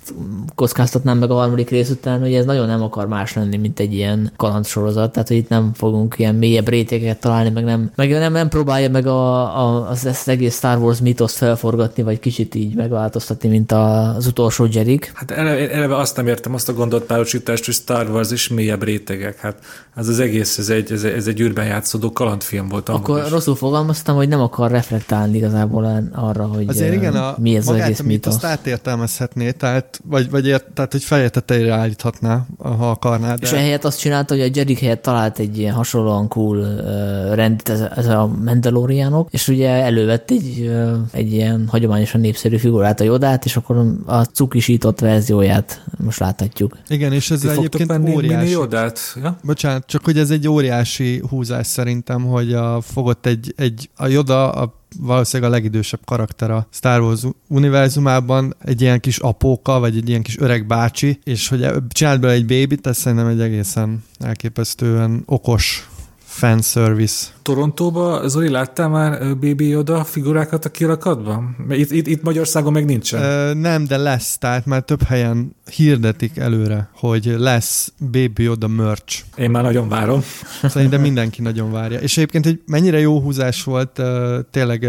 kockáztatnám 0.54 1.18
meg 1.18 1.30
a 1.30 1.34
harmadik 1.34 1.70
rész 1.70 1.90
után, 1.90 2.20
hogy 2.20 2.34
ez 2.34 2.44
nagyon 2.44 2.66
nem 2.66 2.82
akar 2.82 3.08
más 3.08 3.34
lenni, 3.34 3.56
mint 3.56 3.80
egy 3.80 3.94
ilyen 3.94 4.32
kalandsorozat, 4.36 5.12
tehát 5.12 5.28
hogy 5.28 5.36
itt 5.36 5.48
nem 5.48 5.70
fogunk 5.74 6.14
ilyen 6.18 6.34
mélyebb 6.34 6.68
rétegeket 6.68 7.20
találni, 7.20 7.50
meg 7.50 7.64
nem, 7.64 7.90
meg 7.94 8.10
nem, 8.10 8.32
nem 8.32 8.48
próbálja 8.48 8.90
meg 8.90 9.06
a, 9.06 9.40
a, 9.58 9.90
az, 9.90 10.04
az 10.04 10.28
egész 10.28 10.56
Star 10.56 10.78
Wars 10.78 11.00
mitoszt 11.00 11.36
felforgatni, 11.36 12.02
vagy 12.02 12.20
kicsit 12.20 12.54
így 12.54 12.74
megváltoztatni, 12.74 13.48
mint 13.48 13.72
az 13.72 14.26
utolsó 14.26 14.66
Jedi. 14.70 15.00
Hát 15.14 15.30
eleve, 15.30 15.70
eleve 15.70 15.96
azt 15.96 16.16
nem 16.16 16.26
értem, 16.26 16.54
azt 16.54 16.68
a 16.68 16.72
gondolatpárosítást, 16.72 17.64
hogy 17.64 17.74
Star 17.74 18.10
Wars 18.10 18.30
is 18.30 18.48
mélyebb 18.48 18.82
rétegek. 18.82 19.38
Hát 19.38 19.58
az 19.94 20.05
az 20.06 20.12
az 20.12 20.20
egész, 20.20 20.58
ez 20.58 20.68
egy, 20.68 20.92
ez, 20.92 21.04
ez 21.04 21.26
egy 21.26 21.40
űrben 21.40 21.66
játszódó 21.66 22.12
kalandfilm 22.12 22.68
volt. 22.68 22.88
Akkor 22.88 23.22
is. 23.24 23.30
rosszul 23.30 23.56
fogalmaztam, 23.56 24.16
hogy 24.16 24.28
nem 24.28 24.40
akar 24.40 24.70
reflektálni 24.70 25.36
igazából 25.36 26.08
arra, 26.12 26.44
hogy 26.44 26.68
Azért 26.68 26.94
igen, 26.94 27.14
a, 27.14 27.34
mi 27.38 27.56
ez 27.56 27.68
az 27.68 27.76
egész 27.76 28.00
mit 28.00 28.26
azt 28.26 28.44
átértelmezhetné, 28.44 29.50
tehát, 29.50 30.00
vagy, 30.04 30.30
vagy 30.30 30.46
ért, 30.46 30.64
tehát, 30.74 30.92
hogy 30.92 31.04
feje 31.04 31.28
tetejére 31.28 31.74
állíthatná, 31.74 32.46
ha 32.58 32.90
akarná. 32.90 33.34
De... 33.34 33.46
És 33.46 33.52
ehelyett 33.52 33.84
azt 33.84 33.98
csinálta, 33.98 34.34
hogy 34.34 34.42
a 34.42 34.50
Jedi 34.54 34.74
helyett 34.74 35.02
talált 35.02 35.38
egy 35.38 35.58
ilyen 35.58 35.74
hasonlóan 35.74 36.28
cool 36.28 36.56
uh, 36.58 37.34
rendet, 37.34 37.68
ez, 37.68 37.80
ez 37.96 38.06
a 38.06 38.26
Mandalorianok, 38.44 39.28
és 39.30 39.48
ugye 39.48 39.68
elővett 39.68 40.30
egy, 40.30 40.64
uh, 40.66 40.92
egy 41.12 41.32
ilyen 41.32 41.66
hagyományosan 41.68 42.20
népszerű 42.20 42.56
figurát, 42.56 43.00
a 43.00 43.04
Jodát, 43.04 43.44
és 43.44 43.56
akkor 43.56 43.94
a 44.06 44.22
cukisított 44.22 45.00
verzióját 45.00 45.84
most 45.98 46.18
láthatjuk. 46.18 46.78
Igen, 46.88 47.12
és 47.12 47.30
ez 47.30 47.40
Ti 47.40 47.48
egyébként 47.48 48.08
óriási. 48.08 48.50
Jodát? 48.50 49.00
Ja? 49.22 49.38
Bocsánat, 49.42 49.86
csak 49.96 50.04
hogy 50.04 50.18
ez 50.18 50.30
egy 50.30 50.48
óriási 50.48 51.22
húzás 51.28 51.66
szerintem, 51.66 52.22
hogy 52.22 52.52
a, 52.52 52.80
fogott 52.80 53.26
egy, 53.26 53.54
egy 53.56 53.90
a 53.96 54.06
Joda 54.06 54.50
a 54.50 54.74
valószínűleg 54.98 55.52
a 55.52 55.54
legidősebb 55.54 56.00
karakter 56.04 56.50
a 56.50 56.66
Star 56.70 57.00
Wars 57.00 57.22
univerzumában, 57.48 58.54
egy 58.64 58.80
ilyen 58.80 59.00
kis 59.00 59.18
apóka, 59.18 59.78
vagy 59.78 59.96
egy 59.96 60.08
ilyen 60.08 60.22
kis 60.22 60.38
öreg 60.38 60.66
bácsi, 60.66 61.18
és 61.24 61.48
hogy 61.48 61.66
csinált 61.88 62.20
bele 62.20 62.32
egy 62.32 62.46
bébit, 62.46 62.86
ez 62.86 62.96
szerintem 62.96 63.26
egy 63.26 63.40
egészen 63.40 64.04
elképesztően 64.18 65.22
okos 65.26 65.88
fanservice. 66.24 67.35
Torontóba, 67.46 68.28
Zoli, 68.28 68.48
láttál 68.48 68.88
már 68.88 69.36
Baby 69.36 69.68
Yoda 69.68 70.04
figurákat 70.04 70.64
a 70.64 70.68
kirakatban? 70.68 71.56
Itt, 71.68 71.90
itt, 71.90 72.06
itt 72.06 72.22
Magyarországon 72.22 72.72
meg 72.72 72.84
nincsen. 72.84 73.22
Ö, 73.22 73.54
nem, 73.54 73.84
de 73.84 73.96
lesz, 73.96 74.38
tehát 74.38 74.66
már 74.66 74.82
több 74.82 75.02
helyen 75.02 75.56
hirdetik 75.70 76.36
előre, 76.36 76.90
hogy 76.94 77.34
lesz 77.38 77.92
Baby 77.98 78.42
Yoda 78.42 78.68
merch. 78.68 79.22
Én 79.36 79.50
már 79.50 79.62
nagyon 79.62 79.88
várom. 79.88 80.22
Szerintem 80.62 81.00
mindenki 81.00 81.42
nagyon 81.42 81.72
várja. 81.72 81.98
És 81.98 82.16
egyébként, 82.16 82.44
hogy 82.44 82.60
mennyire 82.66 82.98
jó 82.98 83.20
húzás 83.20 83.64
volt 83.64 84.02
tényleg 84.50 84.84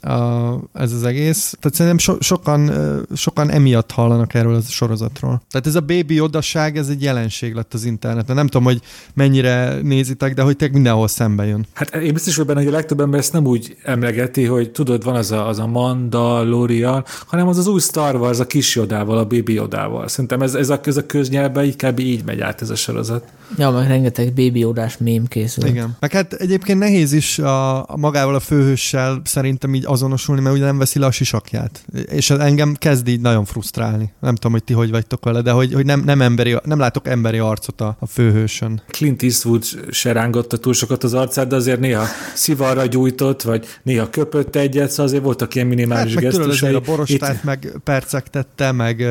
a, 0.00 0.58
ez 0.72 0.92
az 0.92 1.04
egész. 1.04 1.54
Tehát 1.60 1.76
szerintem 1.76 1.98
so, 1.98 2.16
sokan, 2.20 2.70
sokan 3.14 3.50
emiatt 3.50 3.90
hallanak 3.90 4.34
erről 4.34 4.54
a 4.54 4.60
sorozatról. 4.60 5.42
Tehát 5.50 5.66
ez 5.66 5.74
a 5.74 5.80
Baby 5.80 6.14
Yoda-ság, 6.14 6.76
ez 6.76 6.88
egy 6.88 7.02
jelenség 7.02 7.54
lett 7.54 7.74
az 7.74 7.84
interneten. 7.84 8.36
Nem 8.36 8.46
tudom, 8.46 8.66
hogy 8.66 8.80
mennyire 9.14 9.80
nézitek, 9.82 10.34
de 10.34 10.42
hogy 10.42 10.56
tényleg 10.56 10.76
mindenhol 10.76 11.08
szembe 11.08 11.46
jön. 11.46 11.66
Hát 11.74 11.89
én 11.94 12.12
biztos 12.12 12.36
vagyok 12.36 12.46
benne, 12.46 12.64
hogy 12.64 12.72
a 12.72 12.76
legtöbb 12.76 13.00
ember 13.00 13.20
ezt 13.20 13.32
nem 13.32 13.46
úgy 13.46 13.76
emlegeti, 13.82 14.44
hogy 14.44 14.70
tudod, 14.70 15.04
van 15.04 15.14
az 15.14 15.32
a, 15.32 15.48
az 15.48 15.58
a 15.58 15.66
Mandalorian, 15.66 17.04
hanem 17.26 17.48
az 17.48 17.58
az 17.58 17.66
új 17.66 17.80
Star 17.80 18.14
Wars 18.14 18.38
a 18.38 18.46
kis 18.46 18.76
jodával, 18.76 19.18
a 19.18 19.26
baby 19.26 19.52
jodával. 19.52 20.08
Szerintem 20.08 20.42
ez, 20.42 20.54
ez, 20.54 20.68
a, 20.70 20.80
ez 20.84 20.96
a 20.96 21.06
köznyelben 21.06 21.64
inkább 21.64 21.98
így 21.98 22.24
megy 22.24 22.40
át 22.40 22.62
ez 22.62 22.70
a 22.70 22.74
sorozat. 22.74 23.24
Ja, 23.56 23.70
meg 23.70 23.88
rengeteg 23.88 24.32
baby 24.32 24.58
jodás 24.58 24.98
mém 24.98 25.26
készül. 25.26 25.64
Igen. 25.64 25.96
Meg 26.00 26.12
hát 26.12 26.32
egyébként 26.32 26.78
nehéz 26.78 27.12
is 27.12 27.38
a, 27.38 27.78
a 27.78 27.96
magával 27.96 28.34
a 28.34 28.40
főhőssel 28.40 29.20
szerintem 29.24 29.74
így 29.74 29.84
azonosulni, 29.86 30.40
mert 30.40 30.54
ugye 30.54 30.64
nem 30.64 30.78
veszi 30.78 30.98
le 30.98 31.06
a 31.06 31.10
sisakját. 31.10 31.84
És 32.10 32.30
ez 32.30 32.38
engem 32.38 32.74
kezd 32.78 33.08
így 33.08 33.20
nagyon 33.20 33.44
frusztrálni. 33.44 34.12
Nem 34.20 34.34
tudom, 34.34 34.52
hogy 34.52 34.64
ti 34.64 34.72
hogy 34.72 34.90
vagytok 34.90 35.24
vele, 35.24 35.42
de 35.42 35.50
hogy, 35.50 35.72
hogy 35.72 35.84
nem, 35.84 36.02
nem, 36.04 36.20
emberi, 36.20 36.56
nem 36.64 36.78
látok 36.78 37.08
emberi 37.08 37.38
arcot 37.38 37.80
a, 37.80 37.96
a 37.98 38.06
főhősön. 38.06 38.82
Clint 38.88 39.22
Eastwood 39.22 39.64
se 39.90 40.12
rángotta 40.12 40.56
túl 40.56 40.72
sokat 40.72 41.04
az 41.04 41.14
arcát, 41.14 41.46
de 41.46 41.56
azért 41.56 41.79
néha 41.80 42.04
szivarra 42.34 42.86
gyújtott, 42.86 43.42
vagy 43.42 43.66
néha 43.82 44.10
köpött 44.10 44.56
egyet, 44.56 44.90
szóval 44.90 45.06
azért 45.06 45.22
voltak 45.22 45.54
ilyen 45.54 45.66
minimális 45.66 46.14
hát, 46.14 46.22
gesztusai. 46.22 46.74
a 46.74 46.80
borostát 46.80 47.34
Itt... 47.34 47.42
meg 47.42 47.72
percegtette, 47.84 48.72
meg, 48.72 49.06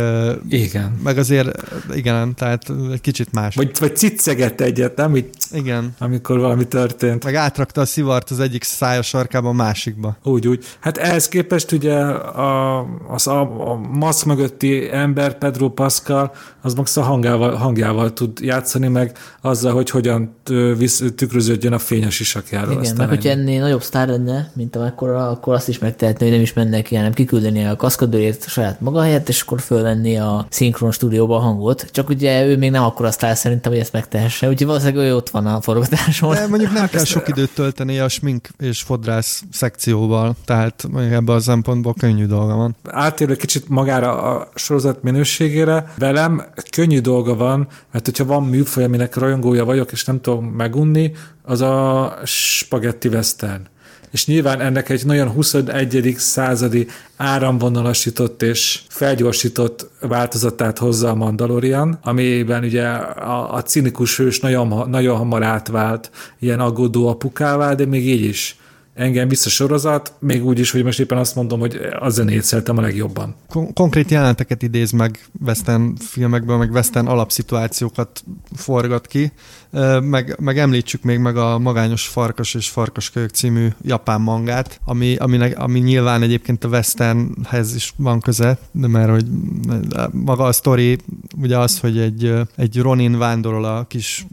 igen. 0.50 1.00
meg 1.04 1.18
azért, 1.18 1.64
igen, 1.94 2.36
tehát 2.36 2.72
egy 2.92 3.02
kicsit 3.02 3.34
más. 3.34 3.56
Vagy, 3.56 3.72
vagy 3.80 3.96
cicegett 3.96 4.62
egyet, 4.62 4.96
nem? 4.96 5.16
Így, 5.16 5.30
igen. 5.52 5.96
Amikor 6.00 6.40
valami 6.40 6.68
történt. 6.68 7.24
Meg 7.24 7.36
átrakta 7.36 7.82
a 7.82 7.86
szivart 7.86 8.30
az 8.30 8.40
egyik 8.40 8.64
szája 8.64 9.02
sarkába 9.02 9.50
a 9.50 9.54
másikba. 9.54 10.18
Úgy, 10.24 10.48
úgy. 10.48 10.66
Hát 10.80 10.98
ehhez 10.98 11.28
képest 11.28 11.72
ugye 11.72 11.96
a, 11.96 12.80
az 13.08 13.28
a, 13.28 13.70
a 13.72 13.76
maszk 13.76 14.26
mögötti 14.26 14.90
ember, 14.92 15.38
Pedro 15.38 15.70
Pascal, 15.70 16.32
az 16.62 16.74
max 16.74 16.98
a 16.98 17.02
hangjával, 17.02 17.56
hangjával 17.56 18.14
tud 18.14 18.40
játszani, 18.40 18.88
meg 18.88 19.18
azzal, 19.42 19.74
hogy 19.74 19.90
hogyan 19.90 20.36
visz, 20.78 21.04
tükröződjön 21.16 21.74
a 21.74 21.80
fény 21.80 22.06
a 22.06 22.10
sisakjáról. 22.60 22.84
Igen, 22.84 22.96
meg 22.98 23.08
hogyha 23.08 23.30
ennél 23.30 23.62
nagyobb 23.62 23.82
sztár 23.82 24.08
lenne, 24.08 24.52
mint 24.54 24.76
amekkora, 24.76 25.30
akkor 25.30 25.54
azt 25.54 25.68
is 25.68 25.80
megtehetné, 25.80 26.26
hogy 26.26 26.34
nem 26.34 26.44
is 26.44 26.54
mennek 26.54 26.84
ki, 26.84 26.96
hanem 26.96 27.14
kiküldeni 27.14 27.66
a 27.66 27.76
kaszkadőrét 27.76 28.44
a 28.46 28.50
saját 28.50 28.82
maga 28.82 29.02
helyett, 29.02 29.30
és 29.30 29.42
akkor 29.42 29.62
fölvenni 29.62 30.18
a 30.18 30.46
szinkron 30.50 30.92
stúdióba 30.92 31.36
a 31.36 31.40
hangot. 31.40 31.88
Csak 31.92 32.10
ugye 32.10 32.46
ő 32.46 32.58
még 32.58 32.72
nem 32.72 32.84
akkor 32.84 33.12
sztár 33.12 33.36
szerintem, 33.36 33.72
hogy 33.72 33.82
ezt 33.82 33.94
megtehesse, 33.94 34.48
úgyhogy 34.48 34.68
valószínűleg 34.68 35.06
ő 35.06 35.16
ott 35.16 35.30
van 35.30 35.46
a 35.46 35.62
forgatáson. 35.62 36.34
De 36.34 36.48
mondjuk 36.48 36.72
nem 36.72 36.88
kell 36.88 37.04
sok 37.04 37.28
időt 37.28 37.54
tölteni 37.54 38.00
a 38.00 38.08
smink 38.08 38.48
és 38.60 38.82
fodrász 38.82 39.44
szekcióval, 39.52 40.36
tehát 40.46 40.88
ebben 40.96 41.36
a 41.36 41.40
szempontból 41.40 41.94
könnyű 42.00 42.26
dolga 42.26 42.56
van. 42.56 42.76
Átérve 42.84 43.36
kicsit 43.36 43.70
magára 43.70 44.22
a 44.22 44.50
sorozat 44.56 45.04
minőségére, 45.04 45.94
velem 45.98 46.46
könnyű 46.72 47.00
dolga 47.00 47.36
van, 47.36 47.68
mert 47.92 48.06
hogyha 48.06 48.26
van 48.26 48.44
műfaj, 48.44 48.84
aminek 48.84 49.16
rajongója 49.16 49.66
vagyok, 49.66 49.92
és 49.92 50.06
nem 50.06 50.22
tudom 50.22 50.46
megunni, 50.46 51.12
az 51.50 51.62
a 51.62 52.18
spagetti 52.24 53.08
western. 53.08 53.62
És 54.12 54.26
nyilván 54.26 54.62
ennek 54.62 54.90
egy 54.90 55.06
nagyon 55.06 55.30
21. 55.30 56.16
századi 56.18 56.88
áramvonalasított 57.18 58.42
és 58.42 58.82
felgyorsított 58.88 59.90
változatát 60.02 60.78
hozza 60.78 61.10
a 61.10 61.16
Mandalorian, 61.16 62.00
amiben 62.02 62.64
ugye 62.64 62.86
a, 62.86 63.54
a 63.54 63.62
cinikus 63.62 64.18
hős 64.18 64.40
nagyon, 64.40 64.90
nagyon 64.90 65.18
hamar 65.18 65.44
átvált 65.44 66.12
ilyen 66.40 66.60
aggódó 66.60 67.08
apukává, 67.08 67.74
de 67.74 67.86
még 67.86 68.08
így 68.08 68.24
is 68.24 68.60
engem 69.00 69.28
vissza 69.28 69.50
sorozat, 69.50 70.14
még 70.20 70.46
úgy 70.46 70.60
is, 70.60 70.72
hogy 70.72 70.84
most 70.84 71.00
éppen 71.00 71.18
azt 71.18 71.36
mondom, 71.36 71.60
hogy 71.60 71.80
a 72.00 72.10
zenét 72.10 72.44
szeretem 72.44 72.78
a 72.78 72.82
legjobban. 72.82 73.36
Kon- 73.50 73.74
konkrét 73.74 74.12
jeleneteket 74.12 74.62
idéz 74.62 74.92
meg 74.92 75.20
western 75.46 75.96
filmekből, 75.96 76.58
meg 76.58 76.72
western 76.72 77.08
alapszituációkat 77.08 78.24
forgat 78.56 79.08
ki, 79.08 79.32
meg, 80.02 80.36
meg 80.40 80.58
említsük 80.58 81.04
még 81.04 81.20
meg 81.20 81.38
a 81.38 81.60
Magányos 81.60 82.08
Farkas 82.08 82.54
és 82.54 82.70
Farkaskölyök 82.70 83.30
című 83.30 83.68
japán 83.82 84.22
mangát, 84.22 84.80
ami, 84.86 85.16
ami, 85.16 85.52
ami 85.52 85.80
nyilván 85.80 86.22
egyébként 86.22 86.64
a 86.64 86.68
westernhez 86.68 87.76
is 87.76 87.94
van 87.96 88.20
köze, 88.20 88.58
de 88.72 88.88
mert 88.88 89.10
hogy 89.10 89.26
maga 90.12 90.44
a 90.44 90.52
sztori 90.52 90.98
ugye 91.42 91.58
az, 91.58 91.80
hogy 91.80 91.98
egy, 91.98 92.34
egy 92.56 92.78
Ronin 92.78 93.18
vándorol 93.18 93.66
a 93.66 93.86
kis 93.88 94.26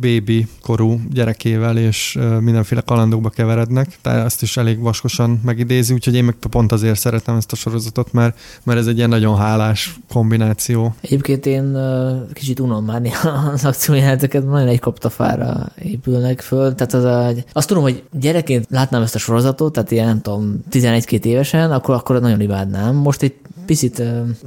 bébi 0.00 0.46
korú 0.60 1.00
gyerekével, 1.10 1.78
és 1.78 2.18
mindenféle 2.40 2.80
kalandokba 2.80 3.28
keverednek, 3.28 3.98
tehát 4.00 4.24
azt 4.24 4.42
is 4.42 4.56
elég 4.56 4.80
vaskosan 4.80 5.40
megidézi, 5.44 5.92
úgyhogy 5.92 6.14
én 6.14 6.24
meg 6.24 6.34
pont 6.34 6.72
azért 6.72 6.98
szeretem 6.98 7.36
ezt 7.36 7.52
a 7.52 7.56
sorozatot, 7.56 8.12
mert, 8.12 8.38
mert 8.62 8.78
ez 8.78 8.86
egy 8.86 8.96
ilyen 8.96 9.08
nagyon 9.08 9.36
hálás 9.36 9.96
kombináció. 10.08 10.94
Egyébként 11.00 11.46
én 11.46 11.78
kicsit 12.32 12.60
unom 12.60 12.84
már 12.84 13.02
az 13.52 13.64
akciójelenteket, 13.64 14.50
nagyon 14.52 14.68
egy 14.68 14.80
kaptafára 14.80 15.66
épülnek 15.82 16.40
föl. 16.40 16.74
Tehát 16.74 16.92
az 16.92 17.04
a, 17.04 17.42
azt 17.52 17.68
tudom, 17.68 17.82
hogy 17.82 18.02
gyerekként 18.12 18.66
látnám 18.70 19.02
ezt 19.02 19.14
a 19.14 19.18
sorozatot, 19.18 19.72
tehát 19.72 19.90
ilyen 19.90 20.06
nem 20.06 20.20
tudom, 20.20 20.64
11-2 20.70 21.24
évesen, 21.24 21.72
akkor, 21.72 21.94
akkor 21.94 22.20
nagyon 22.20 22.40
imádnám. 22.40 22.94
Most 22.94 23.22
egy 23.22 23.34
picit 23.66 24.02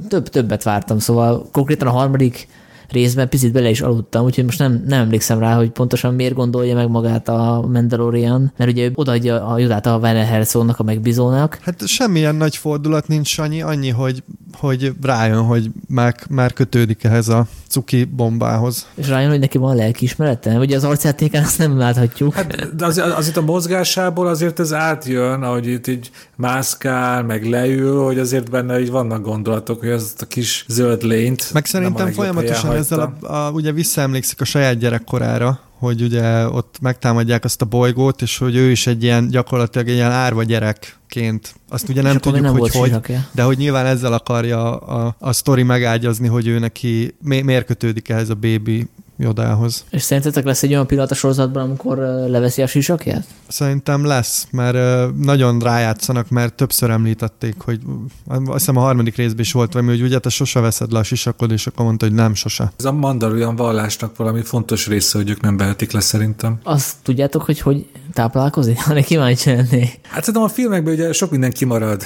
több, 0.08 0.28
többet 0.28 0.62
vártam, 0.62 0.98
szóval 0.98 1.48
konkrétan 1.52 1.88
a 1.88 1.90
harmadik 1.90 2.48
részben 2.90 3.28
picit 3.28 3.52
bele 3.52 3.70
is 3.70 3.80
aludtam, 3.80 4.24
úgyhogy 4.24 4.44
most 4.44 4.58
nem, 4.58 4.84
nem 4.86 5.00
emlékszem 5.00 5.38
rá, 5.38 5.56
hogy 5.56 5.70
pontosan 5.70 6.14
miért 6.14 6.34
gondolja 6.34 6.74
meg 6.74 6.88
magát 6.88 7.28
a 7.28 7.68
Mandalorian, 7.72 8.52
mert 8.56 8.70
ugye 8.70 8.84
ő 8.84 8.92
odaadja 8.94 9.46
a 9.46 9.58
judát 9.58 9.86
a 9.86 9.96
Werner 9.96 10.26
Herzognak, 10.26 10.78
a 10.78 10.82
megbízónak. 10.82 11.58
Hát 11.62 11.86
semmilyen 11.86 12.34
nagy 12.34 12.56
fordulat 12.56 13.08
nincs, 13.08 13.28
Sanyi, 13.28 13.62
annyi, 13.62 13.90
hogy, 13.90 14.22
hogy 14.52 14.92
rájön, 15.02 15.42
hogy 15.42 15.70
már, 15.88 16.14
már 16.28 16.52
kötődik 16.52 17.04
ehhez 17.04 17.28
a 17.28 17.46
cuki 17.68 18.04
bombához. 18.04 18.86
És 18.94 19.08
rájön, 19.08 19.30
hogy 19.30 19.38
neki 19.38 19.58
van 19.58 19.76
lelkiismerete? 19.76 20.58
Ugye 20.58 20.76
az 20.76 20.84
arcjátékán 20.84 21.42
azt 21.42 21.58
nem 21.58 21.78
láthatjuk. 21.78 22.34
Hát, 22.34 22.76
de 22.76 22.86
az, 22.86 23.02
az 23.16 23.28
itt 23.28 23.36
a 23.36 23.40
mozgásából 23.40 24.26
azért 24.26 24.60
ez 24.60 24.72
átjön, 24.72 25.42
ahogy 25.42 25.66
itt 25.66 25.86
így 25.86 26.10
mászkál, 26.36 27.22
meg 27.22 27.48
leül, 27.48 28.04
hogy 28.04 28.18
azért 28.18 28.50
benne 28.50 28.80
így 28.80 28.90
vannak 28.90 29.22
gondolatok, 29.22 29.80
hogy 29.80 29.90
az 29.90 30.14
a 30.18 30.24
kis 30.24 30.64
zöld 30.68 31.02
lényt. 31.02 31.52
Meg 31.52 31.66
szerintem 31.66 32.12
folyamatosan 32.12 32.75
ezzel 32.76 33.16
a, 33.20 33.34
a, 33.34 33.50
ugye 33.50 33.72
visszaemlékszik 33.72 34.40
a 34.40 34.44
saját 34.44 34.78
gyerekkorára, 34.78 35.60
hogy 35.78 36.02
ugye 36.02 36.48
ott 36.48 36.76
megtámadják 36.80 37.44
azt 37.44 37.62
a 37.62 37.64
bolygót, 37.64 38.22
és 38.22 38.38
hogy 38.38 38.56
ő 38.56 38.70
is 38.70 38.86
egy 38.86 39.02
ilyen 39.02 39.28
gyakorlatilag 39.28 39.88
egy 39.88 39.94
ilyen 39.94 40.10
árva 40.10 40.42
gyerekként. 40.42 41.54
Azt 41.68 41.88
ugye 41.88 42.02
nem 42.02 42.18
tudjuk, 42.18 42.42
nem 42.42 42.56
hogy 42.56 42.70
hogy, 42.70 43.16
de 43.32 43.42
hogy 43.42 43.56
nyilván 43.56 43.86
ezzel 43.86 44.12
akarja 44.12 44.76
a, 44.76 45.16
a, 45.18 45.32
sztori 45.32 45.62
megágyazni, 45.62 46.28
hogy 46.28 46.46
ő 46.46 46.58
neki 46.58 47.16
mi, 47.22 47.40
miért 47.40 47.66
kötődik 47.66 48.08
ehhez 48.08 48.28
a 48.28 48.34
baby 48.34 48.88
Jodához. 49.18 49.84
És 49.90 50.02
szerintetek 50.02 50.44
lesz 50.44 50.62
egy 50.62 50.72
olyan 50.72 50.86
pillanat 50.86 51.10
a 51.10 51.14
sorozatban, 51.14 51.62
amikor 51.62 51.98
leveszi 52.28 52.62
a 52.62 52.66
sisakját? 52.66 53.24
Szerintem 53.48 54.04
lesz, 54.04 54.46
mert 54.50 54.76
nagyon 55.16 55.58
rájátszanak, 55.58 56.28
mert 56.28 56.54
többször 56.54 56.90
említették, 56.90 57.54
hogy 57.58 57.80
azt 58.26 58.58
hiszem 58.58 58.76
a 58.76 58.80
harmadik 58.80 59.16
részben 59.16 59.40
is 59.40 59.52
volt 59.52 59.72
valami, 59.72 59.90
hogy 59.90 60.02
ugye 60.02 60.18
te 60.18 60.28
sose 60.28 60.60
veszed 60.60 60.92
le 60.92 60.98
a 60.98 61.02
sisakod, 61.02 61.50
és 61.50 61.66
akkor 61.66 61.84
mondta, 61.84 62.06
hogy 62.06 62.14
nem 62.14 62.34
sose. 62.34 62.72
Ez 62.78 62.84
a 62.84 62.92
mandalorian 62.92 63.56
vallásnak 63.56 64.16
valami 64.16 64.42
fontos 64.42 64.86
része, 64.86 65.18
hogy 65.18 65.30
ők 65.30 65.40
nem 65.40 65.56
vehetik 65.56 65.92
le 65.92 66.00
szerintem. 66.00 66.58
Azt 66.62 66.94
tudjátok, 67.02 67.42
hogy 67.42 67.60
hogy 67.60 67.86
táplálkozik? 68.12 68.78
Ha 68.86 68.94
kíváncsi 69.02 69.50
lennék. 69.50 69.98
Hát 70.02 70.24
szerintem 70.24 70.42
a 70.42 70.48
filmekben 70.48 70.94
ugye 70.94 71.12
sok 71.12 71.30
minden 71.30 71.50
kimarad. 71.50 72.02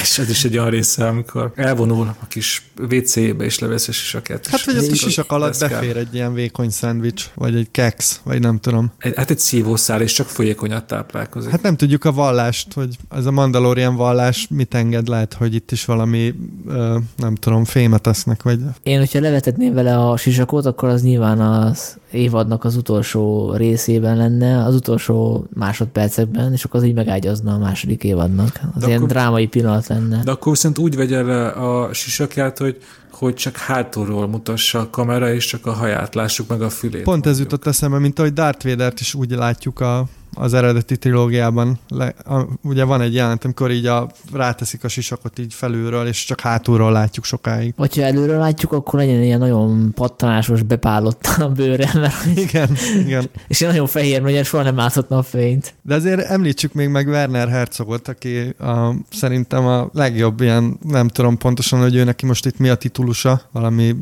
És 0.00 0.18
ez 0.18 0.30
is 0.30 0.44
egy 0.44 0.58
olyan 0.58 0.70
része, 0.70 1.06
amikor 1.06 1.52
elvonul 1.54 2.16
a 2.20 2.26
kis 2.26 2.70
WC-be 2.90 3.44
és 3.44 3.58
levesz 3.58 3.88
a 3.88 3.92
sisakát. 3.92 4.46
Hát, 4.46 4.64
vagy 4.64 4.76
a 4.76 4.94
sisak 4.94 5.32
alatt 5.32 5.50
deszkál. 5.50 5.80
befér 5.80 5.96
egy 5.96 6.14
ilyen 6.14 6.34
vékony 6.34 6.70
szendvics, 6.70 7.30
vagy 7.34 7.54
egy 7.54 7.68
keks, 7.70 8.20
vagy 8.22 8.40
nem 8.40 8.58
tudom. 8.58 8.92
Egy, 8.98 9.12
hát 9.16 9.30
egy 9.30 9.38
szívószál, 9.38 10.00
és 10.00 10.12
csak 10.12 10.26
folyékonyat 10.26 10.84
táplálkozik. 10.84 11.50
Hát 11.50 11.62
nem 11.62 11.76
tudjuk 11.76 12.04
a 12.04 12.12
vallást, 12.12 12.72
hogy 12.72 12.96
ez 13.10 13.26
a 13.26 13.30
Mandalorian 13.30 13.96
vallás 13.96 14.46
mit 14.50 14.74
enged, 14.74 15.08
lehet, 15.08 15.34
hogy 15.34 15.54
itt 15.54 15.70
is 15.70 15.84
valami, 15.84 16.34
ö, 16.68 16.98
nem 17.16 17.34
tudom, 17.34 17.64
fémet 17.64 18.06
esznek, 18.06 18.42
vagy... 18.42 18.60
Én, 18.82 18.98
hogyha 18.98 19.20
levetetném 19.20 19.74
vele 19.74 19.98
a 19.98 20.16
sisakot, 20.16 20.66
akkor 20.66 20.88
az 20.88 21.02
nyilván 21.02 21.40
az 21.40 21.96
évadnak 22.12 22.64
az 22.64 22.76
utolsó 22.76 23.52
részében 23.54 24.16
lenne, 24.16 24.64
az 24.64 24.74
utolsó 24.74 25.46
másodpercekben, 25.54 26.52
és 26.52 26.64
akkor 26.64 26.80
az 26.80 26.86
így 26.86 26.94
megágyazna 26.94 27.54
a 27.54 27.58
második 27.58 28.04
évadnak. 28.04 28.60
Az 28.74 28.80
De 28.80 28.86
ilyen 28.86 28.98
akkor- 28.98 29.10
drámai 29.10 29.46
pillanat 29.46 29.86
lenne. 29.86 30.22
De 30.24 30.30
akkor 30.30 30.52
viszont 30.52 30.78
úgy 30.78 30.96
vegye 30.96 31.22
le 31.22 31.48
a 31.48 31.92
sisakját, 31.92 32.58
hogy, 32.58 32.76
hogy 33.10 33.34
csak 33.34 33.56
hátulról 33.56 34.26
mutassa 34.28 34.78
a 34.78 34.90
kamera, 34.90 35.32
és 35.34 35.46
csak 35.46 35.66
a 35.66 35.72
haját 35.72 36.14
lássuk 36.14 36.48
meg 36.48 36.62
a 36.62 36.70
fülét. 36.70 37.02
Pont 37.02 37.26
ez 37.26 37.36
mondjuk. 37.36 37.50
jutott 37.50 37.66
eszembe, 37.72 37.98
mint 37.98 38.18
ahogy 38.18 38.32
Darth 38.32 38.66
Vader-t 38.66 39.00
is 39.00 39.14
úgy 39.14 39.30
látjuk 39.30 39.80
a, 39.80 40.04
az 40.34 40.54
eredeti 40.54 40.96
trilógiában. 40.96 41.78
Le, 41.88 42.14
a, 42.24 42.46
ugye 42.62 42.84
van 42.84 43.00
egy 43.00 43.14
jelent, 43.14 43.44
amikor 43.44 43.70
így 43.70 43.86
a, 43.86 44.10
ráteszik 44.32 44.84
a 44.84 44.88
sisakot 44.88 45.38
így 45.38 45.54
felülről, 45.54 46.06
és 46.06 46.24
csak 46.24 46.40
hátulról 46.40 46.92
látjuk 46.92 47.24
sokáig. 47.24 47.74
Vagy 47.76 47.96
ha 47.96 48.02
előre 48.02 48.36
látjuk, 48.36 48.72
akkor 48.72 48.98
legyen 48.98 49.22
ilyen 49.22 49.38
nagyon 49.38 49.92
pattanásos, 49.94 50.62
bepálott 50.62 51.26
a 51.38 51.48
bőre, 51.48 51.90
mert, 51.94 52.26
Igen, 52.36 52.68
igen. 53.04 53.30
és 53.48 53.60
ilyen 53.60 53.72
nagyon 53.72 53.88
fehér, 53.88 54.20
mert 54.20 54.44
soha 54.44 54.62
nem 54.62 54.76
láthat 54.76 55.08
napfényt. 55.08 55.74
De 55.82 55.94
azért 55.94 56.20
említsük 56.20 56.72
még 56.72 56.88
meg 56.88 57.06
Werner 57.06 57.48
Herzogot, 57.48 58.08
aki 58.08 58.38
a, 58.58 58.94
szerintem 59.10 59.66
a 59.66 59.90
legjobb 59.92 60.40
ilyen, 60.40 60.78
nem 60.88 61.08
tudom 61.08 61.38
pontosan, 61.38 61.80
hogy 61.80 61.94
ő 61.94 62.04
neki 62.04 62.26
most 62.26 62.46
itt 62.46 62.58
mi 62.58 62.68
a 62.68 62.74
titulusa, 62.74 63.40
valami 63.52 63.96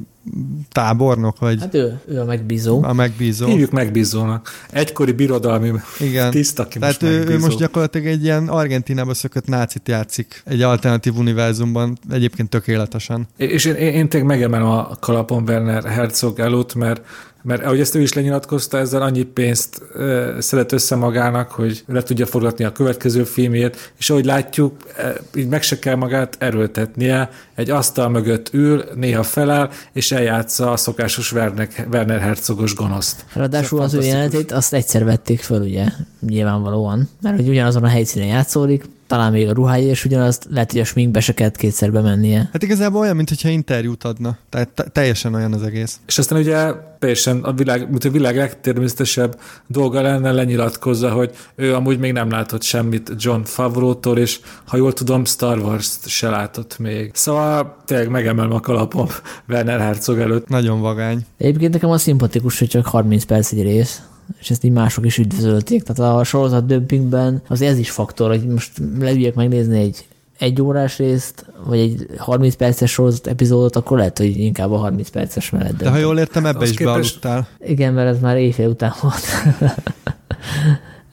tábornok, 0.73 1.39
vagy 1.39 1.61
Hát 1.61 1.75
ő, 1.75 2.01
ő 2.09 2.21
a 2.21 2.25
megbízó. 2.25 2.83
a 2.83 2.93
megbízó. 2.93 3.47
Hívjuk 3.47 3.71
megbízónak. 3.71 4.49
Egykori 4.71 5.13
birodalmi 5.13 5.73
Igen. 6.01 6.31
tiszt, 6.31 6.59
aki 6.59 6.79
Tehát 6.79 7.01
most 7.01 7.13
ő, 7.13 7.17
megbízó. 7.19 7.39
ő 7.39 7.41
most 7.41 7.59
gyakorlatilag 7.59 8.07
egy 8.07 8.23
ilyen 8.23 8.49
Argentinába 8.49 9.15
szökött 9.15 9.47
nácit 9.47 9.89
játszik 9.89 10.43
egy 10.45 10.63
alternatív 10.63 11.17
univerzumban, 11.17 11.99
egyébként 12.11 12.49
tökéletesen. 12.49 13.29
És 13.37 13.65
én, 13.65 13.75
én, 13.75 13.93
én 13.93 14.09
tényleg 14.09 14.29
megemelem 14.29 14.67
a 14.67 14.97
kalapon 15.01 15.43
Werner 15.43 15.85
Herzog 15.85 16.39
előtt, 16.39 16.75
mert 16.75 17.01
mert 17.43 17.65
ahogy 17.65 17.81
ezt 17.81 17.95
ő 17.95 18.01
is 18.01 18.13
lenyilatkozta, 18.13 18.79
ezzel 18.79 19.03
annyi 19.03 19.23
pénzt 19.23 19.83
ö, 19.93 20.37
szedett 20.39 20.73
össze 20.73 20.97
magának, 20.97 21.51
hogy 21.51 21.85
le 21.87 22.03
tudja 22.03 22.27
forgatni 22.27 22.65
a 22.65 22.73
következő 22.73 23.25
filmjét, 23.25 23.93
és 23.99 24.11
ahogy 24.11 24.25
látjuk, 24.25 24.77
e, 24.97 25.15
így 25.35 25.49
meg 25.49 25.63
se 25.63 25.79
kell 25.79 25.95
magát 25.95 26.37
erőltetnie, 26.39 27.31
egy 27.55 27.71
asztal 27.71 28.09
mögött 28.09 28.49
ül, 28.53 28.85
néha 28.95 29.23
feláll, 29.23 29.71
és 29.93 30.13
eljátsza 30.13 30.73
a 30.73 30.77
szokásos 30.77 31.33
Werner, 31.33 31.69
Werner 31.93 32.21
Herzogos 32.21 32.75
gonoszt. 32.75 33.25
Ráadásul 33.33 33.81
az 33.81 33.95
ő 33.95 34.03
jelenetét 34.03 34.53
azt 34.53 34.75
egyszer 34.75 35.05
vették 35.05 35.41
föl, 35.41 35.61
ugye, 35.61 35.87
nyilvánvalóan. 36.27 37.09
Mert 37.23 37.37
hogy 37.37 37.49
ugyanazon 37.49 37.85
a 37.85 37.89
helyszínen 37.89 38.29
játszódik, 38.29 38.85
talán 39.11 39.33
még 39.33 39.49
a 39.49 39.53
ruhája, 39.53 39.89
és 39.89 40.05
ugyanazt 40.05 40.47
lehet, 40.51 40.71
hogy 40.71 40.81
a 40.81 40.85
sminkbe 40.85 41.21
se 41.21 41.35
kellett 41.35 41.57
kétszer 41.57 41.93
bemennie. 41.93 42.49
Hát 42.53 42.63
igazából 42.63 43.01
olyan, 43.01 43.17
mintha 43.17 43.49
interjút 43.49 44.05
adna. 44.05 44.39
Tehát 44.49 44.69
te- 44.69 44.83
teljesen 44.83 45.35
olyan 45.35 45.53
az 45.53 45.63
egész. 45.63 46.01
És 46.07 46.19
aztán 46.19 46.39
ugye 46.39 46.73
teljesen 46.99 47.43
a 47.43 47.53
világ, 47.53 47.91
mint 47.91 48.05
a 48.05 48.11
világ 48.11 48.37
legtermészetesebb 48.37 49.41
dolga 49.67 50.01
lenne 50.01 50.33
lenyilatkozza, 50.33 51.11
hogy 51.11 51.31
ő 51.55 51.75
amúgy 51.75 51.99
még 51.99 52.13
nem 52.13 52.31
látott 52.31 52.63
semmit 52.63 53.13
John 53.17 53.43
Favreau-tól, 53.43 54.19
és 54.19 54.41
ha 54.67 54.77
jól 54.77 54.93
tudom, 54.93 55.25
Star 55.25 55.59
Wars-t 55.59 56.09
se 56.09 56.29
látott 56.29 56.79
még. 56.79 57.11
Szóval 57.15 57.77
tényleg 57.85 58.09
megemelem 58.09 58.53
a 58.53 58.61
kalapom 58.61 59.07
Werner 59.49 59.81
Herzog 59.81 60.19
előtt. 60.19 60.49
Nagyon 60.49 60.81
vagány. 60.81 61.27
Egyébként 61.39 61.73
nekem 61.73 61.91
az 61.91 62.03
szimpatikus, 62.03 62.59
hogy 62.59 62.69
csak 62.69 62.87
30 62.87 63.25
perc 63.25 63.53
egy 63.53 63.63
rész, 63.63 64.03
és 64.39 64.51
ezt 64.51 64.65
így 64.65 64.73
mások 64.73 65.07
is 65.07 65.19
üdvözölték. 65.19 65.83
Tehát 65.83 66.17
a 66.17 66.25
sorozat 66.25 66.67
dömpingben 66.67 67.43
az 67.49 67.61
ez 67.63 67.79
is 67.79 67.91
faktor, 67.91 68.29
hogy 68.29 68.47
most 68.47 68.71
leüljek 68.99 69.35
megnézni 69.35 69.79
egy 69.81 70.05
egy 70.39 70.63
órás 70.63 70.99
részt, 70.99 71.45
vagy 71.67 71.79
egy 71.79 72.07
30 72.19 72.55
perces 72.55 72.91
sorozat 72.91 73.27
epizódot, 73.27 73.77
akkor 73.77 73.99
lehet, 73.99 74.19
hogy 74.19 74.39
inkább 74.39 74.73
a 74.73 74.77
30 74.77 75.09
perces 75.09 75.51
mellett. 75.51 75.77
De 75.77 75.91
ha 75.91 75.97
jól 75.97 76.19
értem, 76.19 76.47
ebbe 76.47 76.59
Az 76.59 76.71
is 76.71 76.77
képest- 76.77 77.21
bealudtál. 77.21 77.49
Igen, 77.67 77.93
mert 77.93 78.09
ez 78.15 78.21
már 78.21 78.37
éjfél 78.37 78.69
után 78.69 78.93
volt. 79.01 79.25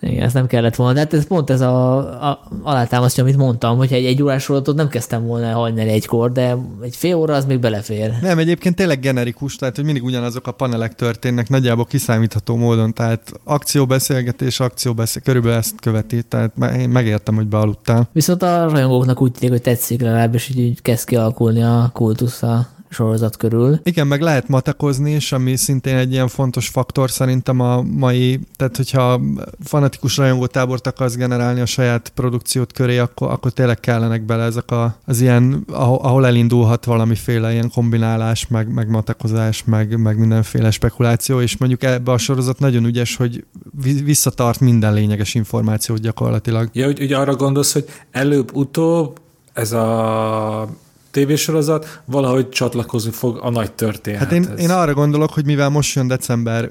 Igen, 0.02 0.24
ez 0.24 0.34
nem 0.34 0.48
kellett 0.48 0.76
volna. 0.76 0.94
De 0.94 1.00
hát 1.00 1.14
ez 1.14 1.28
pont 1.28 1.50
ez 1.50 1.62
a, 1.62 1.98
a 2.30 2.40
alátámasztja, 2.64 3.24
amit 3.24 3.38
mondtam, 3.38 3.78
hogyha 3.78 3.96
egy 3.96 4.06
egy 4.06 4.24
órás 4.24 4.44
sorozatot 4.44 4.76
nem 4.76 4.88
kezdtem 4.88 5.26
volna 5.26 5.54
hajnali 5.54 5.90
egykor, 5.90 6.32
de 6.32 6.56
egy 6.82 6.96
fél 6.96 7.16
óra 7.16 7.34
az 7.34 7.46
még 7.46 7.60
belefér. 7.60 8.14
Nem, 8.22 8.38
egyébként 8.38 8.76
tényleg 8.76 9.00
generikus, 9.00 9.56
tehát 9.56 9.76
hogy 9.76 9.86
mindig 9.86 10.04
ugyanazok 10.04 10.48
a 10.48 10.52
panelek 10.52 10.96
történnek, 10.96 11.50
nagyjából 11.50 11.86
kiszámítható 11.86 12.56
módon, 12.56 12.94
tehát 12.94 13.32
akcióbeszélgetés, 13.44 14.60
akcióbeszél, 14.60 15.22
körülbelül 15.22 15.58
ezt 15.58 15.80
követi, 15.80 16.22
tehát 16.22 16.52
én 16.78 16.90
megértem, 16.90 17.36
hogy 17.36 17.48
bealudtál. 17.48 18.10
Viszont 18.12 18.44
a 18.44 18.70
rajongóknak 18.70 19.22
úgy 19.22 19.32
tűnik, 19.32 19.52
hogy 19.52 19.62
tetszik 19.62 20.02
legalábbis, 20.02 20.50
így, 20.50 20.60
így 20.60 20.82
kezd 20.82 21.08
kialakulni 21.08 21.64
a 21.64 21.90
kultusz 21.94 22.44
a 22.44 22.68
sorozat 22.90 23.38
körül. 23.38 23.80
Igen, 23.84 24.08
meg 24.08 24.22
lehet 24.22 24.48
matekozni 24.48 25.12
is, 25.12 25.32
ami 25.32 25.56
szintén 25.56 25.96
egy 25.96 26.12
ilyen 26.12 26.28
fontos 26.28 26.68
faktor 26.68 27.12
szerintem 27.12 27.60
a 27.60 27.82
mai, 27.82 28.40
tehát 28.56 28.78
hogyha 28.78 29.22
fanatikus 29.64 30.18
rajongótábort 30.18 30.88
akarsz 30.88 31.16
generálni 31.16 31.60
a 31.60 31.66
saját 31.66 32.12
produkciót 32.16 32.74
köré, 32.74 32.98
akkor, 32.98 33.32
akkor 33.32 33.52
tényleg 33.52 33.80
kellenek 33.80 34.22
bele 34.22 34.44
ezek 34.44 34.72
a, 34.72 34.96
az 35.06 35.22
ilyen, 35.22 35.64
ahol, 35.72 36.26
elindulhat 36.26 36.86
valamiféle 36.86 37.52
ilyen 37.52 37.70
kombinálás, 37.74 38.48
meg, 38.48 38.74
meg 38.74 38.90
matekozás, 38.90 39.64
meg, 39.64 40.00
meg 40.00 40.20
mindenféle 40.20 40.72
spekuláció, 40.72 41.42
és 41.42 41.58
mondjuk 41.58 41.84
ebbe 41.84 42.12
a 42.12 42.18
sorozat 42.18 42.60
nagyon 42.60 42.86
ügyes, 42.86 43.16
hogy 43.16 43.46
vi- 43.82 44.04
visszatart 44.04 44.60
minden 44.60 44.94
lényeges 44.94 45.34
információt 45.34 46.00
gyakorlatilag. 46.00 46.70
Ja, 46.74 46.88
ugye 46.88 47.18
arra 47.18 47.36
gondolsz, 47.36 47.74
hogy 47.74 47.86
előbb-utóbb 48.12 49.20
ez 49.54 49.72
a 49.72 50.70
tévésorozat 51.18 52.02
valahogy 52.06 52.50
csatlakozni 52.50 53.12
fog 53.12 53.40
a 53.42 53.50
nagy 53.50 53.72
történethez. 53.72 54.28
Hát 54.28 54.58
én, 54.58 54.58
én 54.58 54.70
arra 54.70 54.94
gondolok, 54.94 55.34
hogy 55.34 55.46
mivel 55.46 55.70
most 55.70 55.96
jön 55.96 56.08
december 56.08 56.70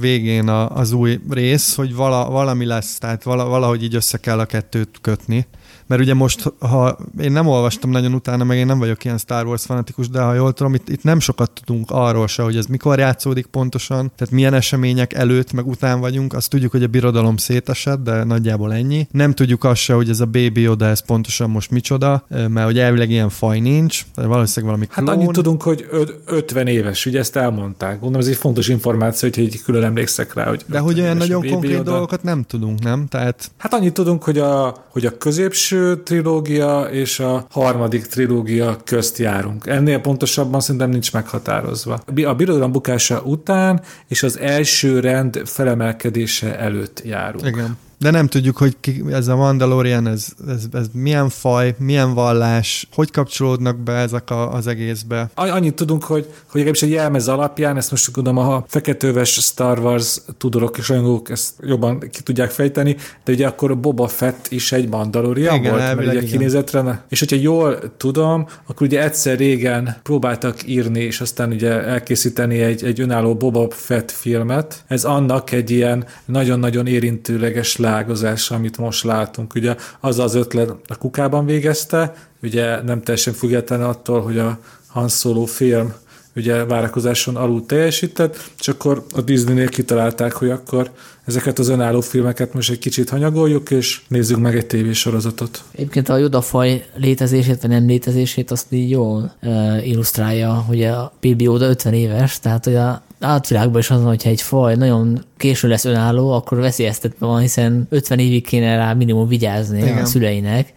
végén 0.00 0.48
az 0.48 0.92
új 0.92 1.20
rész, 1.30 1.74
hogy 1.74 1.94
vala, 1.94 2.30
valami 2.30 2.64
lesz, 2.64 2.98
tehát 2.98 3.22
vala, 3.22 3.44
valahogy 3.44 3.82
így 3.82 3.94
össze 3.94 4.18
kell 4.18 4.38
a 4.38 4.44
kettőt 4.44 4.98
kötni. 5.00 5.46
Mert 5.92 6.04
ugye 6.04 6.14
most, 6.14 6.52
ha 6.58 6.98
én 7.20 7.32
nem 7.32 7.46
olvastam 7.46 7.90
nagyon 7.90 8.14
utána, 8.14 8.44
meg 8.44 8.56
én 8.58 8.66
nem 8.66 8.78
vagyok 8.78 9.04
ilyen 9.04 9.18
Star 9.18 9.46
Wars 9.46 9.64
fanatikus, 9.64 10.08
de 10.08 10.20
ha 10.20 10.34
jól 10.34 10.52
tudom, 10.52 10.74
itt, 10.74 10.88
itt 10.88 11.02
nem 11.02 11.20
sokat 11.20 11.50
tudunk 11.64 11.90
arról 11.90 12.26
se, 12.26 12.42
hogy 12.42 12.56
ez 12.56 12.66
mikor 12.66 12.98
játszódik 12.98 13.46
pontosan, 13.46 14.12
tehát 14.16 14.34
milyen 14.34 14.54
események 14.54 15.12
előtt, 15.12 15.52
meg 15.52 15.66
után 15.66 16.00
vagyunk. 16.00 16.32
Azt 16.32 16.50
tudjuk, 16.50 16.70
hogy 16.70 16.82
a 16.82 16.86
birodalom 16.86 17.36
szétesett, 17.36 18.02
de 18.02 18.24
nagyjából 18.24 18.72
ennyi. 18.72 19.06
Nem 19.10 19.32
tudjuk 19.34 19.64
azt 19.64 19.80
se, 19.80 19.94
hogy 19.94 20.08
ez 20.08 20.20
a 20.20 20.24
Baby 20.26 20.60
Yoda, 20.60 20.86
ez 20.86 21.00
pontosan 21.04 21.50
most 21.50 21.70
micsoda, 21.70 22.26
mert 22.28 22.64
hogy 22.66 22.78
elvileg 22.78 23.10
ilyen 23.10 23.28
faj 23.28 23.58
nincs, 23.60 24.02
valószínűleg 24.14 24.74
valami 24.74 24.86
Hát 24.90 25.04
klón. 25.04 25.16
annyit 25.18 25.30
tudunk, 25.32 25.62
hogy 25.62 25.86
öt- 25.90 26.18
50 26.26 26.66
éves, 26.66 27.06
ugye 27.06 27.18
ezt 27.18 27.36
elmondták. 27.36 27.92
Gondolom, 28.00 28.20
ez 28.20 28.26
egy 28.32 28.36
fontos 28.38 28.68
információ, 28.68 29.28
hogy 29.34 29.42
így 29.42 29.62
külön 29.62 29.82
emlékszek 29.84 30.34
rá, 30.34 30.48
hogy 30.48 30.58
De 30.58 30.64
50 30.66 30.82
hogy 30.82 31.00
olyan 31.00 31.16
nagyon 31.16 31.46
konkrét 31.48 31.70
Yoda. 31.76 31.90
dolgokat 31.90 32.22
nem 32.22 32.42
tudunk, 32.42 32.82
nem? 32.82 33.06
Tehát 33.08 33.50
Hát 33.58 33.74
annyit 33.74 33.92
tudunk, 33.92 34.22
hogy 34.22 34.38
a, 34.38 34.84
hogy 34.88 35.06
a 35.06 35.16
középső 35.18 35.81
trilógia 36.04 36.80
és 36.90 37.20
a 37.20 37.46
harmadik 37.50 38.06
trilógia 38.06 38.76
közt 38.84 39.18
járunk. 39.18 39.66
Ennél 39.66 40.00
pontosabban 40.00 40.60
szerintem 40.60 40.90
nincs 40.90 41.12
meghatározva. 41.12 42.02
A 42.24 42.34
birodalom 42.34 42.72
bukása 42.72 43.22
után 43.24 43.82
és 44.08 44.22
az 44.22 44.38
első 44.38 45.00
rend 45.00 45.42
felemelkedése 45.44 46.58
előtt 46.58 47.02
járunk. 47.04 47.46
igen. 47.46 47.78
De 48.02 48.10
nem 48.10 48.26
tudjuk, 48.26 48.56
hogy 48.56 48.76
ki, 48.80 49.02
ez 49.10 49.28
a 49.28 49.36
Mandalorian, 49.36 50.06
ez, 50.06 50.26
ez, 50.48 50.64
ez 50.72 50.86
milyen 50.92 51.28
faj, 51.28 51.74
milyen 51.78 52.14
vallás, 52.14 52.88
hogy 52.92 53.10
kapcsolódnak 53.10 53.78
be 53.78 53.92
ezek 53.92 54.30
a, 54.30 54.52
az 54.54 54.66
egészbe. 54.66 55.30
Annyit 55.34 55.74
tudunk, 55.74 56.04
hogy, 56.04 56.24
hogy 56.24 56.50
legalábbis 56.52 56.82
egy 56.82 56.90
jelmez 56.90 57.28
alapján, 57.28 57.76
ezt 57.76 57.90
most 57.90 58.12
gondolom, 58.12 58.48
a 58.48 58.64
feketőves 58.68 59.30
Star 59.32 59.78
Wars 59.78 60.20
tudorok 60.38 60.78
és 60.78 60.88
rajongók 60.88 61.30
ezt 61.30 61.52
jobban 61.60 61.98
ki 61.98 62.22
tudják 62.22 62.50
fejteni, 62.50 62.96
de 63.24 63.32
ugye 63.32 63.46
akkor 63.46 63.80
Boba 63.80 64.08
Fett 64.08 64.46
is 64.48 64.72
egy 64.72 64.88
Mandalorian 64.88 65.54
igen, 65.54 65.70
volt, 65.70 65.96
mert 65.96 66.08
ugye 66.08 66.22
kinézetre. 66.22 67.04
És 67.08 67.18
hogyha 67.18 67.36
jól 67.36 67.78
tudom, 67.96 68.46
akkor 68.66 68.86
ugye 68.86 69.02
egyszer 69.02 69.38
régen 69.38 69.96
próbáltak 70.02 70.68
írni, 70.68 71.00
és 71.00 71.20
aztán 71.20 71.50
ugye 71.50 71.82
elkészíteni 71.82 72.60
egy, 72.60 72.84
egy 72.84 73.00
önálló 73.00 73.34
Boba 73.34 73.70
Fett 73.70 74.10
filmet. 74.10 74.84
Ez 74.86 75.04
annak 75.04 75.52
egy 75.52 75.70
ilyen 75.70 76.04
nagyon-nagyon 76.24 76.86
érintőleges 76.86 77.76
lágozás, 77.92 78.50
amit 78.50 78.78
most 78.78 79.04
látunk. 79.04 79.54
Ugye 79.54 79.76
az 80.00 80.18
az 80.18 80.34
ötlet 80.34 80.70
a 80.88 80.96
kukában 80.98 81.46
végezte, 81.46 82.14
ugye 82.42 82.82
nem 82.82 83.02
teljesen 83.02 83.32
független 83.32 83.82
attól, 83.82 84.22
hogy 84.22 84.38
a 84.38 84.58
Han 84.86 85.08
Solo 85.08 85.44
film 85.44 85.92
ugye 86.36 86.64
várakozáson 86.64 87.36
alul 87.36 87.66
teljesített, 87.66 88.50
és 88.60 88.68
akkor 88.68 89.04
a 89.14 89.20
Disney-nél 89.20 89.68
kitalálták, 89.68 90.32
hogy 90.32 90.50
akkor 90.50 90.90
ezeket 91.24 91.58
az 91.58 91.68
önálló 91.68 92.00
filmeket 92.00 92.54
most 92.54 92.70
egy 92.70 92.78
kicsit 92.78 93.08
hanyagoljuk, 93.08 93.70
és 93.70 94.00
nézzük 94.08 94.38
meg 94.38 94.56
egy 94.56 94.66
tévésorozatot. 94.66 95.62
Egyébként 95.72 96.08
a 96.08 96.16
jodafaj 96.16 96.84
létezését, 96.96 97.60
vagy 97.60 97.70
nem 97.70 97.86
létezését 97.86 98.50
azt 98.50 98.66
így 98.72 98.90
jól 98.90 99.32
uh, 99.42 99.86
illusztrálja, 99.86 100.52
hogy 100.52 100.82
a 100.82 101.12
Baby 101.20 101.44
Yoda 101.44 101.68
50 101.68 101.92
éves, 101.92 102.40
tehát 102.40 102.64
hogy 102.64 102.74
a 102.74 103.02
átvilágban 103.20 103.80
is 103.80 103.90
az 103.90 103.98
van, 103.98 104.08
hogyha 104.08 104.28
egy 104.28 104.42
faj 104.42 104.74
nagyon 104.74 105.24
késő 105.36 105.68
lesz 105.68 105.84
önálló, 105.84 106.30
akkor 106.30 106.58
veszélyeztetve 106.58 107.26
van, 107.26 107.40
hiszen 107.40 107.86
50 107.90 108.18
évig 108.18 108.46
kéne 108.46 108.76
rá 108.76 108.92
minimum 108.92 109.28
vigyázni 109.28 109.80
Igen. 109.80 109.98
a 109.98 110.04
szüleinek, 110.04 110.72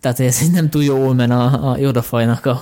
tehát 0.00 0.20
ez 0.20 0.38
nem 0.52 0.68
túl 0.68 0.82
jó 0.82 1.12
men 1.12 1.30
a, 1.30 1.70
a 1.70 1.76
jodafajnak 1.78 2.46
a 2.46 2.60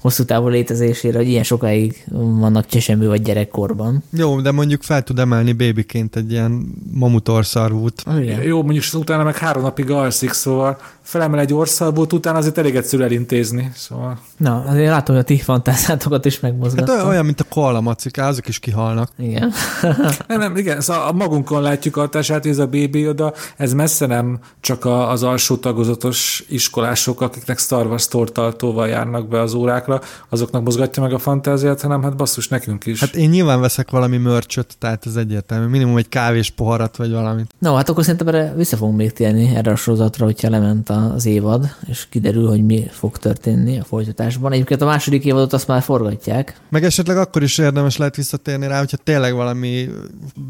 hosszú 0.00 0.24
távú 0.24 0.48
létezésére, 0.48 1.18
hogy 1.18 1.28
ilyen 1.28 1.44
sokáig 1.44 2.04
vannak 2.38 2.66
csesemű 2.66 3.06
vagy 3.06 3.22
gyerekkorban. 3.22 4.02
Jó, 4.10 4.40
de 4.40 4.50
mondjuk 4.50 4.82
fel 4.82 5.02
tud 5.02 5.18
emelni 5.18 5.52
bébiként 5.52 6.16
egy 6.16 6.30
ilyen 6.30 6.74
mamutorszarvút. 6.92 8.02
Oh, 8.06 8.44
Jó, 8.44 8.62
mondjuk 8.62 8.84
utána 8.94 9.22
meg 9.22 9.36
három 9.36 9.62
napig 9.62 9.90
alszik, 9.90 10.32
szóval 10.32 10.78
felemel 11.10 11.40
egy 11.40 11.54
orszalbút, 11.54 12.12
utána 12.12 12.38
azért 12.38 12.58
elég 12.58 12.76
egyszerű 12.76 13.02
elintézni. 13.02 13.70
Szóval... 13.74 14.18
Na, 14.36 14.64
azért 14.66 14.88
látom, 14.88 15.14
hogy 15.14 15.24
a 15.24 15.26
ti 15.26 15.38
fantázátokat 15.38 16.24
is 16.24 16.40
megmozgattam. 16.40 16.96
Hát 16.96 17.06
olyan, 17.06 17.24
mint 17.24 17.40
a 17.40 17.44
koala 17.48 17.80
macika, 17.80 18.26
azok 18.26 18.48
is 18.48 18.58
kihalnak. 18.58 19.10
Igen. 19.18 19.52
nem, 20.28 20.38
nem, 20.38 20.56
igen, 20.56 20.80
szóval 20.80 21.08
a 21.08 21.12
magunkon 21.12 21.62
látjuk 21.62 21.96
a 21.96 22.00
hatását, 22.00 22.46
ez 22.46 22.58
a 22.58 22.66
bébi 22.66 23.08
oda, 23.08 23.34
ez 23.56 23.72
messze 23.72 24.06
nem 24.06 24.38
csak 24.60 24.84
a, 24.84 25.10
az 25.10 25.22
alsó 25.22 25.56
tagozatos 25.56 26.44
iskolások, 26.70 27.20
akiknek 27.20 27.58
Star 27.58 27.86
Wars 27.86 28.08
tortaltóval 28.08 28.88
járnak 28.88 29.28
be 29.28 29.40
az 29.40 29.54
órákra, 29.54 30.00
azoknak 30.28 30.64
mozgatja 30.64 31.02
meg 31.02 31.12
a 31.12 31.18
fantáziát, 31.18 31.80
hanem 31.80 32.02
hát 32.02 32.16
basszus 32.16 32.48
nekünk 32.48 32.86
is. 32.86 33.00
Hát 33.00 33.14
én 33.14 33.30
nyilván 33.30 33.60
veszek 33.60 33.90
valami 33.90 34.16
mörcsöt, 34.16 34.76
tehát 34.78 35.06
ez 35.06 35.16
egyértelmű. 35.16 35.66
Minimum 35.66 35.96
egy 35.96 36.08
kávés 36.08 36.50
poharat, 36.50 36.96
vagy 36.96 37.10
valamit. 37.12 37.54
No, 37.58 37.74
hát 37.74 37.88
akkor 37.88 38.02
szerintem 38.04 38.28
erre 38.28 38.52
vissza 38.56 38.76
fogunk 38.76 38.96
még 38.96 39.12
térni 39.12 39.54
erre 39.54 39.70
a 39.70 39.76
sorozatra, 39.76 40.24
hogyha 40.24 40.50
lement 40.50 40.88
a 40.88 41.12
az 41.14 41.26
évad, 41.26 41.74
és 41.86 42.06
kiderül, 42.10 42.48
hogy 42.48 42.64
mi 42.64 42.88
fog 42.90 43.18
történni 43.18 43.78
a 43.78 43.84
folytatásban. 43.84 44.52
Egyébként 44.52 44.82
a 44.82 44.86
második 44.86 45.24
évadot 45.24 45.52
azt 45.52 45.66
már 45.66 45.82
forgatják. 45.82 46.60
Meg 46.68 46.84
esetleg 46.84 47.16
akkor 47.16 47.42
is 47.42 47.58
érdemes 47.58 47.96
lehet 47.96 48.16
visszatérni 48.16 48.66
rá, 48.66 48.78
hogyha 48.78 48.96
tényleg 48.96 49.34
valami 49.34 49.88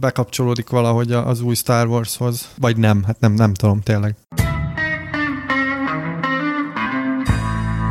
bekapcsolódik 0.01 0.71
valahogy 0.71 1.13
az 1.13 1.41
új 1.41 1.55
Star 1.55 1.87
Warshoz. 1.87 2.49
Vagy 2.59 2.77
nem, 2.77 3.03
hát 3.07 3.21
nem, 3.21 3.33
nem 3.33 3.55
tudom 3.55 3.81
tényleg. 3.81 4.17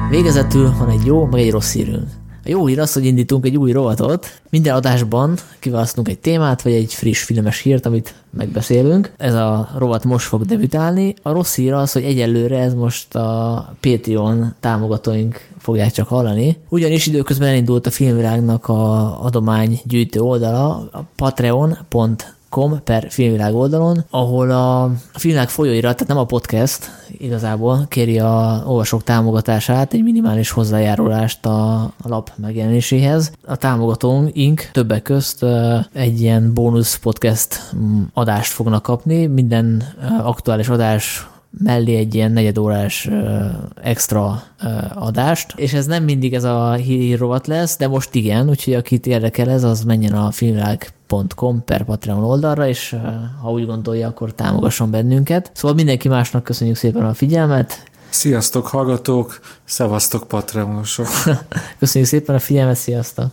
Végezetül 0.10 0.74
van 0.78 0.90
egy 0.90 1.06
jó, 1.06 1.26
meg 1.26 1.42
egy 1.42 1.52
rossz 1.52 1.74
hírünk. 1.74 2.08
A 2.46 2.50
jó 2.50 2.66
hír 2.66 2.80
az, 2.80 2.94
hogy 2.94 3.06
indítunk 3.06 3.46
egy 3.46 3.58
új 3.58 3.72
rovatot. 3.72 4.42
Minden 4.50 4.76
adásban 4.76 5.38
kiválasztunk 5.60 6.08
egy 6.08 6.20
témát, 6.20 6.62
vagy 6.62 6.74
egy 6.74 6.94
friss 6.94 7.24
filmes 7.24 7.62
hírt, 7.62 7.86
amit 7.86 8.16
megbeszélünk. 8.30 9.14
Ez 9.18 9.34
a 9.34 9.70
rovat 9.78 10.04
most 10.04 10.28
fog 10.28 10.46
debütálni. 10.46 11.14
A 11.22 11.32
rossz 11.32 11.56
hír 11.56 11.74
az, 11.74 11.92
hogy 11.92 12.04
egyelőre 12.04 12.60
ez 12.60 12.74
most 12.74 13.16
a 13.16 13.74
Patreon 13.80 14.54
támogatóink 14.60 15.50
fogják 15.58 15.92
csak 15.92 16.08
hallani. 16.08 16.58
Ugyanis 16.70 17.08
időközben 17.08 17.48
elindult 17.48 17.88
a 17.88 17.92
filmvilágnak 17.92 18.68
a 18.68 19.24
adománygyűjtő 19.24 20.20
oldala, 20.20 20.90
a 20.92 21.04
patreon.com 21.16 22.38
com 22.50 22.80
per 22.84 23.06
filmvilág 23.10 23.56
oldalon, 23.56 24.06
ahol 24.10 24.52
a 24.52 24.92
filmvilág 25.14 25.50
folyóirat, 25.50 25.94
tehát 25.94 26.08
nem 26.08 26.18
a 26.18 26.26
podcast 26.26 26.90
igazából 27.18 27.86
kéri 27.88 28.20
a 28.20 28.64
olvasók 28.66 29.04
támogatását, 29.04 29.94
egy 29.94 30.04
minimális 30.04 30.52
hozzájárulást 30.52 31.46
a, 31.46 31.82
a 31.82 32.08
lap 32.08 32.32
megjelenéséhez. 32.36 33.32
A 33.46 33.56
támogatónk 33.56 34.30
ink 34.34 34.70
többek 34.72 35.02
közt 35.02 35.46
egy 35.94 36.22
ilyen 36.22 36.54
bónusz 36.54 36.98
podcast 36.98 37.74
mm, 37.76 38.02
adást 38.14 38.52
fognak 38.52 38.84
kapni, 38.84 39.26
minden 39.26 39.84
aktuális 40.24 40.70
adás 40.70 41.28
mellé 41.64 41.96
egy 41.96 42.16
ilyen 42.16 42.32
negyedórás 42.32 43.10
extra 43.82 44.44
adást, 44.94 45.54
és 45.56 45.74
ez 45.74 45.86
nem 45.86 46.04
mindig 46.04 46.34
ez 46.34 46.44
a 46.44 46.74
hírrovat 46.74 47.48
lesz, 47.48 47.78
de 47.78 47.88
most 47.88 48.16
igen, 48.16 48.50
úgyhogy 48.50 48.74
akit 48.74 49.08
érdekel 49.08 49.50
ez, 49.50 49.64
az 49.64 49.84
menjen 49.84 50.14
a 50.14 50.32
filmvilág.com 51.10 51.64
per 51.64 51.84
Patreon 51.84 52.24
oldalra, 52.24 52.68
és 52.68 52.96
ha 53.42 53.52
úgy 53.52 53.66
gondolja, 53.66 54.08
akkor 54.08 54.34
támogasson 54.34 54.92
bennünket. 54.92 55.52
Szóval 55.54 55.76
mindenki 55.76 56.08
másnak 56.08 56.44
köszönjük 56.44 56.76
szépen 56.76 57.06
a 57.06 57.14
figyelmet. 57.14 57.84
Sziasztok 58.10 58.68
hallgatók, 58.68 59.40
szevasztok 59.66 60.28
Patreonosok. 60.28 61.08
köszönjük 61.80 62.10
szépen 62.10 62.36
a 62.36 62.40
figyelmet, 62.40 62.76
sziasztok! 62.76 63.32